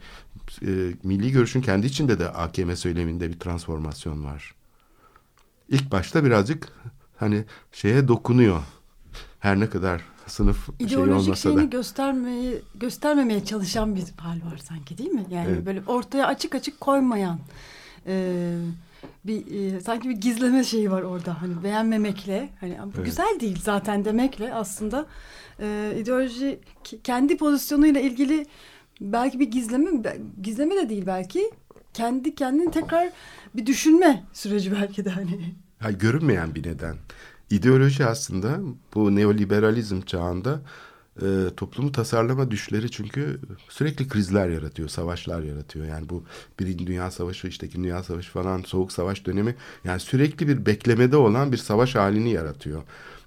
e, 0.62 0.68
milli 1.04 1.32
görüşün 1.32 1.62
kendi 1.62 1.88
içinde 1.88 2.20
de 2.20 2.30
AKM 2.30 2.74
söyleminde 2.74 3.30
bir 3.30 3.40
transformasyon 3.40 4.24
var. 4.26 4.54
İlk 5.70 5.92
başta 5.92 6.26
birazcık 6.26 6.68
hani 7.18 7.46
şeye 7.72 8.08
dokunuyor. 8.08 8.64
Her 9.40 9.60
ne 9.60 9.70
kadar 9.70 10.02
sınıf 10.28 10.70
İdeolojik 10.80 10.90
şeyi 10.90 11.14
olmasa 11.14 11.36
şeyini 11.36 11.60
da. 11.60 11.78
göstermeyi 11.78 12.62
göstermemeye 12.76 13.46
çalışan 13.46 13.96
bir 13.96 14.04
hal 14.18 14.36
var 14.52 14.58
sanki 14.58 14.98
değil 14.98 15.10
mi? 15.10 15.26
Yani 15.30 15.50
Evet. 15.50 15.66
böyle 15.66 15.82
ortaya 15.88 16.28
açık 16.28 16.56
açık 16.56 16.82
koymayan 16.82 17.40
e, 18.08 18.56
bir 19.26 19.74
e, 19.76 19.82
sanki 19.82 20.10
bir 20.10 20.16
gizleme 20.16 20.64
şeyi 20.64 20.92
var 20.92 21.02
orada. 21.02 21.42
Hani 21.42 21.64
beğenmemekle 21.64 22.50
hani 22.60 22.78
bu 22.86 22.92
Evet. 22.96 23.06
güzel 23.06 23.40
değil 23.40 23.60
zaten 23.64 24.06
demekle 24.06 24.54
aslında 24.54 25.06
e, 25.60 25.94
ideoloji 26.00 26.60
kendi 27.04 27.38
pozisyonuyla 27.38 28.02
ilgili 28.02 28.46
belki 29.02 29.40
bir 29.40 29.52
gizleme 29.52 29.90
gizleme 30.42 30.76
de 30.76 30.90
değil 30.90 31.04
belki 31.06 31.52
kendi 31.94 32.36
kendini 32.36 32.72
tekrar 32.72 33.10
bir 33.56 33.66
düşünme 33.66 34.24
süreci 34.34 34.72
belki 34.72 35.06
de 35.06 35.10
hani. 35.10 35.56
Ha, 35.80 35.92
görünmeyen 35.92 36.56
bir 36.56 36.68
neden. 36.68 36.96
İdeoloji 37.50 38.06
aslında 38.06 38.60
bu 38.96 39.16
neoliberalizm 39.16 40.02
çağında 40.02 40.62
e, 41.22 41.56
toplumu 41.58 41.92
tasarlama 41.92 42.52
düşleri 42.52 42.92
çünkü 42.92 43.40
sürekli 43.70 44.08
krizler 44.08 44.50
yaratıyor, 44.50 44.90
savaşlar 44.90 45.42
yaratıyor. 45.42 45.86
Yani 45.86 46.10
bu 46.10 46.24
Birinci 46.60 46.88
Dünya 46.88 47.12
Savaşı, 47.12 47.48
işte 47.48 47.68
İkinci 47.68 47.84
Dünya 47.84 48.04
Savaşı 48.04 48.32
falan, 48.32 48.62
Soğuk 48.62 48.92
Savaş 48.92 49.26
dönemi 49.26 49.56
yani 49.84 50.00
sürekli 50.00 50.48
bir 50.48 50.66
beklemede 50.66 51.18
olan 51.18 51.52
bir 51.52 51.58
savaş 51.58 51.96
halini 51.96 52.32
yaratıyor. 52.32 52.84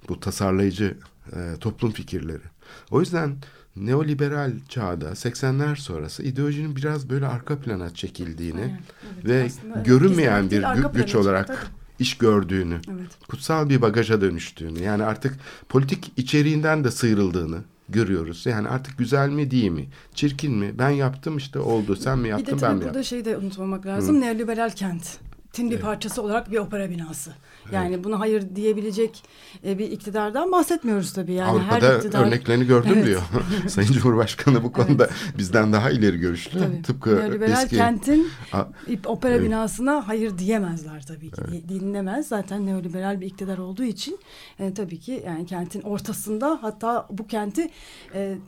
Bu 0.09 0.21
tasarlayıcı 0.21 0.97
e, 1.33 1.55
toplum 1.61 1.93
fikirleri. 1.93 2.43
O 2.91 3.01
yüzden 3.01 3.37
neoliberal 3.77 4.53
çağda 4.69 5.11
80'ler 5.11 5.77
sonrası 5.77 6.23
ideolojinin 6.23 6.77
biraz 6.77 7.11
böyle 7.11 7.27
arka 7.27 7.59
plana 7.59 7.95
çekildiğini 7.95 8.61
Aynen, 8.61 8.81
evet. 9.15 9.25
ve 9.25 9.45
Aslında 9.45 9.81
görünmeyen 9.81 10.51
bir 10.51 10.63
gü- 10.63 10.93
güç 10.93 11.15
olarak 11.15 11.71
iş 11.99 12.19
gördüğünü, 12.19 12.75
Evet. 12.75 13.11
kutsal 13.29 13.69
bir 13.69 13.83
bagaja 13.83 14.21
dönüştüğünü, 14.21 14.83
yani 14.83 15.05
artık 15.05 15.37
politik 15.69 16.13
içeriğinden 16.17 16.85
de 16.85 16.91
sıyrıldığını 16.91 17.59
görüyoruz. 17.93 18.47
Yani 18.47 18.69
artık 18.69 18.99
güzel 18.99 19.29
mi 19.29 19.51
değil 19.51 19.71
mi, 19.71 19.87
çirkin 20.15 20.53
mi, 20.53 20.79
ben 20.79 20.91
yaptım 20.91 21.37
işte 21.37 21.59
oldu, 21.59 21.97
sen 21.97 22.19
mi 22.19 22.25
Bir 22.25 22.29
de 22.29 22.31
yaptın 22.31 22.53
ben 22.55 22.59
tabii 22.59 22.75
mi 22.75 22.77
burada 22.77 22.87
yaptım. 22.87 23.05
şeyi 23.05 23.25
de 23.25 23.37
unutmamak 23.37 23.87
lazım. 23.87 24.21
Neoliberal 24.21 24.71
kent 24.71 25.19
kentin 25.53 25.71
bir 25.71 25.81
parçası 25.81 26.23
olarak 26.23 26.51
bir 26.51 26.59
opera 26.59 26.91
binası. 26.91 27.33
Yani 27.73 28.05
buna 28.05 28.21
hayır 28.21 28.45
diyebilecek 28.57 29.23
e, 29.65 29.79
bir 29.79 29.91
iktidardan 29.91 30.53
bahsetmiyoruz 30.53 31.13
tabii. 31.13 31.33
Yani 31.33 31.51
Avrupa'da 31.51 31.87
her 31.89 31.97
iktidar... 31.97 32.27
örneklerini 32.27 32.67
gördüm 32.67 32.91
Evet. 32.95 33.07
diyor. 33.07 33.23
Sayın 33.69 33.93
Cumhurbaşkanı 33.93 34.63
bu 34.63 34.73
konuda 34.73 35.09
bizden 35.39 35.73
daha 35.73 35.91
ileri 35.91 36.19
görüşlü. 36.19 36.59
Tabii. 36.59 36.83
Tıpkı 36.83 37.17
Neoliberal 37.17 37.63
eski 37.63 37.77
kentin 37.77 38.29
A- 38.53 38.65
opera 39.07 39.35
Evet. 39.35 39.47
binasına 39.47 40.09
hayır 40.09 40.39
diyemezler 40.39 41.07
tabii 41.07 41.31
ki. 41.31 41.43
Di- 41.53 41.69
Dinlemez. 41.69 42.29
Zaten 42.29 42.67
neoliberal 42.67 43.21
bir 43.21 43.27
iktidar 43.27 43.59
olduğu 43.59 43.85
için 43.85 44.19
e, 44.59 44.75
tabii 44.75 44.99
ki 45.01 45.23
yani 45.27 45.47
kentin 45.47 45.81
ortasında 45.83 46.59
hatta 46.63 47.07
bu 47.11 47.27
kenti 47.27 47.71
e, 48.15 48.39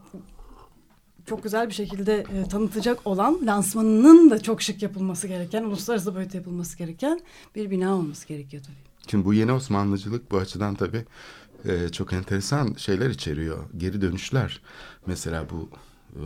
çok 1.27 1.43
güzel 1.43 1.69
bir 1.69 1.75
şekilde 1.75 2.15
e, 2.19 2.49
tanıtacak 2.49 3.07
olan 3.07 3.39
lansmanının 3.47 4.31
da 4.31 4.43
çok 4.43 4.63
şık 4.63 4.83
yapılması 4.83 5.29
gereken, 5.29 5.63
uluslararası 5.65 6.15
boyutta 6.15 6.37
yapılması 6.39 6.79
gereken 6.79 7.21
bir 7.55 7.71
bina 7.71 7.97
olması 7.97 8.29
gerekiyor 8.29 8.63
tabii. 8.63 8.92
Şimdi 9.11 9.25
bu 9.25 9.35
yeni 9.35 9.53
Osmanlıcılık 9.53 10.31
bu 10.31 10.38
açıdan 10.38 10.75
tabii 10.75 11.05
e, 11.65 11.88
çok 11.88 12.12
enteresan 12.12 12.75
şeyler 12.77 13.11
içeriyor. 13.11 13.59
Geri 13.77 14.01
dönüşler. 14.03 14.61
Mesela 15.07 15.47
bu 15.51 15.69
e, 16.17 16.23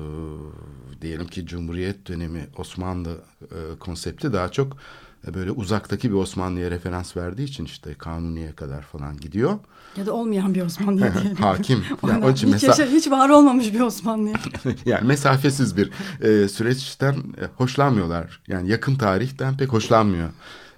diyelim 1.02 1.26
ki 1.26 1.46
Cumhuriyet 1.46 2.08
dönemi 2.08 2.46
Osmanlı 2.56 3.18
e, 3.42 3.78
konsepti 3.78 4.32
daha 4.32 4.52
çok 4.52 4.76
e, 5.28 5.34
böyle 5.34 5.50
uzaktaki 5.50 6.10
bir 6.10 6.16
Osmanlı'ya 6.16 6.70
referans 6.70 7.16
verdiği 7.16 7.44
için 7.44 7.64
işte 7.64 7.94
Kanuni'ye 7.94 8.52
kadar 8.52 8.82
falan 8.82 9.16
gidiyor. 9.16 9.58
Ya 9.96 10.06
da 10.06 10.12
olmayan 10.12 10.54
bir 10.54 10.62
Osmanlı'ya 10.62 11.14
diyelim. 11.22 11.36
Hakim. 11.36 11.84
Yani 12.08 12.24
onun 12.24 12.32
için 12.32 12.46
hiç, 12.46 12.52
mesela 12.52 12.70
yaşa- 12.82 12.96
hiç 12.96 13.10
var 13.10 13.28
olmamış 13.28 13.72
bir 13.72 13.80
Osmanlı'ya. 13.80 14.36
yani 14.86 15.06
mesafesiz 15.06 15.76
bir 15.76 15.90
e, 16.20 16.48
süreçten 16.48 17.12
e, 17.14 17.44
hoşlanmıyorlar. 17.56 18.40
Yani 18.48 18.70
yakın 18.70 18.94
tarihten 18.94 19.56
pek 19.56 19.72
hoşlanmıyor 19.72 20.28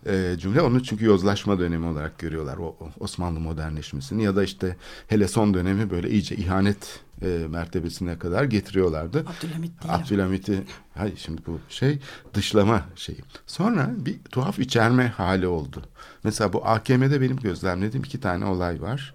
e, 0.09 0.37
cümle. 0.39 0.63
Onu 0.63 0.83
çünkü 0.83 1.05
yozlaşma 1.05 1.59
dönemi 1.59 1.87
olarak 1.87 2.19
görüyorlar 2.19 2.57
o, 2.57 2.65
o 2.81 2.91
Osmanlı 3.01 3.41
modernleşmesini 3.41 4.23
ya 4.25 4.37
da 4.37 4.45
işte 4.45 4.77
hele 5.07 5.29
son 5.29 5.55
dönemi 5.55 5.91
böyle 5.91 6.11
iyice 6.11 6.37
ihanet 6.37 7.01
e, 7.23 7.27
mertebesine 7.49 8.19
kadar 8.19 8.45
getiriyorlardı. 8.45 9.19
Abdülhamit 9.21 9.83
değil. 9.83 9.95
Abdülhamit'i 9.95 10.63
hayır 10.95 11.17
şimdi 11.17 11.43
bu 11.47 11.61
şey 11.69 11.99
dışlama 12.35 12.83
şeyi. 12.97 13.19
Sonra 13.47 13.91
bir 13.97 14.19
tuhaf 14.31 14.59
içerme 14.59 15.09
hali 15.09 15.47
oldu. 15.47 15.83
Mesela 16.25 16.53
bu 16.53 16.67
AKM'de 16.67 17.21
benim 17.21 17.37
gözlemlediğim 17.37 18.05
iki 18.05 18.21
tane 18.21 18.45
olay 18.45 18.83
var. 18.83 19.15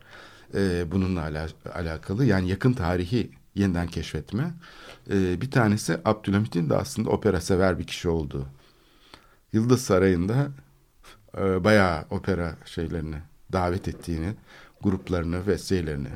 Ee, 0.55 0.91
bununla 0.91 1.21
ala- 1.21 1.47
alakalı 1.73 2.25
yani 2.25 2.49
yakın 2.49 2.73
tarihi 2.73 3.31
yeniden 3.55 3.87
keşfetme. 3.87 4.53
Ee, 5.11 5.41
bir 5.41 5.51
tanesi 5.51 5.97
Abdülhamit'in 6.05 6.69
de 6.69 6.75
aslında 6.75 7.09
opera 7.09 7.41
sever 7.41 7.79
bir 7.79 7.83
kişi 7.87 8.09
olduğu. 8.09 8.45
Yıldız 9.53 9.81
Sarayı'nda 9.81 10.47
e, 11.37 11.63
bayağı 11.63 12.05
opera 12.09 12.55
şeylerini 12.65 13.15
davet 13.51 13.87
ettiğini, 13.87 14.33
gruplarını 14.81 15.47
ve 15.47 15.57
şeylerini 15.57 16.09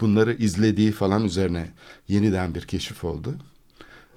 bunları 0.00 0.34
izlediği 0.34 0.92
falan 0.92 1.24
üzerine 1.24 1.68
yeniden 2.08 2.54
bir 2.54 2.62
keşif 2.62 3.04
oldu. 3.04 3.34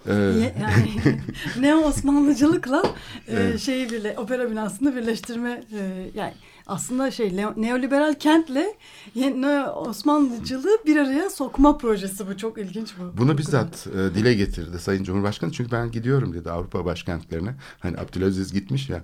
Ee, 0.08 0.14
yani 0.62 1.22
ne 1.60 1.76
Osmanlıcılıkla 1.76 2.84
e, 3.28 3.58
şeyi 3.58 3.90
bile 3.90 4.16
opera 4.18 4.52
binasını 4.52 4.96
birleştirme 4.96 5.64
e, 5.72 6.12
yani 6.16 6.34
aslında 6.68 7.12
şey 7.12 7.38
neoliberal 7.58 8.14
kentle 8.14 8.76
ne- 9.16 9.66
Osmanlıcılığı 9.70 10.78
bir 10.86 10.98
araya 10.98 11.30
sokma 11.30 11.78
projesi 11.78 12.28
bu 12.28 12.38
çok 12.38 12.58
ilginç 12.58 12.94
bu. 13.00 13.18
Bunu 13.18 13.38
bizzat 13.38 13.88
e, 13.88 14.16
dile 14.16 14.34
getirdi 14.34 14.80
Sayın 14.80 15.04
Cumhurbaşkanı. 15.04 15.52
Çünkü 15.52 15.72
ben 15.72 15.92
gidiyorum 15.92 16.34
dedi 16.34 16.52
Avrupa 16.52 16.86
başkentlerine. 16.86 17.56
Hani 17.80 17.98
Abdülaziz 17.98 18.54
gitmiş 18.54 18.90
ya 18.90 19.04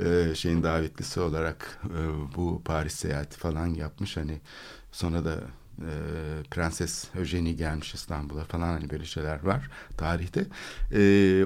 e, 0.00 0.34
şeyin 0.34 0.62
davetlisi 0.62 1.20
olarak 1.20 1.78
e, 1.84 2.34
bu 2.36 2.62
Paris 2.64 2.94
seyahati 2.94 3.38
falan 3.38 3.66
yapmış. 3.66 4.16
Hani 4.16 4.40
sonra 4.92 5.24
da 5.24 5.34
e, 5.78 5.90
Prenses 6.50 7.08
Eugenie 7.14 7.52
gelmiş 7.52 7.94
İstanbul'a 7.94 8.44
falan 8.44 8.68
hani 8.68 8.90
böyle 8.90 9.04
şeyler 9.04 9.44
var 9.44 9.70
tarihte. 9.96 10.46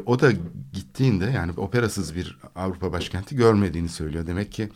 O 0.06 0.20
da 0.20 0.32
gittiğinde 0.72 1.24
yani 1.24 1.52
operasız 1.56 2.14
bir 2.14 2.38
Avrupa 2.56 2.92
başkenti 2.92 3.36
görmediğini 3.36 3.88
söylüyor. 3.88 4.26
Demek 4.26 4.52
ki 4.52 4.68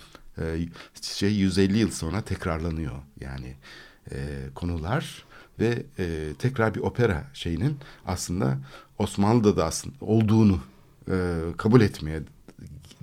şey 1.03 1.35
150 1.35 1.79
yıl 1.79 1.91
sonra 1.91 2.21
tekrarlanıyor 2.21 2.95
yani 3.21 3.57
konular 4.55 5.25
ve 5.61 5.83
tekrar 6.39 6.75
bir 6.75 6.81
opera 6.81 7.25
şeyinin 7.33 7.79
aslında 8.07 8.59
Osmanlı'da 8.99 9.57
da 9.57 9.65
aslında 9.65 9.97
olduğunu 10.01 10.61
kabul 11.57 11.81
etmeye 11.81 12.23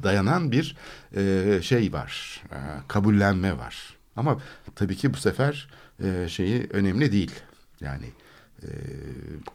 dayanan 0.06 0.52
bir 0.52 0.76
e, 1.16 1.60
şey 1.62 1.94
var, 1.94 2.44
e, 2.52 2.58
kabullenme 2.88 3.58
var. 3.58 3.98
Ama 4.16 4.38
tabii 4.76 4.96
ki 4.96 5.14
bu 5.14 5.18
sefer 5.18 5.68
e, 6.04 6.28
şeyi 6.30 6.68
önemli 6.70 7.12
değil. 7.12 7.32
Yani 7.82 8.06
e, 8.64 8.68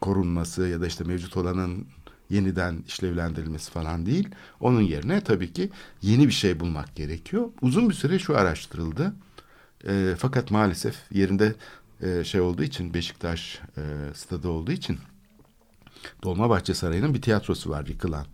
korunması 0.00 0.68
ya 0.68 0.80
da 0.80 0.86
işte 0.86 1.04
mevcut 1.04 1.36
olanın 1.36 1.86
yeniden 2.30 2.84
işlevlendirilmesi 2.88 3.70
falan 3.70 4.06
değil. 4.06 4.28
Onun 4.60 4.80
yerine 4.80 5.20
tabii 5.20 5.52
ki 5.52 5.70
yeni 6.02 6.26
bir 6.26 6.32
şey 6.32 6.60
bulmak 6.60 6.96
gerekiyor. 6.96 7.48
Uzun 7.62 7.88
bir 7.88 7.94
süre 7.94 8.18
şu 8.18 8.36
araştırıldı. 8.36 9.12
E, 9.88 10.14
fakat 10.18 10.50
maalesef 10.50 10.96
yerinde 11.12 11.54
e, 12.02 12.24
şey 12.24 12.40
olduğu 12.40 12.62
için 12.62 12.94
Beşiktaş 12.94 13.60
e, 13.76 13.82
stadı 14.14 14.48
olduğu 14.48 14.72
için 14.72 14.98
Dolmabahçe 16.22 16.74
Sarayı'nın 16.74 17.14
bir 17.14 17.22
tiyatrosu 17.22 17.70
var 17.70 17.86
yıkılan. 17.86 18.26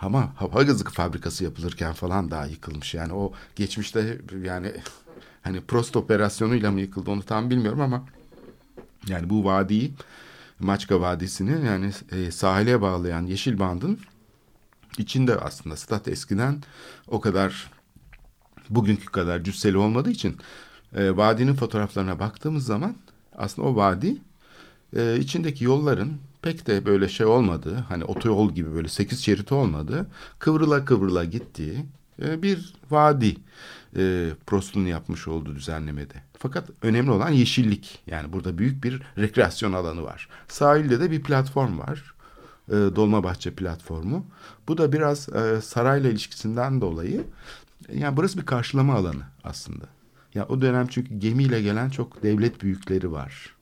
Ama 0.00 0.32
hava 0.36 0.62
gazı 0.62 0.84
fabrikası 0.84 1.44
yapılırken 1.44 1.92
falan 1.92 2.30
daha 2.30 2.46
yıkılmış. 2.46 2.94
Yani 2.94 3.12
o 3.12 3.32
geçmişte 3.56 4.18
yani 4.44 4.72
hani 5.42 5.60
prost 5.60 5.96
operasyonuyla 5.96 6.70
mı 6.70 6.80
yıkıldı 6.80 7.10
onu 7.10 7.22
tam 7.22 7.50
bilmiyorum 7.50 7.80
ama 7.80 8.04
yani 9.08 9.30
bu 9.30 9.44
vadiyi 9.44 9.94
Maçka 10.60 11.00
Vadisi'ni 11.00 11.66
yani 11.66 11.90
e, 12.12 12.30
sahile 12.30 12.80
bağlayan 12.80 13.26
yeşil 13.26 13.58
bandın 13.58 14.00
içinde 14.98 15.36
aslında 15.36 15.76
stat 15.76 16.08
eskiden 16.08 16.62
o 17.08 17.20
kadar 17.20 17.70
bugünkü 18.70 19.06
kadar 19.06 19.42
cüsseli 19.44 19.76
olmadığı 19.76 20.10
için 20.10 20.36
e, 20.96 21.16
vadinin 21.16 21.54
fotoğraflarına 21.54 22.18
baktığımız 22.18 22.66
zaman 22.66 22.96
aslında 23.36 23.68
o 23.68 23.76
vadi 23.76 24.16
e, 24.96 25.18
içindeki 25.18 25.64
yolların 25.64 26.18
pek 26.42 26.66
de 26.66 26.86
böyle 26.86 27.08
şey 27.08 27.26
olmadığı 27.26 27.74
hani 27.74 28.04
otoyol 28.04 28.52
gibi 28.52 28.74
böyle 28.74 28.88
sekiz 28.88 29.24
şerit 29.24 29.52
olmadığı 29.52 30.06
kıvrıla 30.38 30.84
kıvrıla 30.84 31.24
gittiği 31.24 31.86
e, 32.22 32.42
bir 32.42 32.74
vadi 32.90 33.36
e, 33.96 34.30
Prost'un 34.46 34.86
yapmış 34.86 35.28
olduğu 35.28 35.54
düzenlemede. 35.54 36.14
Fakat 36.38 36.70
önemli 36.82 37.10
olan 37.10 37.30
yeşillik 37.30 38.02
yani 38.06 38.32
burada 38.32 38.58
büyük 38.58 38.84
bir 38.84 39.02
rekreasyon 39.18 39.72
alanı 39.72 40.02
var. 40.02 40.28
Sahilde 40.48 41.00
de 41.00 41.10
bir 41.10 41.22
platform 41.22 41.78
var. 41.78 42.14
E, 42.68 42.72
Dolmabahçe 42.72 43.50
platformu. 43.50 44.26
Bu 44.68 44.78
da 44.78 44.92
biraz 44.92 45.28
e, 45.28 45.60
sarayla 45.60 46.10
ilişkisinden 46.10 46.80
dolayı 46.80 47.24
yani 47.94 48.16
burası 48.16 48.38
bir 48.38 48.46
karşılama 48.46 48.94
alanı 48.94 49.22
aslında. 49.44 49.84
Ya 50.34 50.46
o 50.48 50.60
dönem 50.60 50.86
çünkü 50.86 51.14
gemiyle 51.14 51.62
gelen 51.62 51.90
çok 51.90 52.22
devlet 52.22 52.62
büyükleri 52.62 53.12
var. 53.12 53.54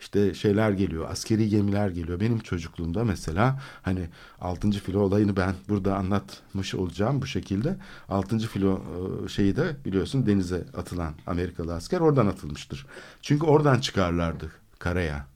İşte 0.00 0.34
şeyler 0.34 0.70
geliyor, 0.70 1.10
askeri 1.10 1.48
gemiler 1.48 1.88
geliyor. 1.88 2.20
Benim 2.20 2.38
çocukluğumda 2.38 3.04
mesela 3.04 3.62
hani 3.82 4.08
6. 4.40 4.70
filo 4.70 5.00
olayını 5.00 5.36
ben 5.36 5.54
burada 5.68 5.96
anlatmış 5.96 6.74
olacağım 6.74 7.22
bu 7.22 7.26
şekilde. 7.26 7.76
6. 8.08 8.38
filo 8.38 8.82
e, 9.24 9.28
şeyi 9.28 9.56
de 9.56 9.76
biliyorsun 9.84 10.26
denize 10.26 10.64
atılan 10.76 11.14
Amerikalı 11.26 11.74
asker 11.74 12.00
oradan 12.00 12.26
atılmıştır. 12.26 12.86
Çünkü 13.22 13.46
oradan 13.46 13.80
çıkarlardı 13.80 14.50
karaya. 14.78 15.26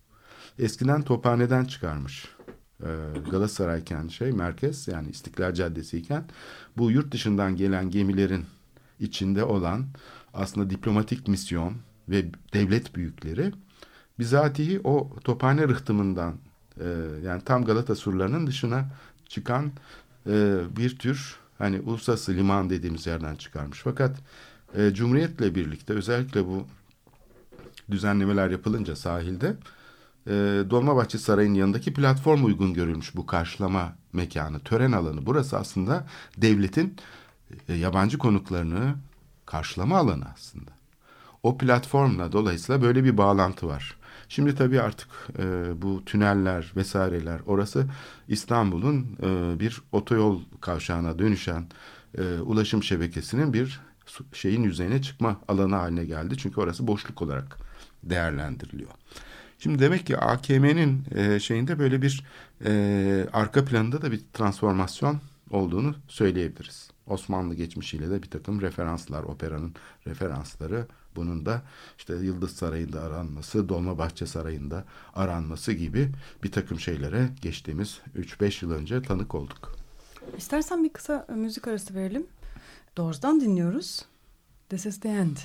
Eskiden 0.59 1.03
Tophane'den 1.03 1.65
çıkarmış. 1.65 2.29
Ee, 2.83 2.87
Galatasarayken 3.31 4.09
şey 4.09 4.33
merkez 4.33 4.89
yani 4.89 5.11
İstiklal 5.11 5.55
Caddesi 5.55 5.99
iken 5.99 6.25
bu 6.77 6.91
yurt 6.91 7.13
dışından 7.13 7.57
gelen 7.57 7.91
gemilerin 7.91 8.45
içinde 9.01 9.45
olan 9.45 9.87
aslında 10.35 10.71
diplomatik 10.71 11.29
misyon 11.29 11.77
ve 12.09 12.25
devlet 12.55 12.95
büyükleri 12.95 13.53
bizatihi 14.21 14.81
o 14.85 15.11
Tophane 15.25 15.69
rıhtımından 15.69 16.35
e, 16.81 16.87
yani 17.25 17.43
tam 17.45 17.65
Galata 17.65 17.95
surlarının 17.95 18.47
dışına 18.47 18.85
çıkan 19.29 19.73
e, 20.27 20.59
bir 20.77 20.99
tür 20.99 21.37
hani 21.59 21.81
uluslararası 21.81 22.33
liman 22.33 22.71
dediğimiz 22.71 23.07
yerden 23.07 23.35
çıkarmış. 23.35 23.81
Fakat 23.85 24.17
e, 24.77 24.95
Cumhuriyet'le 24.95 25.55
birlikte 25.55 25.93
özellikle 25.93 26.47
bu 26.47 26.67
düzenlemeler 27.91 28.51
yapılınca 28.51 28.97
sahilde 28.97 29.57
Dolmabahçe 30.71 31.19
Sarayı'nın 31.19 31.55
yanındaki 31.55 31.95
platform 31.95 32.45
uygun 32.45 32.75
görülmüş 32.75 33.17
bu 33.17 33.27
karşılama 33.27 33.97
mekanı, 34.13 34.61
tören 34.61 34.93
alanı. 34.93 35.27
Burası 35.27 35.59
aslında 35.59 36.07
devletin 36.37 36.97
yabancı 37.69 38.19
konuklarını 38.19 38.95
karşılama 39.47 39.99
alanı 39.99 40.25
aslında. 40.35 40.71
O 41.43 41.59
platformla 41.59 42.33
dolayısıyla 42.33 42.83
böyle 42.83 43.05
bir 43.05 43.17
bağlantı 43.17 43.69
var. 43.69 43.97
Şimdi 44.31 44.55
tabii 44.55 44.81
artık 44.81 45.09
e, 45.39 45.43
bu 45.83 46.05
tüneller 46.05 46.73
vesaireler 46.77 47.41
orası 47.47 47.87
İstanbul'un 48.29 49.17
e, 49.23 49.61
bir 49.61 49.83
otoyol 49.93 50.41
kavşağına 50.61 51.19
dönüşen 51.19 51.67
e, 52.19 52.23
ulaşım 52.23 52.83
şebekesinin 52.83 53.53
bir 53.53 53.81
şeyin 54.33 54.63
yüzeyine 54.63 55.03
çıkma 55.03 55.41
alanı 55.49 55.75
haline 55.77 56.05
geldi. 56.05 56.39
Çünkü 56.39 56.61
orası 56.61 56.87
boşluk 56.87 57.23
olarak 57.23 57.57
değerlendiriliyor. 58.03 58.91
Şimdi 59.59 59.79
demek 59.79 60.07
ki 60.07 60.17
AKM'nin 60.19 61.05
e, 61.15 61.41
şeyinde 61.41 61.79
böyle 61.79 62.03
bir 62.03 62.25
e, 62.65 63.27
arka 63.33 63.65
planında 63.65 64.03
da 64.03 64.13
bir 64.13 64.21
transformasyon 64.33 65.21
olduğunu 65.51 65.95
söyleyebiliriz. 66.09 66.91
Osmanlı 67.07 67.55
geçmişiyle 67.55 68.11
de 68.11 68.23
bir 68.23 68.31
takım 68.31 68.61
referanslar, 68.61 69.23
operanın 69.23 69.75
referansları 70.07 70.87
bunun 71.17 71.47
da 71.47 71.63
işte 71.99 72.15
Yıldız 72.15 72.57
Sarayı'nda 72.57 73.01
aranması, 73.01 73.69
Dolmabahçe 73.69 74.27
Sarayı'nda 74.27 74.85
aranması 75.15 75.73
gibi 75.73 76.13
bir 76.43 76.53
takım 76.53 76.81
şeylere 76.81 77.29
geçtiğimiz 77.43 78.01
3-5 78.17 78.65
yıl 78.65 78.73
önce 78.73 79.03
tanık 79.03 79.35
olduk. 79.35 79.77
İstersen 80.37 80.85
bir 80.85 80.93
kısa 80.93 81.27
müzik 81.29 81.69
arası 81.69 81.95
verelim. 81.95 82.27
Doors'dan 82.97 83.41
dinliyoruz. 83.41 84.05
This 84.69 84.87
is 84.87 85.01
the 85.01 85.09
end. 85.09 85.37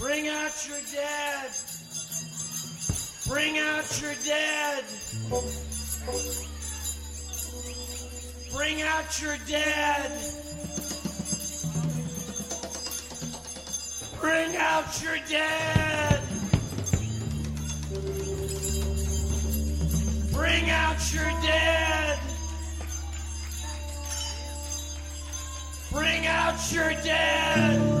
Bring 0.00 0.28
out 0.28 0.68
your 0.68 0.80
dead. 0.92 1.50
Bring 3.28 3.58
out 3.58 4.02
your 4.02 4.14
dead. 4.24 4.84
Bring 8.52 8.82
out 8.82 9.22
your 9.22 9.36
dead. 9.48 10.12
Bring 14.20 14.56
out 14.56 15.02
your 15.02 15.16
dead. 15.28 16.20
Bring 20.32 20.70
out 20.70 21.12
your 21.12 21.30
dead. 21.42 22.18
Bring 25.92 26.26
out 26.26 26.72
your 26.72 26.90
dead. 27.02 28.00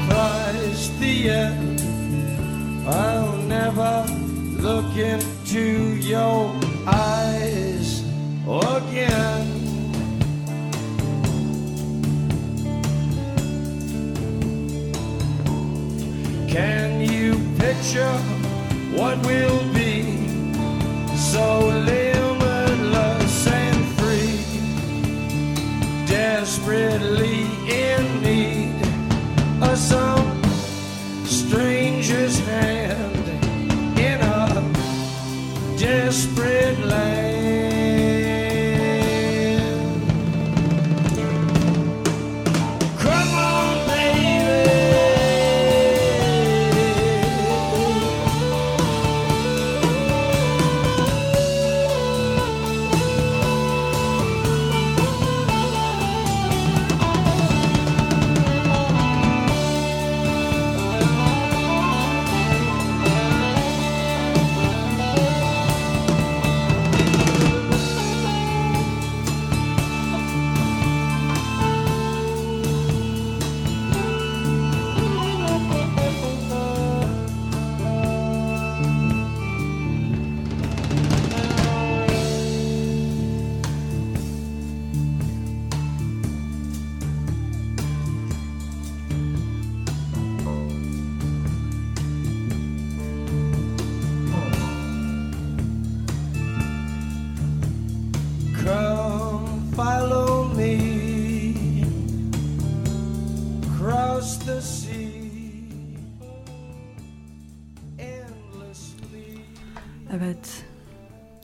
surprise 0.81 0.99
the 0.99 1.29
end. 1.29 1.81
I'll 2.87 3.37
never 3.37 4.05
look 4.61 4.95
into 4.97 5.95
your 5.97 6.53
eyes 6.87 8.03
again. 8.47 9.59
Can 16.47 17.01
you 17.01 17.33
picture 17.57 18.17
what 18.97 19.17
will 19.25 19.63
be 19.73 20.27
so 21.17 21.67
limitless 21.67 23.47
and 23.47 23.85
free? 23.97 24.43
Desperately 26.07 27.45
in 27.69 28.21
need 28.21 28.81
of 29.63 29.77
some 29.77 30.30
stranger's 31.51 32.39
hand 32.39 33.27
in 33.99 34.21
a 34.21 35.77
desperate 35.77 36.79
land. 36.79 37.10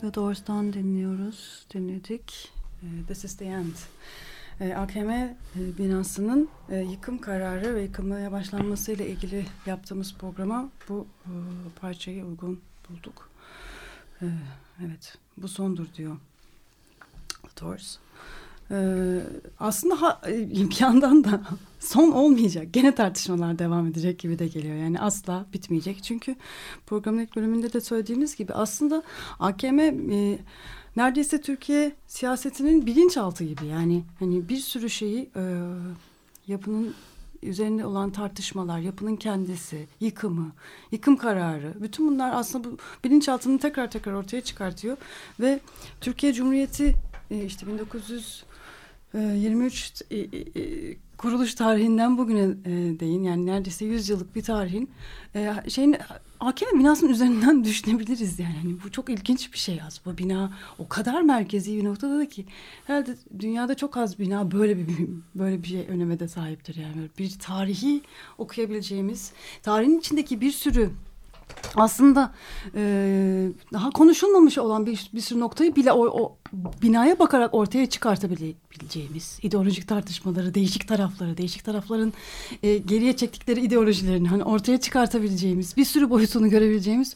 The 0.02 0.14
Doors'tan 0.14 0.74
dinliyoruz. 0.74 1.66
Dinledik. 1.74 2.52
Ee, 2.84 3.06
This 3.08 3.24
is 3.26 3.38
the 3.38 3.46
end. 3.46 3.76
Ee, 4.62 4.74
AKM 4.76 5.10
e, 5.10 5.36
binasının 5.56 6.50
e, 6.70 6.76
yıkım 6.78 7.22
kararı 7.22 7.76
ve 7.76 7.82
yıkılmaya 7.82 8.32
başlanmasıyla 8.32 9.06
ilgili 9.06 9.46
yaptığımız 9.66 10.14
programa 10.16 10.70
bu 10.90 11.08
e, 11.26 11.32
parçayı 11.82 12.26
uygun 12.26 12.62
bulduk. 12.90 13.30
Ee, 14.22 14.26
Evet, 14.86 15.18
bu 15.38 15.48
sondur 15.48 15.86
diyor 15.98 16.18
The 17.44 17.62
Doors. 17.66 17.98
Ee, 18.72 19.20
aslında 19.60 20.02
ha, 20.02 20.22
e, 20.28 20.50
bir 20.50 20.80
yandan 20.80 21.24
da 21.24 21.42
son 21.80 22.12
olmayacak. 22.12 22.74
Gene 22.74 22.96
tartışmalar 22.96 23.60
devam 23.60 23.88
edecek 23.88 24.20
gibi 24.20 24.40
de 24.40 24.48
geliyor. 24.48 24.76
Yani 24.76 25.00
asla 25.00 25.46
bitmeyecek. 25.54 26.04
Çünkü 26.04 26.36
programın 26.86 27.20
ilk 27.20 27.36
bölümünde 27.36 27.74
de 27.74 27.82
söylediğimiz 27.82 28.36
gibi 28.36 28.54
aslında 28.54 29.04
AKM 29.40 29.80
e, 29.80 30.40
neredeyse 30.96 31.42
Türkiye 31.42 31.92
siyasetinin 32.08 32.86
bilinçaltı 32.86 33.44
gibi. 33.44 33.66
Yani 33.66 34.04
hani 34.20 34.50
bir 34.50 34.58
sürü 34.58 34.90
şeyi 34.90 35.30
e, 35.36 35.44
yapının 36.48 36.94
üzerinde 37.44 37.86
olan 37.86 38.12
tartışmalar, 38.12 38.80
yapının 38.80 39.16
kendisi, 39.16 39.88
yıkımı, 40.00 40.52
yıkım 40.92 41.18
kararı. 41.18 41.74
Bütün 41.82 42.08
bunlar 42.08 42.32
aslında 42.34 42.72
bu 42.72 42.78
bilinçaltını 43.04 43.60
tekrar 43.60 43.92
tekrar 43.92 44.14
ortaya 44.14 44.42
çıkartıyor. 44.42 44.98
Ve 45.40 45.60
Türkiye 46.02 46.34
Cumhuriyeti 46.34 46.96
e, 47.32 47.46
işte 47.46 47.68
1900 47.68 48.44
ee, 49.14 49.20
23 49.20 50.02
e, 50.12 50.18
e, 50.18 50.22
e, 50.62 50.98
kuruluş 51.18 51.56
tarihinden 51.56 52.18
bugüne 52.18 52.48
değin 53.00 53.24
yani 53.24 53.46
neredeyse 53.46 53.86
100 53.86 54.10
yıllık 54.10 54.36
bir 54.36 54.42
tarihin 54.42 54.90
ee, 55.36 55.70
şeyin 55.70 55.98
AKM 56.40 56.80
binasının 56.80 57.12
üzerinden 57.12 57.64
düşünebiliriz 57.64 58.40
yani. 58.40 58.56
yani. 58.56 58.78
Bu 58.86 58.92
çok 58.92 59.10
ilginç 59.10 59.54
bir 59.54 59.58
şey 59.58 59.82
aslında. 59.88 60.14
Bu 60.14 60.18
bina 60.18 60.54
o 60.80 60.88
kadar 60.88 61.22
merkezi 61.22 61.78
bir 61.78 61.84
noktada 61.84 62.30
ki 62.30 62.46
herhalde 62.86 63.16
dünyada 63.40 63.76
çok 63.76 63.98
az 63.98 64.20
bina 64.20 64.52
böyle 64.52 64.78
bir 64.78 64.88
böyle 65.36 65.64
bir 65.64 65.68
şey 65.68 65.86
öneme 65.90 66.20
de 66.20 66.28
sahiptir 66.28 66.76
yani. 66.76 67.10
Bir 67.20 67.40
tarihi 67.40 68.02
okuyabileceğimiz, 68.38 69.32
tarihin 69.64 70.00
içindeki 70.00 70.42
bir 70.42 70.52
sürü 70.52 70.90
aslında 71.76 72.34
e, 72.76 73.50
daha 73.74 73.90
konuşulmamış 73.90 74.58
olan 74.58 74.86
bir, 74.86 75.10
bir 75.14 75.22
sürü 75.22 75.40
noktayı 75.40 75.76
bile 75.76 75.92
o, 75.92 76.24
o 76.24 76.38
binaya 76.82 77.20
bakarak 77.20 77.54
ortaya 77.54 77.86
çıkartabileceğimiz 77.86 79.40
ideolojik 79.42 79.88
tartışmaları, 79.88 80.54
değişik 80.54 80.88
tarafları, 80.88 81.38
değişik 81.38 81.66
tarafların 81.66 82.14
e, 82.64 82.78
geriye 82.78 83.16
çektikleri 83.16 83.62
ideolojilerini 83.62 84.28
hani 84.28 84.44
ortaya 84.44 84.80
çıkartabileceğimiz, 84.80 85.78
bir 85.78 85.86
sürü 85.86 86.10
boyutunu 86.10 86.50
görebileceğimiz 86.50 87.16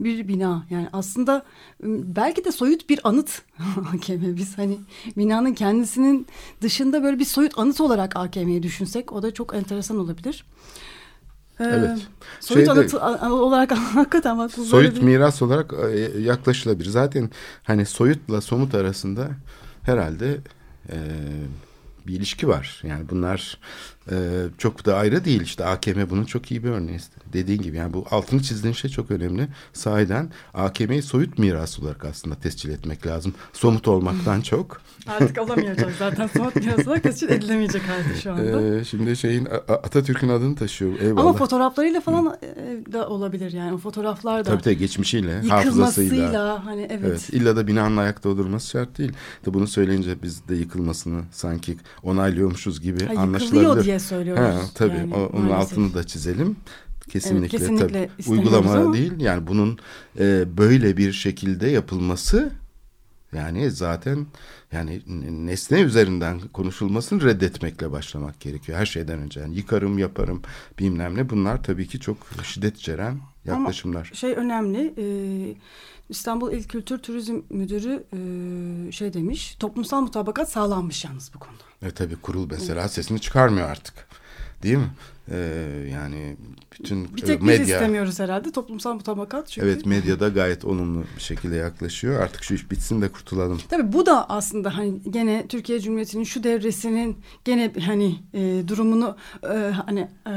bir 0.00 0.28
bina. 0.28 0.66
Yani 0.70 0.88
aslında 0.92 1.44
belki 1.82 2.44
de 2.44 2.52
soyut 2.52 2.88
bir 2.88 3.00
anıt 3.04 3.42
AKM. 3.94 4.36
Biz 4.36 4.58
hani 4.58 4.78
binanın 5.16 5.54
kendisinin 5.54 6.26
dışında 6.60 7.02
böyle 7.02 7.18
bir 7.18 7.24
soyut 7.24 7.58
anıt 7.58 7.80
olarak 7.80 8.16
AKM'yi 8.16 8.62
düşünsek 8.62 9.12
o 9.12 9.22
da 9.22 9.34
çok 9.34 9.54
enteresan 9.54 9.98
olabilir. 9.98 10.44
Soyut 12.40 12.66
Şeyde- 12.66 12.70
anıt 12.70 12.94
olarak 13.32 13.72
hakikaten 13.94 14.38
bak 14.38 14.50
Soyut 14.52 14.96
bir- 14.96 15.02
miras 15.02 15.42
olarak 15.42 15.72
e, 15.92 16.20
yaklaşılabilir. 16.20 16.88
Zaten 16.90 17.30
hani 17.62 17.86
soyutla 17.86 18.40
somut 18.40 18.74
arasında 18.74 19.28
herhalde 19.82 20.38
e, 20.88 20.96
bir 22.06 22.14
ilişki 22.14 22.48
var. 22.48 22.80
Yani 22.86 23.08
bunlar 23.10 23.58
e, 24.10 24.16
çok 24.58 24.86
da 24.86 24.96
ayrı 24.96 25.24
değil. 25.24 25.40
İşte 25.40 25.64
AKM 25.64 26.10
bunun 26.10 26.24
çok 26.24 26.50
iyi 26.50 26.64
bir 26.64 26.68
örneği. 26.70 26.98
Dediğin 27.32 27.62
gibi 27.62 27.76
yani 27.76 27.92
bu 27.92 28.04
altını 28.10 28.42
çizdiğin 28.42 28.74
şey 28.74 28.90
çok 28.90 29.10
önemli. 29.10 29.48
Sahiden 29.72 30.30
AKM'yi 30.54 31.02
soyut 31.02 31.38
miras 31.38 31.80
olarak 31.80 32.04
aslında 32.04 32.34
tescil 32.34 32.70
etmek 32.70 33.06
lazım. 33.06 33.34
Somut 33.52 33.88
olmaktan 33.88 34.40
çok. 34.40 34.80
Artık 35.06 35.38
olamayacak 35.38 35.92
zaten 35.98 36.26
somut 36.36 36.56
biraz 36.56 36.86
olarak 36.88 37.02
tescil 37.02 37.28
edilemeyecek 37.28 37.82
halde 37.82 38.20
şu 38.22 38.32
anda. 38.32 38.76
E, 38.76 38.84
şimdi 38.84 39.16
şeyin 39.16 39.48
Atatürk'ün 39.68 40.28
adını 40.28 40.56
taşıyor. 40.56 41.00
Eyvallah. 41.00 41.20
Ama 41.20 41.32
fotoğraflarıyla 41.32 42.00
falan 42.00 42.38
e, 42.42 42.92
da 42.92 43.08
olabilir 43.08 43.52
yani 43.52 43.72
o 43.74 43.78
fotoğraflar 43.78 44.38
da 44.44 44.50
Tabii 44.50 44.62
tabii 44.62 44.78
geçmişiyle, 44.78 45.42
hafızasıyla. 45.42 46.14
yıkılmasıyla 46.14 46.66
hani 46.66 46.82
evet. 46.90 47.00
Evet. 47.04 47.28
illa 47.32 47.56
da 47.56 47.66
binanın 47.66 47.96
ayakta 47.96 48.36
durması 48.36 48.70
şart 48.70 48.98
değil. 48.98 49.12
De 49.46 49.54
bunu 49.54 49.66
söyleyince 49.66 50.22
biz 50.22 50.48
de 50.48 50.54
yıkılmasını 50.54 51.22
sanki 51.32 51.76
onaylıyormuşuz 52.02 52.80
gibi 52.80 52.98
Ha, 52.98 53.02
yıkılıyor 53.04 53.22
anlaşılabilir. 53.22 53.84
Diye 53.94 54.00
söylüyoruz. 54.00 54.42
Ha, 54.44 54.60
tabii 54.74 54.96
yani, 54.96 55.14
o- 55.14 55.26
onun 55.26 55.46
maalesef. 55.48 55.72
altını 55.78 55.94
da 55.94 56.04
çizelim. 56.06 56.56
Kesinlikle, 57.10 57.58
kesinlikle 57.58 58.08
tabii. 58.18 58.30
Uygulama 58.30 58.72
ama- 58.72 58.94
değil 58.94 59.12
yani 59.20 59.46
bunun 59.46 59.78
e, 60.18 60.44
böyle 60.56 60.96
bir 60.96 61.12
şekilde 61.12 61.68
yapılması 61.68 62.52
yani 63.32 63.70
zaten 63.70 64.26
yani 64.72 65.02
nesne 65.46 65.80
üzerinden 65.80 66.40
konuşulmasını 66.40 67.22
reddetmekle 67.24 67.92
başlamak 67.92 68.40
gerekiyor 68.40 68.78
her 68.78 68.86
şeyden 68.86 69.18
önce. 69.18 69.40
Yani 69.40 69.56
yıkarım 69.56 69.98
yaparım 69.98 70.42
bilmem 70.78 71.16
ne 71.16 71.30
bunlar 71.30 71.62
tabii 71.62 71.88
ki 71.88 72.00
çok 72.00 72.16
şiddet 72.42 72.76
içeren 72.76 73.18
yaklaşımlar. 73.44 74.10
Şey 74.14 74.32
önemli. 74.32 74.94
e, 74.98 75.04
İstanbul 76.08 76.52
İl 76.52 76.64
Kültür 76.64 76.98
Turizm 76.98 77.40
Müdürü 77.50 78.04
e, 78.88 78.92
şey 78.92 79.12
demiş. 79.12 79.56
Toplumsal 79.60 80.00
mutabakat 80.00 80.52
sağlanmış 80.52 81.04
yalnız 81.04 81.30
bu 81.34 81.38
konuda. 81.38 81.62
E 81.82 81.90
tabii 81.90 82.16
kurul 82.16 82.48
mesela 82.50 82.88
sesini 82.88 83.20
çıkarmıyor 83.20 83.68
artık. 83.68 84.06
Değil 84.62 84.76
mi? 84.76 84.90
Ee, 85.30 85.36
yani 85.92 86.36
bütün 86.72 87.16
Bir 87.16 87.22
e, 87.22 87.26
tek 87.26 87.40
biz 87.40 87.46
medya 87.46 87.64
istemiyoruz 87.64 88.20
herhalde 88.20 88.52
toplumsal 88.52 88.94
mutabakat 88.94 89.48
çünkü. 89.48 89.66
evet 89.68 89.86
medyada 89.86 90.28
gayet 90.28 90.64
olumlu 90.64 91.04
bir 91.16 91.22
şekilde 91.22 91.56
yaklaşıyor. 91.56 92.22
Artık 92.22 92.42
şu 92.42 92.54
iş 92.54 92.70
bitsin 92.70 93.02
de 93.02 93.08
kurtulalım. 93.08 93.60
Tabii 93.68 93.92
bu 93.92 94.06
da 94.06 94.30
aslında 94.30 94.76
hani 94.76 95.02
gene 95.10 95.46
Türkiye 95.48 95.80
Cumhuriyeti'nin 95.80 96.24
şu 96.24 96.42
devresinin 96.44 97.18
gene 97.44 97.72
hani 97.86 98.16
e, 98.34 98.68
durumunu 98.68 99.16
e, 99.42 99.72
hani 99.86 100.08
e, 100.26 100.32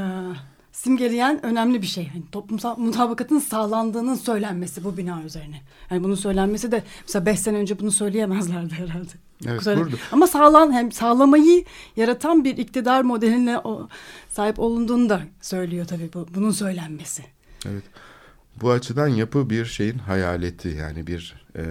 simgeleyen 0.82 1.46
önemli 1.46 1.82
bir 1.82 1.86
şey. 1.86 2.08
Hani 2.08 2.22
toplumsal 2.32 2.78
mutabakatın 2.78 3.38
sağlandığının 3.38 4.14
söylenmesi 4.14 4.84
bu 4.84 4.96
bina 4.96 5.22
üzerine. 5.22 5.60
Yani 5.90 6.04
bunun 6.04 6.14
söylenmesi 6.14 6.72
de 6.72 6.82
mesela 7.02 7.26
beş 7.26 7.40
sene 7.40 7.56
önce 7.56 7.78
bunu 7.78 7.90
söyleyemezlerdi 7.90 8.74
herhalde. 8.74 9.10
Evet, 9.46 9.62
Söyle-. 9.62 9.84
Ama 10.12 10.26
sağlan 10.26 10.72
hem 10.72 10.92
sağlamayı 10.92 11.64
yaratan 11.96 12.44
bir 12.44 12.56
iktidar 12.56 13.02
modeline 13.02 13.58
o, 13.58 13.88
sahip 14.30 14.58
olunduğunu 14.58 15.08
da 15.08 15.20
söylüyor 15.40 15.86
tabii 15.86 16.10
bu, 16.14 16.26
bunun 16.34 16.50
söylenmesi. 16.50 17.24
Evet. 17.66 17.84
Bu 18.60 18.70
açıdan 18.70 19.08
yapı 19.08 19.50
bir 19.50 19.64
şeyin 19.64 19.98
hayaleti 19.98 20.68
yani 20.68 21.06
bir 21.06 21.46
e, 21.56 21.64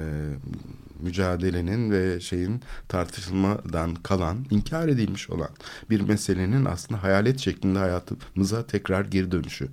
mücadelenin 1.00 1.92
ve 1.92 2.20
şeyin 2.20 2.62
tartışılmadan 2.88 3.96
kalan, 3.96 4.46
inkar 4.50 4.88
edilmiş 4.88 5.30
olan 5.30 5.50
bir 5.90 6.02
meselenin 6.02 6.66
aslında 6.66 7.04
hayalet 7.04 7.40
şeklinde 7.40 7.80
hayatımıza 7.80 8.68
tekrar 8.68 9.06
geri 9.06 9.32
dönüşü. 9.32 9.68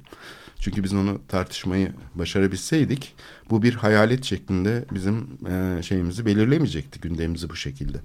Çünkü 0.61 0.85
biz 0.85 0.95
onu 0.95 1.20
tartışmayı 1.29 1.93
başarabilseydik 2.14 3.14
bu 3.51 3.62
bir 3.62 3.75
hayalet 3.75 4.25
şeklinde 4.25 4.85
bizim 4.91 5.29
e, 5.49 5.83
şeyimizi 5.83 6.27
belirlemeyecekti 6.27 7.01
gündemimizi 7.01 7.51
bu 7.51 7.57
şekilde. 7.57 7.99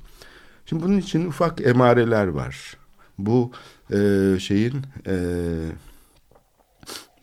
Şimdi 0.65 0.83
bunun 0.83 0.97
için 0.97 1.25
ufak 1.25 1.61
emareler 1.61 2.27
var. 2.27 2.77
Bu 3.17 3.51
e, 3.93 3.97
şeyin 4.39 4.81
e, 5.07 5.15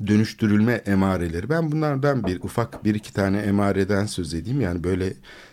dönüştürülme 0.06 0.72
emareleri. 0.72 1.48
Ben 1.48 1.72
bunlardan 1.72 2.24
bir 2.24 2.42
ufak 2.42 2.84
bir 2.84 2.94
iki 2.94 3.12
tane 3.12 3.38
emareden 3.38 4.06
söz 4.06 4.34
edeyim. 4.34 4.60
Yani 4.60 4.84
böyle 4.84 5.12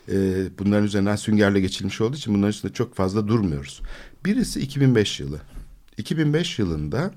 e, 0.09 0.45
bunların 0.59 0.85
üzerinden 0.85 1.15
süngerle 1.15 1.59
geçilmiş 1.59 2.01
olduğu 2.01 2.15
için 2.15 2.33
bunların 2.33 2.49
üstünde 2.49 2.73
çok 2.73 2.95
fazla 2.95 3.27
durmuyoruz. 3.27 3.81
Birisi 4.25 4.59
2005 4.59 5.19
yılı. 5.19 5.41
2005 5.97 6.59
yılında 6.59 7.11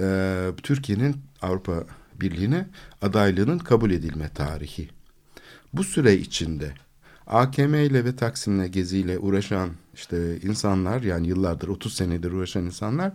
e, 0.00 0.50
Türkiye'nin 0.62 1.16
Avrupa 1.42 1.84
Birliği'ne 2.20 2.66
adaylığının 3.02 3.58
kabul 3.58 3.90
edilme 3.90 4.28
tarihi. 4.28 4.88
Bu 5.72 5.84
süre 5.84 6.14
içinde 6.14 6.72
AKM 7.26 7.74
ile 7.74 8.04
ve 8.04 8.16
Taksim'le 8.16 8.66
geziyle 8.66 9.18
uğraşan 9.18 9.70
işte 9.94 10.40
insanlar 10.40 11.02
yani 11.02 11.26
yıllardır 11.26 11.68
30 11.68 11.94
senedir 11.94 12.32
uğraşan 12.32 12.64
insanlar 12.64 13.12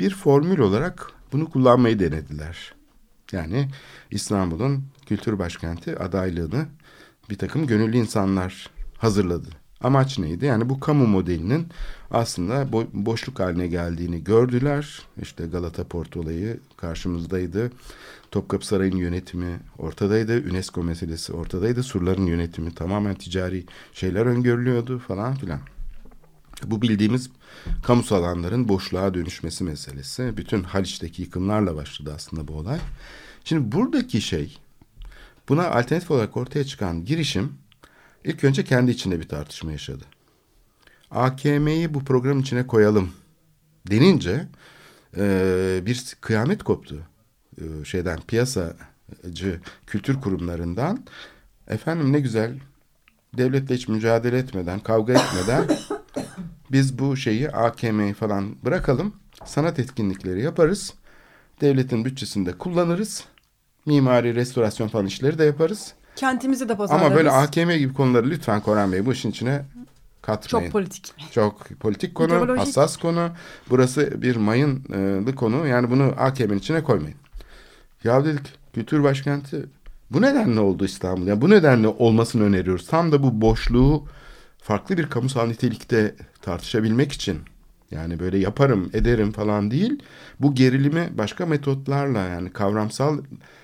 bir 0.00 0.10
formül 0.10 0.58
olarak 0.58 1.12
bunu 1.32 1.50
kullanmayı 1.50 1.98
denediler. 1.98 2.74
Yani 3.32 3.68
İstanbul'un 4.10 4.84
kültür 5.06 5.38
başkenti 5.38 5.98
adaylığını 5.98 6.66
bir 7.30 7.38
takım 7.38 7.66
gönüllü 7.66 7.96
insanlar 7.96 8.70
hazırladı. 8.98 9.48
Amaç 9.80 10.18
neydi? 10.18 10.44
Yani 10.44 10.68
bu 10.68 10.80
kamu 10.80 11.06
modelinin 11.06 11.66
aslında 12.10 12.62
bo- 12.62 12.86
boşluk 12.92 13.40
haline 13.40 13.66
geldiğini 13.66 14.24
gördüler. 14.24 15.02
İşte 15.22 15.46
Galata 15.46 15.84
Port 15.84 16.16
olayı 16.16 16.60
karşımızdaydı. 16.76 17.72
Topkapı 18.30 18.66
Sarayı'nın 18.66 18.96
yönetimi 18.96 19.60
ortadaydı. 19.78 20.50
UNESCO 20.50 20.82
meselesi 20.82 21.32
ortadaydı. 21.32 21.82
Surların 21.82 22.26
yönetimi 22.26 22.74
tamamen 22.74 23.14
ticari 23.14 23.66
şeyler 23.92 24.26
öngörülüyordu 24.26 24.98
falan 24.98 25.34
filan. 25.34 25.60
Bu 26.64 26.82
bildiğimiz 26.82 27.30
kamusal 27.82 28.16
alanların 28.24 28.68
boşluğa 28.68 29.14
dönüşmesi 29.14 29.64
meselesi. 29.64 30.36
Bütün 30.36 30.62
Haliç'teki 30.62 31.22
yıkımlarla 31.22 31.76
başladı 31.76 32.12
aslında 32.16 32.48
bu 32.48 32.52
olay. 32.52 32.78
Şimdi 33.44 33.72
buradaki 33.72 34.20
şey 34.20 34.58
Buna 35.48 35.70
alternatif 35.70 36.10
olarak 36.10 36.36
ortaya 36.36 36.64
çıkan 36.64 37.04
girişim 37.04 37.52
ilk 38.24 38.44
önce 38.44 38.64
kendi 38.64 38.90
içinde 38.90 39.20
bir 39.20 39.28
tartışma 39.28 39.72
yaşadı. 39.72 40.04
AKM'yi 41.10 41.94
bu 41.94 42.04
program 42.04 42.40
içine 42.40 42.66
koyalım 42.66 43.10
denince 43.90 44.48
e, 45.16 45.80
bir 45.86 46.16
kıyamet 46.20 46.62
koptu. 46.62 47.02
E, 47.60 47.84
şeyden 47.84 48.20
piyasacı 48.20 49.60
kültür 49.86 50.20
kurumlarından 50.20 51.04
efendim 51.68 52.12
ne 52.12 52.20
güzel 52.20 52.58
devletle 53.36 53.74
hiç 53.74 53.88
mücadele 53.88 54.38
etmeden, 54.38 54.80
kavga 54.80 55.12
etmeden 55.12 55.78
biz 56.72 56.98
bu 56.98 57.16
şeyi 57.16 57.50
AKM'yi 57.50 58.14
falan 58.14 58.56
bırakalım. 58.64 59.14
Sanat 59.44 59.78
etkinlikleri 59.78 60.42
yaparız. 60.42 60.94
Devletin 61.60 62.04
bütçesinde 62.04 62.52
kullanırız. 62.52 63.24
Mimari, 63.86 64.34
restorasyon 64.34 64.88
falan 64.88 65.06
işleri 65.06 65.38
de 65.38 65.44
yaparız. 65.44 65.92
Kentimizi 66.16 66.68
de 66.68 66.76
pazarlarız. 66.76 67.06
Ama 67.06 67.16
böyle 67.16 67.30
AKM 67.30 67.70
gibi 67.72 67.94
konuları 67.94 68.30
lütfen 68.30 68.60
Koran 68.60 68.92
Bey 68.92 69.06
bu 69.06 69.12
işin 69.12 69.30
içine 69.30 69.64
katmayın. 70.22 70.66
Çok 70.66 70.72
politik. 70.72 71.14
Çok 71.32 71.68
politik 71.68 72.14
konu, 72.14 72.28
İdeolojik. 72.28 72.60
hassas 72.60 72.96
konu. 72.96 73.30
Burası 73.70 74.22
bir 74.22 74.36
mayınlı 74.36 75.34
konu. 75.34 75.66
Yani 75.66 75.90
bunu 75.90 76.14
AKM'nin 76.16 76.58
içine 76.58 76.82
koymayın. 76.82 77.16
Ya 78.04 78.24
dedik 78.24 78.46
kültür 78.74 79.02
başkenti 79.02 79.66
bu 80.10 80.22
nedenle 80.22 80.60
oldu 80.60 80.84
İstanbul. 80.84 81.26
Yani 81.26 81.40
bu 81.40 81.50
nedenle 81.50 81.88
olmasını 81.88 82.44
öneriyoruz. 82.44 82.86
Tam 82.86 83.12
da 83.12 83.22
bu 83.22 83.40
boşluğu 83.40 84.06
farklı 84.62 84.98
bir 84.98 85.10
kamusal 85.10 85.46
nitelikte 85.46 86.14
tartışabilmek 86.42 87.12
için. 87.12 87.38
Yani 87.90 88.18
böyle 88.18 88.38
yaparım, 88.38 88.90
ederim 88.92 89.32
falan 89.32 89.70
değil. 89.70 90.02
Bu 90.40 90.54
gerilimi 90.54 91.08
başka 91.14 91.46
metotlarla 91.46 92.18
yani 92.18 92.52
kavramsal 92.52 93.18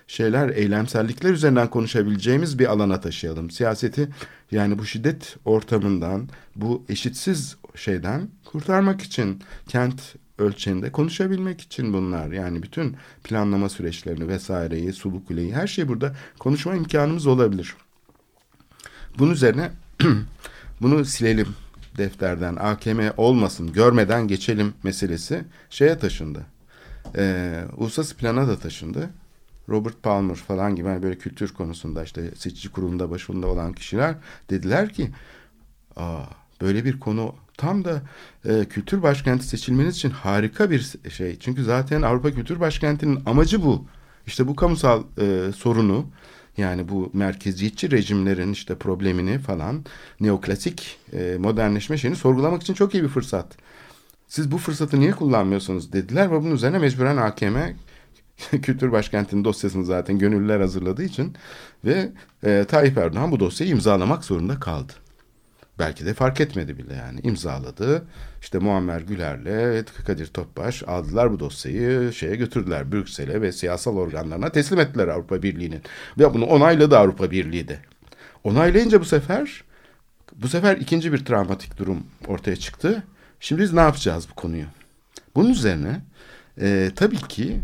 şeyler, 0.06 0.48
eylemsellikler 0.48 1.30
üzerinden 1.30 1.70
konuşabileceğimiz 1.70 2.58
bir 2.58 2.66
alana 2.66 3.00
taşıyalım. 3.00 3.50
Siyaseti 3.50 4.08
yani 4.50 4.78
bu 4.78 4.84
şiddet 4.84 5.36
ortamından, 5.44 6.28
bu 6.56 6.84
eşitsiz 6.88 7.56
şeyden 7.74 8.28
kurtarmak 8.44 9.02
için 9.02 9.42
kent 9.68 10.14
ölçeğinde 10.38 10.92
konuşabilmek 10.92 11.60
için 11.60 11.92
bunlar. 11.92 12.32
Yani 12.32 12.62
bütün 12.62 12.96
planlama 13.24 13.68
süreçlerini 13.68 14.28
vesaireyi, 14.28 14.92
suluk 14.92 15.28
kuleyi 15.28 15.54
her 15.54 15.66
şey 15.66 15.88
burada 15.88 16.16
konuşma 16.38 16.74
imkanımız 16.74 17.26
olabilir. 17.26 17.74
Bunun 19.18 19.32
üzerine 19.32 19.70
bunu 20.80 21.04
silelim 21.04 21.48
defterden 21.98 22.56
AKM 22.56 23.00
olmasın 23.16 23.72
görmeden 23.72 24.28
geçelim 24.28 24.74
meselesi 24.82 25.44
şeye 25.70 25.98
taşındı. 25.98 26.46
Ee, 27.16 27.64
uluslararası 27.76 28.16
plana 28.16 28.48
da 28.48 28.58
taşındı. 28.58 29.10
Robert 29.68 30.02
Palmer 30.02 30.34
falan 30.34 30.76
gibi 30.76 30.88
hani 30.88 31.02
böyle 31.02 31.18
kültür 31.18 31.54
konusunda 31.54 32.04
işte 32.04 32.30
seçici 32.36 32.72
kurulunda 32.72 33.10
başında 33.10 33.46
olan 33.46 33.72
kişiler 33.72 34.14
dediler 34.50 34.92
ki 34.92 35.10
Aa, 35.96 36.22
böyle 36.60 36.84
bir 36.84 37.00
konu 37.00 37.34
tam 37.56 37.84
da 37.84 38.02
e, 38.44 38.64
kültür 38.64 39.02
başkenti 39.02 39.44
seçilmeniz 39.46 39.96
için 39.96 40.10
harika 40.10 40.70
bir 40.70 40.92
şey. 41.08 41.38
Çünkü 41.38 41.64
zaten 41.64 42.02
Avrupa 42.02 42.30
Kültür 42.30 42.60
Başkenti'nin 42.60 43.22
amacı 43.26 43.62
bu. 43.62 43.86
İşte 44.26 44.48
bu 44.48 44.56
kamusal 44.56 45.02
e, 45.20 45.52
sorunu 45.52 46.06
yani 46.56 46.88
bu 46.88 47.10
merkeziyetçi 47.12 47.90
rejimlerin 47.90 48.52
işte 48.52 48.74
problemini 48.74 49.38
falan 49.38 49.84
neoklasik 50.20 50.98
e, 51.12 51.36
modernleşme 51.38 51.98
şeyini 51.98 52.16
sorgulamak 52.16 52.62
için 52.62 52.74
çok 52.74 52.94
iyi 52.94 53.02
bir 53.02 53.08
fırsat. 53.08 53.56
Siz 54.28 54.50
bu 54.50 54.58
fırsatı 54.58 55.00
niye 55.00 55.10
kullanmıyorsunuz 55.10 55.92
dediler 55.92 56.30
ve 56.30 56.42
bunun 56.42 56.54
üzerine 56.54 56.78
mecburen 56.78 57.16
AKM 57.16 57.56
Kültür 58.62 58.92
Başkenti'nin 58.92 59.44
dosyasını 59.44 59.84
zaten 59.84 60.18
gönüllüler 60.18 60.60
hazırladığı 60.60 61.04
için 61.04 61.36
ve 61.84 62.12
e, 62.44 62.64
Tayyip 62.68 62.98
Erdoğan 62.98 63.32
bu 63.32 63.40
dosyayı 63.40 63.72
imzalamak 63.72 64.24
zorunda 64.24 64.60
kaldı. 64.60 64.92
Belki 65.78 66.06
de 66.06 66.14
fark 66.14 66.40
etmedi 66.40 66.78
bile 66.78 66.94
yani 66.94 67.20
imzaladı. 67.22 68.04
İşte 68.40 68.58
Muammer 68.58 69.00
Güler'le 69.00 69.84
Kadir 70.06 70.26
Topbaş 70.26 70.82
aldılar 70.82 71.32
bu 71.32 71.40
dosyayı 71.40 72.12
şeye 72.12 72.36
götürdüler 72.36 72.92
Brüksel'e 72.92 73.42
ve 73.42 73.52
siyasal 73.52 73.96
organlarına 73.96 74.52
teslim 74.52 74.80
ettiler 74.80 75.08
Avrupa 75.08 75.42
Birliği'nin. 75.42 75.82
Ve 76.18 76.34
bunu 76.34 76.44
onayladı 76.44 76.98
Avrupa 76.98 77.30
Birliği 77.30 77.68
de. 77.68 77.78
Onaylayınca 78.44 79.00
bu 79.00 79.04
sefer 79.04 79.64
bu 80.36 80.48
sefer 80.48 80.76
ikinci 80.76 81.12
bir 81.12 81.24
travmatik 81.24 81.78
durum 81.78 82.06
ortaya 82.26 82.56
çıktı. 82.56 83.02
Şimdi 83.40 83.62
biz 83.62 83.72
ne 83.72 83.80
yapacağız 83.80 84.26
bu 84.30 84.34
konuyu? 84.34 84.66
Bunun 85.34 85.50
üzerine 85.50 86.00
e, 86.60 86.90
tabii 86.96 87.16
ki 87.16 87.60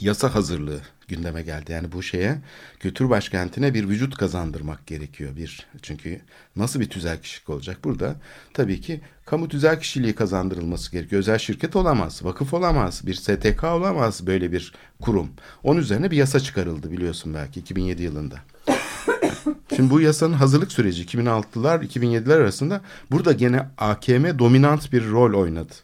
yasa 0.00 0.34
hazırlığı 0.34 0.80
gündeme 1.08 1.42
geldi. 1.42 1.72
Yani 1.72 1.92
bu 1.92 2.02
şeye 2.02 2.38
kültür 2.80 3.10
başkentine 3.10 3.74
bir 3.74 3.88
vücut 3.88 4.16
kazandırmak 4.16 4.86
gerekiyor. 4.86 5.36
Bir 5.36 5.66
çünkü 5.82 6.20
nasıl 6.56 6.80
bir 6.80 6.90
tüzel 6.90 7.22
kişilik 7.22 7.48
olacak 7.48 7.78
burada? 7.84 8.16
Tabii 8.54 8.80
ki 8.80 9.00
kamu 9.26 9.48
tüzel 9.48 9.80
kişiliği 9.80 10.14
kazandırılması 10.14 10.92
gerekiyor. 10.92 11.20
Özel 11.20 11.38
şirket 11.38 11.76
olamaz, 11.76 12.24
vakıf 12.24 12.54
olamaz, 12.54 13.06
bir 13.06 13.14
STK 13.14 13.64
olamaz 13.64 14.26
böyle 14.26 14.52
bir 14.52 14.72
kurum. 15.00 15.30
Onun 15.62 15.80
üzerine 15.80 16.10
bir 16.10 16.16
yasa 16.16 16.40
çıkarıldı 16.40 16.92
biliyorsun 16.92 17.34
belki 17.34 17.60
2007 17.60 18.02
yılında. 18.02 18.36
Şimdi 19.76 19.90
bu 19.90 20.00
yasanın 20.00 20.32
hazırlık 20.32 20.72
süreci 20.72 21.04
2006'lar 21.04 21.86
2007'ler 21.86 22.34
arasında 22.34 22.80
burada 23.10 23.32
gene 23.32 23.66
AKM 23.78 24.38
dominant 24.38 24.92
bir 24.92 25.10
rol 25.10 25.40
oynadı. 25.40 25.74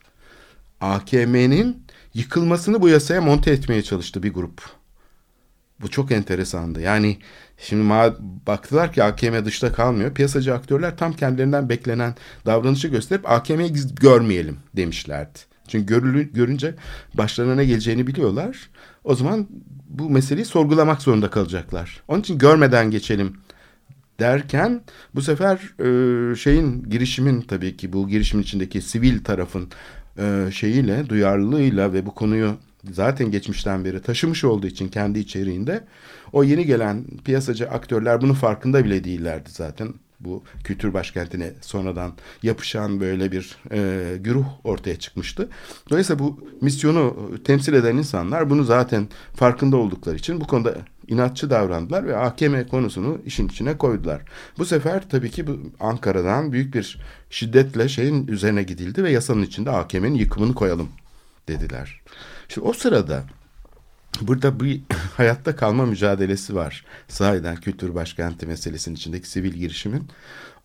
AKM'nin 0.81 1.85
yıkılmasını 2.15 2.83
bu 2.83 2.89
yasaya 2.89 3.21
monte 3.21 3.51
etmeye 3.51 3.83
çalıştı 3.83 4.23
bir 4.23 4.33
grup. 4.33 4.84
Bu 5.85 5.91
çok 5.91 6.13
enteresandı. 6.13 6.81
Yani 6.81 7.17
şimdi 7.59 7.89
baktılar 8.47 8.93
ki 8.93 9.03
AKM 9.03 9.45
dışta 9.45 9.73
kalmıyor. 9.73 10.15
Piyasacı 10.15 10.55
aktörler 10.55 10.97
tam 10.97 11.13
kendilerinden 11.13 11.69
beklenen 11.69 12.15
davranışı 12.47 12.89
gösterip 12.89 13.31
AKM'yi 13.31 13.73
görmeyelim 14.01 14.57
demişlerdi. 14.77 15.39
Çünkü 15.69 15.87
görülü, 15.87 16.33
görünce 16.33 16.75
başlarına 17.15 17.55
ne 17.55 17.65
geleceğini 17.65 18.07
biliyorlar. 18.07 18.71
O 19.05 19.15
zaman 19.15 19.47
bu 19.89 20.11
meseleyi 20.11 20.45
sorgulamak 20.45 21.03
zorunda 21.03 21.31
kalacaklar. 21.31 22.03
Onun 22.09 22.21
için 22.21 22.39
görmeden 22.39 22.91
geçelim 22.91 23.37
derken 24.21 24.81
bu 25.15 25.23
sefer 25.23 25.59
e, 26.33 26.37
şeyin 26.37 26.83
girişimin 26.83 27.41
tabii 27.41 27.77
ki 27.77 27.93
bu 27.93 28.09
girişimin 28.09 28.43
içindeki 28.43 28.83
sivil 28.83 29.25
tarafın 29.25 29.69
e, 30.19 30.49
şeyiyle 30.53 31.09
duyarlılığıyla 31.09 31.93
ve 31.93 32.07
bu 32.07 32.15
konuyu 32.15 32.57
zaten 32.93 33.31
geçmişten 33.31 33.85
beri 33.85 34.03
taşımış 34.03 34.45
olduğu 34.45 34.67
için 34.67 34.89
kendi 34.89 35.19
içeriğinde 35.19 35.85
o 36.33 36.45
yeni 36.45 36.67
gelen 36.67 37.05
piyasacı 37.25 37.71
aktörler 37.71 38.21
bunun 38.21 38.35
farkında 38.35 38.85
bile 38.85 39.05
değillerdi 39.05 39.51
zaten. 39.53 39.95
Bu 40.21 40.43
kültür 40.65 40.95
başkentine 40.95 41.53
sonradan 41.61 42.13
yapışan 42.43 43.01
böyle 43.01 43.33
bir 43.33 43.57
e, 43.73 44.17
güruh 44.21 44.47
ortaya 44.65 44.99
çıkmıştı. 44.99 45.49
Dolayısıyla 45.91 46.19
bu 46.25 46.49
misyonu 46.61 47.31
temsil 47.45 47.73
eden 47.73 47.97
insanlar 47.97 48.51
bunu 48.51 48.65
zaten 48.65 49.09
farkında 49.35 49.77
oldukları 49.77 50.17
için 50.17 50.41
bu 50.41 50.47
konuda 50.47 50.75
inatçı 51.09 51.51
davrandılar 51.51 52.07
ve 52.07 52.17
AKM 52.17 52.63
konusunu 52.71 53.19
işin 53.27 53.49
içine 53.49 53.79
koydular. 53.79 54.23
Bu 54.59 54.65
sefer 54.65 55.09
tabii 55.09 55.31
ki 55.31 55.47
bu 55.47 55.59
Ankara'dan 55.81 56.53
büyük 56.53 56.75
bir 56.75 56.99
şiddetle 57.31 57.89
şeyin 57.89 58.27
üzerine 58.27 58.63
gidildi 58.63 59.05
ve 59.05 59.11
yasanın 59.11 59.43
içinde 59.43 59.71
AKM'nin 59.71 60.15
yıkımını 60.15 60.55
koyalım 60.55 60.89
dediler. 61.49 62.01
Şimdi 62.55 62.69
o 62.69 62.73
sırada 62.73 63.25
burada 64.21 64.61
bir 64.61 64.83
hayatta 65.17 65.57
kalma 65.57 65.87
mücadelesi 65.87 66.55
var. 66.55 66.85
Sahiden 67.09 67.57
kültür 67.57 67.95
başkenti 67.95 68.47
meselesinin 68.47 68.97
içindeki 68.97 69.29
sivil 69.29 69.53
girişimin. 69.53 70.09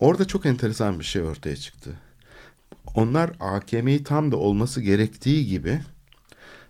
Orada 0.00 0.24
çok 0.24 0.46
enteresan 0.46 0.98
bir 0.98 1.04
şey 1.04 1.22
ortaya 1.22 1.56
çıktı. 1.56 1.90
Onlar 2.94 3.32
AKM'yi 3.40 4.04
tam 4.04 4.32
da 4.32 4.36
olması 4.36 4.80
gerektiği 4.80 5.46
gibi 5.46 5.80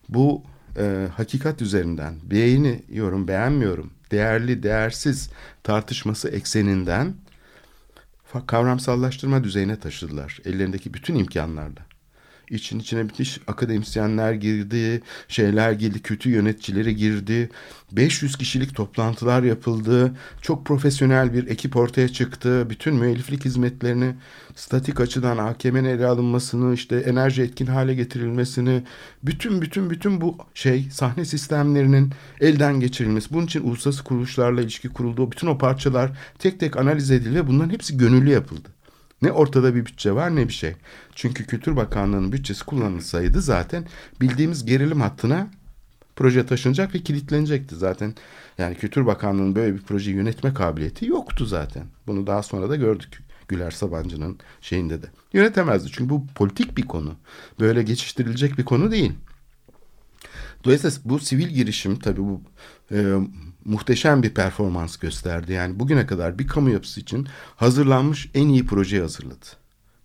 bu 0.08 0.42
e, 0.78 1.08
hakikat 1.16 1.62
üzerinden 1.62 2.14
beğeniyorum, 2.22 3.28
beğenmiyorum, 3.28 3.90
değerli, 4.10 4.62
değersiz 4.62 5.30
tartışması 5.62 6.28
ekseninden 6.28 7.14
kavramsallaştırma 8.46 9.44
düzeyine 9.44 9.80
taşıdılar. 9.80 10.38
Ellerindeki 10.44 10.94
bütün 10.94 11.14
imkanlarla. 11.14 11.89
İçin 12.50 12.78
içine 12.78 13.02
müthiş 13.02 13.40
akademisyenler 13.46 14.32
girdi, 14.32 15.02
şeyler 15.28 15.72
girdi, 15.72 16.02
kötü 16.02 16.30
yöneticileri 16.30 16.96
girdi. 16.96 17.50
500 17.92 18.36
kişilik 18.36 18.74
toplantılar 18.74 19.42
yapıldı. 19.42 20.12
Çok 20.42 20.66
profesyonel 20.66 21.34
bir 21.34 21.46
ekip 21.46 21.76
ortaya 21.76 22.08
çıktı. 22.08 22.66
Bütün 22.70 22.94
müelliflik 22.94 23.44
hizmetlerini 23.44 24.14
statik 24.54 25.00
açıdan 25.00 25.38
AKM'nin 25.38 25.84
ele 25.84 26.06
alınmasını, 26.06 26.74
işte 26.74 26.96
enerji 26.96 27.42
etkin 27.42 27.66
hale 27.66 27.94
getirilmesini, 27.94 28.82
bütün 29.22 29.62
bütün 29.62 29.90
bütün 29.90 30.20
bu 30.20 30.38
şey 30.54 30.88
sahne 30.90 31.24
sistemlerinin 31.24 32.12
elden 32.40 32.80
geçirilmesi. 32.80 33.34
Bunun 33.34 33.46
için 33.46 33.62
uluslararası 33.62 34.04
kuruluşlarla 34.04 34.60
ilişki 34.62 34.88
kuruldu. 34.88 35.30
Bütün 35.32 35.46
o 35.46 35.58
parçalar 35.58 36.10
tek 36.38 36.60
tek 36.60 36.76
analiz 36.76 37.10
edildi 37.10 37.34
ve 37.34 37.46
bunların 37.46 37.70
hepsi 37.70 37.96
gönüllü 37.96 38.30
yapıldı. 38.30 38.68
Ne 39.22 39.32
ortada 39.32 39.74
bir 39.74 39.86
bütçe 39.86 40.12
var 40.12 40.36
ne 40.36 40.48
bir 40.48 40.52
şey. 40.52 40.74
Çünkü 41.14 41.46
Kültür 41.46 41.76
Bakanlığı'nın 41.76 42.32
bütçesi 42.32 42.64
kullanılsaydı 42.64 43.40
zaten 43.40 43.86
bildiğimiz 44.20 44.64
gerilim 44.64 45.00
hattına 45.00 45.48
Proje 46.20 46.46
taşınacak 46.46 46.94
ve 46.94 46.98
kilitlenecekti 46.98 47.76
zaten. 47.76 48.14
Yani 48.58 48.74
Kültür 48.74 49.06
Bakanlığı'nın 49.06 49.54
böyle 49.54 49.74
bir 49.74 49.82
proje 49.82 50.10
yönetme 50.10 50.54
kabiliyeti 50.54 51.06
yoktu 51.06 51.46
zaten. 51.46 51.86
Bunu 52.06 52.26
daha 52.26 52.42
sonra 52.42 52.70
da 52.70 52.76
gördük. 52.76 53.22
Güler 53.48 53.70
Sabancı'nın 53.70 54.38
şeyinde 54.60 55.02
de. 55.02 55.06
Yönetemezdi 55.32 55.90
çünkü 55.92 56.10
bu 56.10 56.26
politik 56.26 56.76
bir 56.76 56.82
konu. 56.82 57.14
Böyle 57.60 57.82
geçiştirilecek 57.82 58.58
bir 58.58 58.64
konu 58.64 58.90
değil. 58.90 59.12
Dolayısıyla 60.64 60.96
bu 61.04 61.18
sivil 61.18 61.48
girişim 61.48 61.98
tabii 61.98 62.20
bu 62.20 62.42
e, 62.92 63.14
muhteşem 63.64 64.22
bir 64.22 64.34
performans 64.34 64.96
gösterdi. 64.96 65.52
Yani 65.52 65.80
bugüne 65.80 66.06
kadar 66.06 66.38
bir 66.38 66.46
kamu 66.46 66.70
yapısı 66.70 67.00
için 67.00 67.28
hazırlanmış 67.56 68.30
en 68.34 68.48
iyi 68.48 68.66
projeyi 68.66 69.02
hazırladı. 69.02 69.46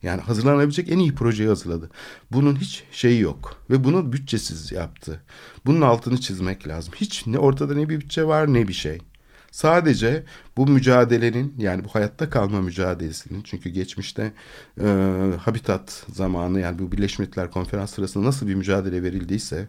Yani 0.03 0.21
hazırlanabilecek 0.21 0.91
en 0.91 0.99
iyi 0.99 1.15
projeyi 1.15 1.49
hazırladı. 1.49 1.89
Bunun 2.31 2.55
hiç 2.55 2.83
şeyi 2.91 3.21
yok 3.21 3.61
ve 3.69 3.83
bunu 3.83 4.13
bütçesiz 4.13 4.71
yaptı. 4.71 5.21
Bunun 5.65 5.81
altını 5.81 6.19
çizmek 6.19 6.67
lazım. 6.67 6.93
Hiç 6.97 7.27
ne 7.27 7.37
ortada 7.37 7.75
ne 7.75 7.89
bir 7.89 7.99
bütçe 7.99 8.23
var 8.23 8.53
ne 8.53 8.67
bir 8.67 8.73
şey. 8.73 8.99
Sadece 9.51 10.23
bu 10.57 10.67
mücadelenin 10.67 11.53
yani 11.57 11.83
bu 11.83 11.87
hayatta 11.89 12.29
kalma 12.29 12.61
mücadelesinin 12.61 13.41
çünkü 13.41 13.69
geçmişte 13.69 14.33
e, 14.81 14.87
Habitat 15.39 16.05
zamanı 16.13 16.59
yani 16.59 16.79
bu 16.79 16.91
Birleşmiş 16.91 17.19
Milletler 17.19 17.51
Konferans 17.51 17.93
sırasında 17.93 18.25
nasıl 18.25 18.47
bir 18.47 18.55
mücadele 18.55 19.03
verildiyse 19.03 19.67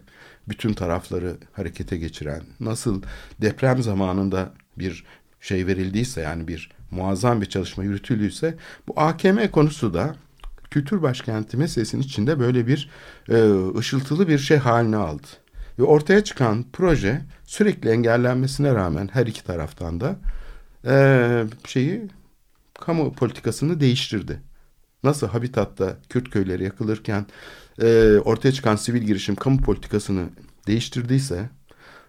bütün 0.49 0.73
tarafları 0.73 1.37
harekete 1.53 1.97
geçiren 1.97 2.41
nasıl 2.59 3.01
deprem 3.41 3.83
zamanında 3.83 4.53
bir 4.77 5.05
şey 5.41 5.67
verildiyse 5.67 6.21
yani 6.21 6.47
bir 6.47 6.71
muazzam 6.91 7.41
bir 7.41 7.45
çalışma 7.45 7.83
yürütüldüyse 7.83 8.55
bu 8.87 8.93
AKM 8.99 9.47
konusu 9.51 9.93
da 9.93 10.15
kültür 10.71 11.01
başkenti 11.01 11.57
meselesinin 11.57 12.01
içinde 12.01 12.39
böyle 12.39 12.67
bir 12.67 12.89
e, 13.29 13.35
ışıltılı 13.77 14.27
bir 14.27 14.37
şey 14.39 14.57
haline 14.57 14.95
aldı. 14.97 15.27
Ve 15.79 15.83
ortaya 15.83 16.23
çıkan 16.23 16.65
proje 16.73 17.21
sürekli 17.43 17.89
engellenmesine 17.89 18.73
rağmen 18.73 19.09
her 19.13 19.27
iki 19.27 19.43
taraftan 19.43 20.01
da 20.01 20.15
e, 20.85 21.43
şeyi 21.67 22.07
kamu 22.73 23.13
politikasını 23.13 23.79
değiştirdi. 23.79 24.41
Nasıl 25.03 25.27
Habitat'ta 25.27 25.97
Kürt 26.09 26.29
köyleri 26.29 26.63
yakılırken 26.63 27.25
e, 27.81 28.17
ortaya 28.25 28.51
çıkan 28.51 28.75
sivil 28.75 29.01
girişim 29.01 29.35
kamu 29.35 29.61
politikasını 29.61 30.29
değiştirdiyse 30.67 31.49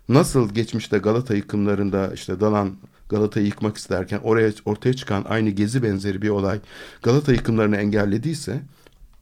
nasıl 0.08 0.54
geçmişte 0.54 0.98
Galata 0.98 1.34
yıkımlarında 1.34 2.12
işte 2.14 2.40
Dalan 2.40 2.76
Galata'yı 3.08 3.46
yıkmak 3.46 3.76
isterken 3.76 4.18
oraya 4.18 4.52
ortaya 4.64 4.94
çıkan 4.94 5.24
aynı 5.28 5.50
gezi 5.50 5.82
benzeri 5.82 6.22
bir 6.22 6.28
olay 6.28 6.60
Galata 7.02 7.32
yıkımlarını 7.32 7.76
engellediyse 7.76 8.60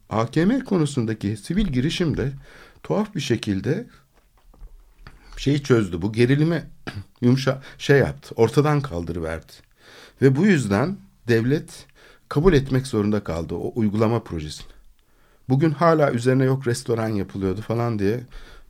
AKM 0.09 0.59
konusundaki 0.59 1.37
sivil 1.37 1.67
girişim 1.67 2.17
de 2.17 2.31
tuhaf 2.83 3.15
bir 3.15 3.21
şekilde 3.21 3.87
şeyi 5.37 5.63
çözdü. 5.63 6.01
Bu 6.01 6.13
gerilimi 6.13 6.63
yumuşa 7.21 7.61
şey 7.77 7.99
yaptı. 7.99 8.35
Ortadan 8.35 8.81
kaldırıverdi. 8.81 9.53
Ve 10.21 10.35
bu 10.35 10.45
yüzden 10.45 10.97
devlet 11.27 11.85
kabul 12.29 12.53
etmek 12.53 12.87
zorunda 12.87 13.23
kaldı 13.23 13.55
o 13.55 13.71
uygulama 13.75 14.23
projesini. 14.23 14.76
Bugün 15.49 15.71
hala 15.71 16.11
üzerine 16.11 16.43
yok 16.43 16.67
restoran 16.67 17.07
yapılıyordu 17.07 17.61
falan 17.61 17.99
diye 17.99 18.19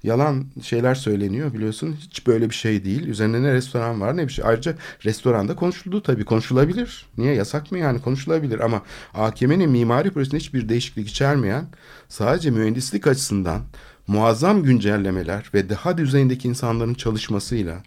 yalan 0.04 0.46
şeyler 0.62 0.96
söyleniyor 0.96 1.54
biliyorsun. 1.54 1.96
Hiç 2.00 2.28
böyle 2.28 2.50
bir 2.50 2.56
şey 2.56 2.86
değil. 2.86 3.08
Üzerine 3.08 3.44
ne 3.44 3.54
restoran 3.54 4.02
var 4.02 4.18
ne 4.18 4.28
bir 4.28 4.34
şey. 4.34 4.46
Ayrıca 4.46 4.76
restoranda 5.06 5.56
konuşuldu 5.56 6.04
tabii 6.04 6.26
konuşulabilir. 6.26 7.06
Niye 7.18 7.34
yasak 7.34 7.72
mı 7.72 7.78
yani 7.78 8.02
konuşulabilir 8.02 8.60
ama 8.60 8.82
AKM'nin 9.14 9.70
mimari 9.70 10.12
projesinde 10.12 10.38
hiçbir 10.38 10.70
değişiklik 10.70 11.10
içermeyen 11.10 11.66
sadece 12.10 12.52
mühendislik 12.52 13.08
açısından 13.08 13.62
muazzam 14.08 14.64
güncellemeler 14.64 15.50
ve 15.54 15.70
daha 15.70 15.98
düzeyindeki 15.98 16.48
insanların 16.48 16.94
çalışmasıyla 16.94 17.84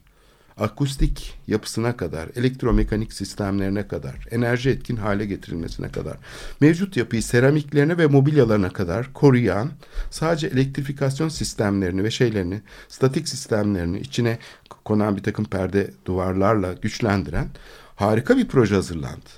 akustik 0.60 1.38
yapısına 1.46 1.96
kadar, 1.96 2.28
elektromekanik 2.36 3.12
sistemlerine 3.12 3.88
kadar, 3.88 4.14
enerji 4.30 4.70
etkin 4.70 4.96
hale 4.96 5.26
getirilmesine 5.26 5.92
kadar, 5.92 6.16
mevcut 6.60 6.96
yapıyı 6.96 7.22
seramiklerine 7.22 7.98
ve 7.98 8.06
mobilyalarına 8.06 8.70
kadar 8.70 9.12
koruyan, 9.12 9.70
sadece 10.10 10.46
elektrifikasyon 10.46 11.28
sistemlerini 11.28 12.04
ve 12.04 12.10
şeylerini, 12.10 12.60
statik 12.88 13.28
sistemlerini 13.28 14.00
içine 14.00 14.38
konan 14.84 15.16
bir 15.16 15.22
takım 15.22 15.44
perde 15.44 15.90
duvarlarla 16.04 16.72
güçlendiren 16.72 17.48
harika 17.96 18.36
bir 18.36 18.48
proje 18.48 18.74
hazırlandı. 18.74 19.30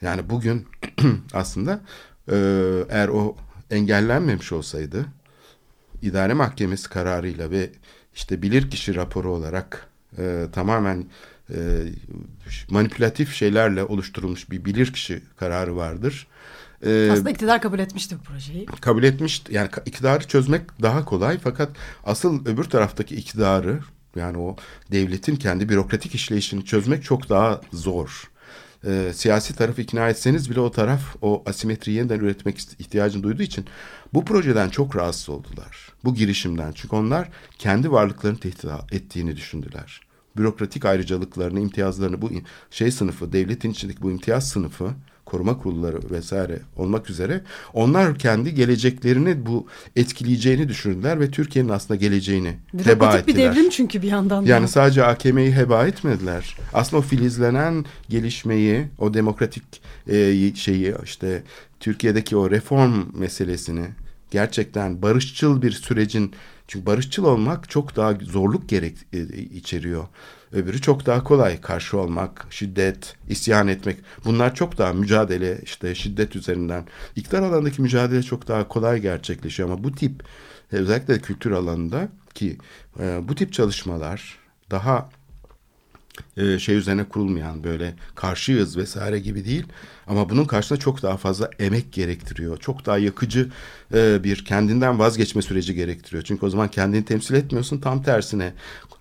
Yani 0.00 0.30
bugün 0.30 0.66
aslında 1.32 1.80
e, 2.30 2.36
eğer 2.88 3.08
o 3.08 3.36
engellenmemiş 3.70 4.52
olsaydı, 4.52 5.06
idare 6.02 6.34
mahkemesi 6.34 6.88
kararıyla 6.88 7.50
ve 7.50 7.70
işte 8.14 8.42
bilirkişi 8.42 8.94
raporu 8.94 9.32
olarak 9.32 9.93
e, 10.18 10.46
tamamen 10.52 11.04
e, 11.50 11.56
manipülatif 12.70 13.34
şeylerle 13.34 13.84
oluşturulmuş 13.84 14.50
bir 14.50 14.64
bilirkişi 14.64 15.22
kararı 15.36 15.76
vardır. 15.76 16.26
E, 16.86 17.10
Aslında 17.12 17.30
iktidar 17.30 17.62
kabul 17.62 17.78
etmişti 17.78 18.16
bu 18.18 18.22
projeyi. 18.22 18.66
Kabul 18.66 19.02
etmiş 19.02 19.42
yani 19.50 19.68
iktidarı 19.86 20.26
çözmek 20.28 20.82
daha 20.82 21.04
kolay 21.04 21.38
fakat 21.38 21.70
asıl 22.04 22.46
öbür 22.46 22.64
taraftaki 22.64 23.16
iktidarı 23.16 23.80
yani 24.16 24.38
o 24.38 24.56
devletin 24.92 25.36
kendi 25.36 25.68
bürokratik 25.68 26.14
işleyişini 26.14 26.64
çözmek 26.64 27.04
çok 27.04 27.28
daha 27.28 27.60
zor. 27.72 28.30
E, 28.86 29.12
siyasi 29.14 29.56
tarafı 29.56 29.82
ikna 29.82 30.08
etseniz 30.08 30.50
bile 30.50 30.60
o 30.60 30.70
taraf 30.70 31.00
o 31.22 31.42
asimetriyi 31.46 31.96
yeniden 31.96 32.20
üretmek 32.20 32.58
ihtiyacını 32.78 33.22
duyduğu 33.22 33.42
için 33.42 33.66
bu 34.14 34.24
projeden 34.24 34.68
çok 34.68 34.96
rahatsız 34.96 35.28
oldular. 35.28 35.92
Bu 36.04 36.14
girişimden. 36.14 36.72
Çünkü 36.72 36.96
onlar 36.96 37.28
kendi 37.58 37.92
varlıklarını 37.92 38.38
tehdit 38.38 38.64
ettiğini 38.92 39.36
düşündüler. 39.36 40.00
Bürokratik 40.36 40.84
ayrıcalıklarını, 40.84 41.60
imtiyazlarını 41.60 42.22
bu 42.22 42.30
şey 42.70 42.90
sınıfı, 42.90 43.32
devletin 43.32 43.70
içindeki 43.70 44.02
bu 44.02 44.10
imtiyaz 44.10 44.48
sınıfı 44.48 44.90
koruma 45.26 45.58
kurulları 45.58 46.10
vesaire 46.10 46.58
olmak 46.76 47.10
üzere 47.10 47.40
onlar 47.72 48.18
kendi 48.18 48.54
geleceklerini 48.54 49.46
bu 49.46 49.66
etkileyeceğini 49.96 50.68
düşündüler 50.68 51.20
ve 51.20 51.30
Türkiye'nin 51.30 51.68
aslında 51.68 51.96
geleceğini 51.96 52.56
heba 52.84 53.18
ettiler. 53.18 53.26
bir 53.26 53.36
devrim 53.36 53.70
çünkü 53.70 54.02
bir 54.02 54.08
yandan. 54.08 54.44
Yani 54.44 54.62
da. 54.62 54.68
sadece 54.68 55.04
AKM'yi 55.04 55.56
heba 55.56 55.86
etmediler. 55.86 56.56
Aslında 56.74 57.00
o 57.00 57.02
filizlenen 57.02 57.84
gelişmeyi, 58.08 58.86
o 58.98 59.14
demokratik 59.14 59.64
e, 60.08 60.54
şeyi 60.54 60.94
işte 61.04 61.42
Türkiye'deki 61.80 62.36
o 62.36 62.50
reform 62.50 62.92
meselesini 63.14 63.86
gerçekten 64.30 65.02
barışçıl 65.02 65.62
bir 65.62 65.72
sürecin 65.72 66.32
çünkü 66.68 66.86
barışçıl 66.86 67.24
olmak 67.24 67.70
çok 67.70 67.96
daha 67.96 68.12
zorluk 68.12 68.68
gerek 68.68 68.96
e, 69.12 69.22
içeriyor. 69.36 70.06
Öbürü 70.52 70.80
çok 70.80 71.06
daha 71.06 71.24
kolay 71.24 71.60
karşı 71.60 71.98
olmak, 71.98 72.46
şiddet, 72.50 73.16
isyan 73.28 73.68
etmek. 73.68 73.96
Bunlar 74.24 74.54
çok 74.54 74.78
daha 74.78 74.92
mücadele 74.92 75.60
işte 75.62 75.94
şiddet 75.94 76.36
üzerinden. 76.36 76.86
İktidar 77.16 77.42
alanındaki 77.42 77.82
mücadele 77.82 78.22
çok 78.22 78.48
daha 78.48 78.68
kolay 78.68 79.00
gerçekleşiyor 79.00 79.68
ama 79.68 79.84
bu 79.84 79.92
tip 79.92 80.22
özellikle 80.72 81.18
kültür 81.18 81.50
alanında 81.50 82.08
ki 82.34 82.58
e, 83.00 83.20
bu 83.28 83.34
tip 83.34 83.52
çalışmalar 83.52 84.38
daha 84.70 85.08
e, 86.36 86.58
şey 86.58 86.76
üzerine 86.76 87.04
kurulmayan 87.04 87.64
böyle 87.64 87.94
karşıyız 88.14 88.76
vesaire 88.76 89.18
gibi 89.18 89.44
değil. 89.44 89.64
Ama 90.06 90.30
bunun 90.30 90.44
karşısında 90.44 90.78
çok 90.78 91.02
daha 91.02 91.16
fazla 91.16 91.50
emek 91.58 91.92
gerektiriyor. 91.92 92.56
Çok 92.56 92.86
daha 92.86 92.98
yakıcı 92.98 93.50
e, 93.94 94.24
bir 94.24 94.44
kendinden 94.44 94.98
vazgeçme 94.98 95.42
süreci 95.42 95.74
gerektiriyor. 95.74 96.24
Çünkü 96.24 96.46
o 96.46 96.50
zaman 96.50 96.68
kendini 96.68 97.04
temsil 97.04 97.34
etmiyorsun 97.34 97.80
tam 97.80 98.02
tersine 98.02 98.52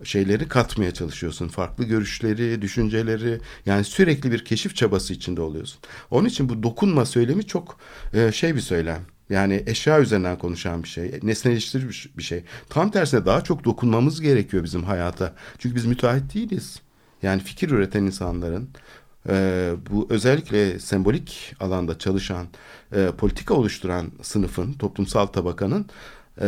şeyleri 0.03 0.47
katmaya 0.47 0.93
çalışıyorsun. 0.93 1.47
Farklı 1.47 1.84
görüşleri, 1.84 2.61
düşünceleri 2.61 3.39
yani 3.66 3.84
sürekli 3.84 4.32
bir 4.32 4.45
keşif 4.45 4.76
çabası 4.76 5.14
içinde 5.14 5.41
oluyorsun. 5.41 5.80
Onun 6.11 6.28
için 6.28 6.49
bu 6.49 6.64
dokunma 6.64 7.05
söylemi 7.05 7.47
çok 7.47 7.80
e, 8.14 8.32
şey 8.32 8.55
bir 8.55 8.61
söylem. 8.61 9.01
Yani 9.30 9.64
eşya 9.68 9.99
üzerinden 9.99 10.38
konuşan 10.38 10.84
bir 10.84 10.88
şey, 10.88 11.20
nesneleştirir 11.24 12.09
bir 12.18 12.24
şey. 12.24 12.43
Tam 12.70 12.91
tersine 12.91 13.26
daha 13.26 13.43
çok 13.43 13.64
dokunmamız 13.64 14.22
gerekiyor 14.22 14.64
bizim 14.64 14.84
hayata. 14.84 15.36
Çünkü 15.59 15.76
biz 15.76 15.86
müteahhit 15.86 16.36
değiliz. 16.36 16.83
Yani 17.24 17.42
fikir 17.42 17.70
üreten 17.70 18.04
insanların 18.04 18.70
e, 19.30 19.74
bu 19.92 20.08
özellikle 20.10 20.80
sembolik 20.80 21.56
alanda 21.60 22.00
çalışan, 22.00 22.48
e, 22.96 23.08
politika 23.18 23.54
oluşturan 23.54 24.12
sınıfın, 24.22 24.74
toplumsal 24.74 25.26
tabakanın 25.26 25.86
e, 26.42 26.46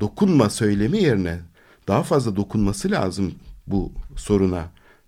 dokunma 0.00 0.50
söylemi 0.50 1.02
yerine 1.02 1.38
daha 1.88 2.02
fazla 2.02 2.36
dokunması 2.36 2.90
lazım 2.90 3.34
bu 3.66 3.92
soruna. 4.16 4.64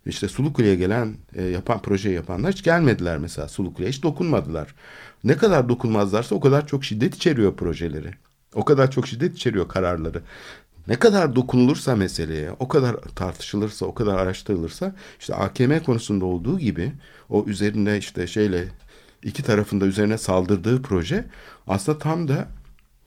İşte 0.06 0.28
Sulukule'ye 0.28 0.74
gelen, 0.76 1.16
e, 1.34 1.42
yapan 1.42 1.82
proje 1.82 2.10
yapanlar 2.10 2.52
hiç 2.52 2.62
gelmediler 2.62 3.18
mesela 3.18 3.48
Sulukule'ye 3.48 3.92
hiç 3.92 4.02
dokunmadılar. 4.02 4.74
Ne 5.24 5.36
kadar 5.36 5.68
dokunmazlarsa 5.68 6.34
o 6.34 6.40
kadar 6.40 6.66
çok 6.66 6.84
şiddet 6.84 7.14
içeriyor 7.14 7.56
projeleri. 7.56 8.10
O 8.54 8.64
kadar 8.64 8.90
çok 8.90 9.06
şiddet 9.06 9.36
içeriyor 9.36 9.68
kararları. 9.68 10.22
Ne 10.90 10.98
kadar 10.98 11.36
dokunulursa 11.36 11.96
meseleye, 11.96 12.50
o 12.58 12.68
kadar 12.68 12.96
tartışılırsa, 12.96 13.86
o 13.86 13.94
kadar 13.94 14.18
araştırılırsa 14.18 14.94
işte 15.20 15.34
AKM 15.34 15.78
konusunda 15.78 16.24
olduğu 16.24 16.58
gibi 16.58 16.92
o 17.28 17.44
üzerinde 17.46 17.98
işte 17.98 18.26
şeyle 18.26 18.64
iki 19.22 19.42
tarafında 19.42 19.86
üzerine 19.86 20.18
saldırdığı 20.18 20.82
proje 20.82 21.24
aslında 21.66 21.98
tam 21.98 22.28
da 22.28 22.48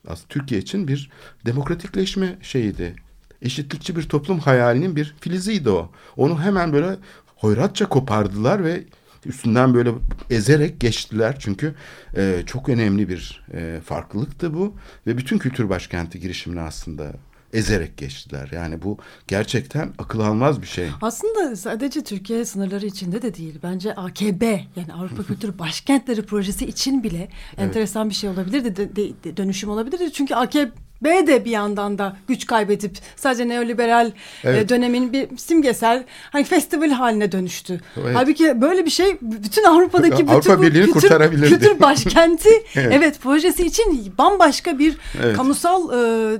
aslında 0.07 0.27
Türkiye 0.29 0.61
için 0.61 0.87
bir 0.87 1.11
demokratikleşme 1.45 2.37
şeyiydi. 2.41 2.95
eşitlikçi 3.41 3.95
bir 3.95 4.03
toplum 4.03 4.39
hayalinin 4.39 4.95
bir 4.95 5.15
filiziydi 5.19 5.69
o. 5.69 5.91
Onu 6.17 6.41
hemen 6.41 6.73
böyle 6.73 6.95
hoyratça 7.35 7.89
kopardılar 7.89 8.63
ve 8.63 8.83
üstünden 9.25 9.73
böyle 9.73 9.91
ezerek 10.29 10.79
geçtiler. 10.79 11.35
Çünkü 11.39 11.75
e, 12.17 12.43
çok 12.45 12.69
önemli 12.69 13.09
bir 13.09 13.45
e, 13.53 13.81
farklılıktı 13.85 14.53
bu 14.53 14.75
ve 15.07 15.17
bütün 15.17 15.37
kültür 15.37 15.69
başkenti 15.69 16.19
girişimini 16.19 16.61
aslında 16.61 17.13
ezerek 17.53 17.97
geçtiler. 17.97 18.49
Yani 18.51 18.81
bu 18.81 18.97
gerçekten 19.27 19.93
akıl 19.97 20.19
almaz 20.19 20.61
bir 20.61 20.67
şey. 20.67 20.89
Aslında 21.01 21.55
sadece 21.55 22.03
Türkiye 22.03 22.45
sınırları 22.45 22.85
içinde 22.85 23.21
de 23.21 23.35
değil. 23.35 23.59
Bence 23.63 23.95
AKB 23.95 24.41
yani 24.75 24.93
Avrupa 24.93 25.23
Kültür 25.27 25.59
Başkentleri 25.59 26.21
projesi 26.21 26.65
için 26.65 27.03
bile 27.03 27.29
enteresan 27.57 28.09
bir 28.09 28.15
şey 28.15 28.29
olabilirdi. 28.29 28.75
De, 28.75 28.95
de, 28.95 29.23
de, 29.23 29.37
dönüşüm 29.37 29.69
olabilirdi. 29.69 30.13
Çünkü 30.13 30.35
AKB 30.35 30.82
de 31.03 31.45
bir 31.45 31.51
yandan 31.51 31.97
da 31.97 32.17
güç 32.27 32.45
kaybedip 32.45 32.97
sadece 33.15 33.47
neoliberal 33.49 34.11
Evet. 34.43 34.65
e, 34.65 34.69
dönemin 34.69 35.13
bir 35.13 35.37
simgesel 35.37 36.03
hani 36.31 36.43
festival 36.43 36.89
haline 36.89 37.31
dönüştü. 37.31 37.81
Evet. 38.01 38.15
Halbuki 38.15 38.61
böyle 38.61 38.85
bir 38.85 38.89
şey 38.91 39.17
bütün 39.21 39.63
Avrupa'daki 39.63 40.11
bütün 40.11 40.27
Avrupa 40.27 40.57
bu 40.57 40.61
kültür, 40.61 40.91
kurtarabilirdi. 40.91 41.49
kültür 41.49 41.79
başkenti 41.79 42.49
Evet. 42.75 42.93
evet. 42.95 43.19
projesi 43.21 43.65
için 43.65 44.13
bambaşka 44.17 44.79
bir 44.79 44.97
Evet. 45.23 45.35
kamusal 45.37 45.89
e, 45.89 45.95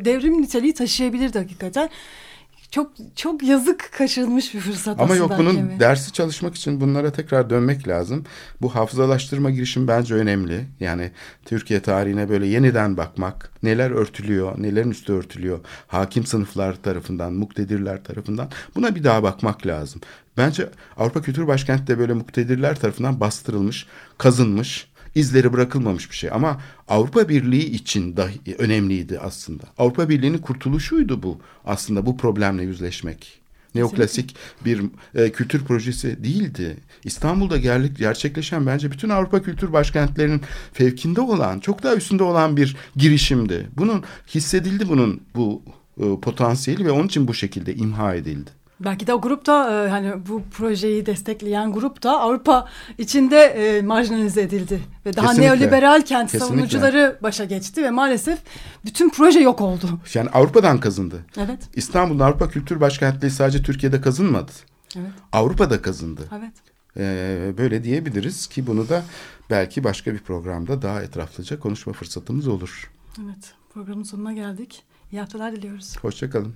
devrim 0.05 0.41
niteliği 0.41 0.73
taşıyabilirdi 0.73 1.39
hakikaten. 1.39 1.89
Çok 2.73 2.91
çok 3.15 3.43
yazık 3.43 3.91
kaçırılmış 3.97 4.53
bir 4.53 4.59
fırsat 4.59 4.99
Ama 4.99 5.15
yok 5.15 5.31
bunun 5.37 5.49
hakemi. 5.49 5.79
dersi 5.79 6.11
çalışmak 6.11 6.55
için 6.55 6.81
bunlara 6.81 7.11
tekrar 7.11 7.49
dönmek 7.49 7.87
lazım. 7.87 8.25
Bu 8.61 8.75
hafızalaştırma 8.75 9.51
girişim 9.51 9.87
bence 9.87 10.13
önemli. 10.15 10.65
Yani 10.79 11.11
Türkiye 11.45 11.79
tarihine 11.79 12.29
böyle 12.29 12.47
yeniden 12.47 12.97
bakmak, 12.97 13.51
neler 13.63 13.91
örtülüyor, 13.91 14.55
nelerin 14.57 14.91
üstü 14.91 15.13
örtülüyor, 15.13 15.59
hakim 15.87 16.25
sınıflar 16.25 16.75
tarafından, 16.75 17.33
muktedirler 17.33 18.03
tarafından 18.03 18.49
buna 18.75 18.95
bir 18.95 19.03
daha 19.03 19.23
bakmak 19.23 19.67
lazım. 19.67 20.01
Bence 20.37 20.69
Avrupa 20.97 21.21
Kültür 21.21 21.47
Başkenti 21.47 21.87
de 21.87 21.99
böyle 21.99 22.13
muktedirler 22.13 22.79
tarafından 22.79 23.19
bastırılmış, 23.19 23.87
kazınmış, 24.17 24.87
izleri 25.15 25.53
bırakılmamış 25.53 26.11
bir 26.11 26.15
şey. 26.15 26.29
Ama 26.33 26.61
Avrupa 26.87 27.29
Birliği 27.29 27.65
için 27.65 28.17
dahi 28.17 28.55
önemliydi 28.57 29.19
aslında. 29.19 29.63
Avrupa 29.77 30.09
Birliği'nin 30.09 30.37
kurtuluşuydu 30.37 31.23
bu 31.23 31.39
aslında 31.65 32.05
bu 32.05 32.17
problemle 32.17 32.63
yüzleşmek. 32.63 33.43
Neoklasik 33.75 34.35
bir 34.65 34.81
e, 35.15 35.31
kültür 35.31 35.65
projesi 35.65 36.23
değildi. 36.23 36.77
İstanbul'da 37.03 37.57
gerlik, 37.57 37.97
gerçekleşen 37.97 38.65
bence 38.65 38.91
bütün 38.91 39.09
Avrupa 39.09 39.41
kültür 39.41 39.73
başkentlerinin 39.73 40.41
fevkinde 40.73 41.21
olan, 41.21 41.59
çok 41.59 41.83
daha 41.83 41.95
üstünde 41.95 42.23
olan 42.23 42.57
bir 42.57 42.75
girişimdi. 42.95 43.69
Bunun 43.77 44.03
hissedildi 44.27 44.89
bunun 44.89 45.21
bu 45.35 45.61
e, 45.97 46.19
potansiyeli 46.21 46.85
ve 46.85 46.91
onun 46.91 47.07
için 47.07 47.27
bu 47.27 47.33
şekilde 47.33 47.75
imha 47.75 48.15
edildi. 48.15 48.49
Belki 48.85 49.07
de 49.07 49.13
o 49.13 49.21
grup 49.21 49.45
da 49.45 49.85
e, 49.85 49.89
hani 49.89 50.27
bu 50.29 50.41
projeyi 50.51 51.05
destekleyen 51.05 51.73
grup 51.73 52.03
da 52.03 52.19
Avrupa 52.19 52.67
içinde 52.97 53.37
e, 53.37 53.81
marjinalize 53.81 54.41
edildi 54.41 54.81
ve 55.05 55.15
daha 55.15 55.27
Kesinlikle. 55.27 55.51
neoliberal 55.55 56.01
kent 56.01 56.31
Kesinlikle. 56.31 56.39
savunucuları 56.47 57.17
başa 57.23 57.45
geçti 57.45 57.83
ve 57.83 57.89
maalesef 57.91 58.39
bütün 58.85 59.09
proje 59.09 59.39
yok 59.39 59.61
oldu. 59.61 59.89
Yani 60.13 60.29
Avrupa'dan 60.29 60.79
kazındı. 60.79 61.25
Evet. 61.37 61.59
İstanbul'un 61.75 62.19
Avrupa 62.19 62.49
Kültür 62.49 62.81
Başkentliği 62.81 63.31
sadece 63.31 63.63
Türkiye'de 63.63 64.01
kazınmadı. 64.01 64.51
Evet. 64.97 65.11
Avrupa'da 65.31 65.81
kazındı. 65.81 66.21
Evet. 66.37 66.53
Ee, 66.97 67.53
böyle 67.57 67.83
diyebiliriz 67.83 68.47
ki 68.47 68.67
bunu 68.67 68.89
da 68.89 69.03
belki 69.49 69.83
başka 69.83 70.13
bir 70.13 70.19
programda 70.19 70.81
daha 70.81 71.01
etraflıca 71.01 71.59
konuşma 71.59 71.93
fırsatımız 71.93 72.47
olur. 72.47 72.91
Evet. 73.23 73.53
Programın 73.73 74.03
sonuna 74.03 74.33
geldik. 74.33 74.83
İyi 75.11 75.19
haftalar 75.19 75.51
diliyoruz. 75.51 75.97
Hoşçakalın. 76.01 76.55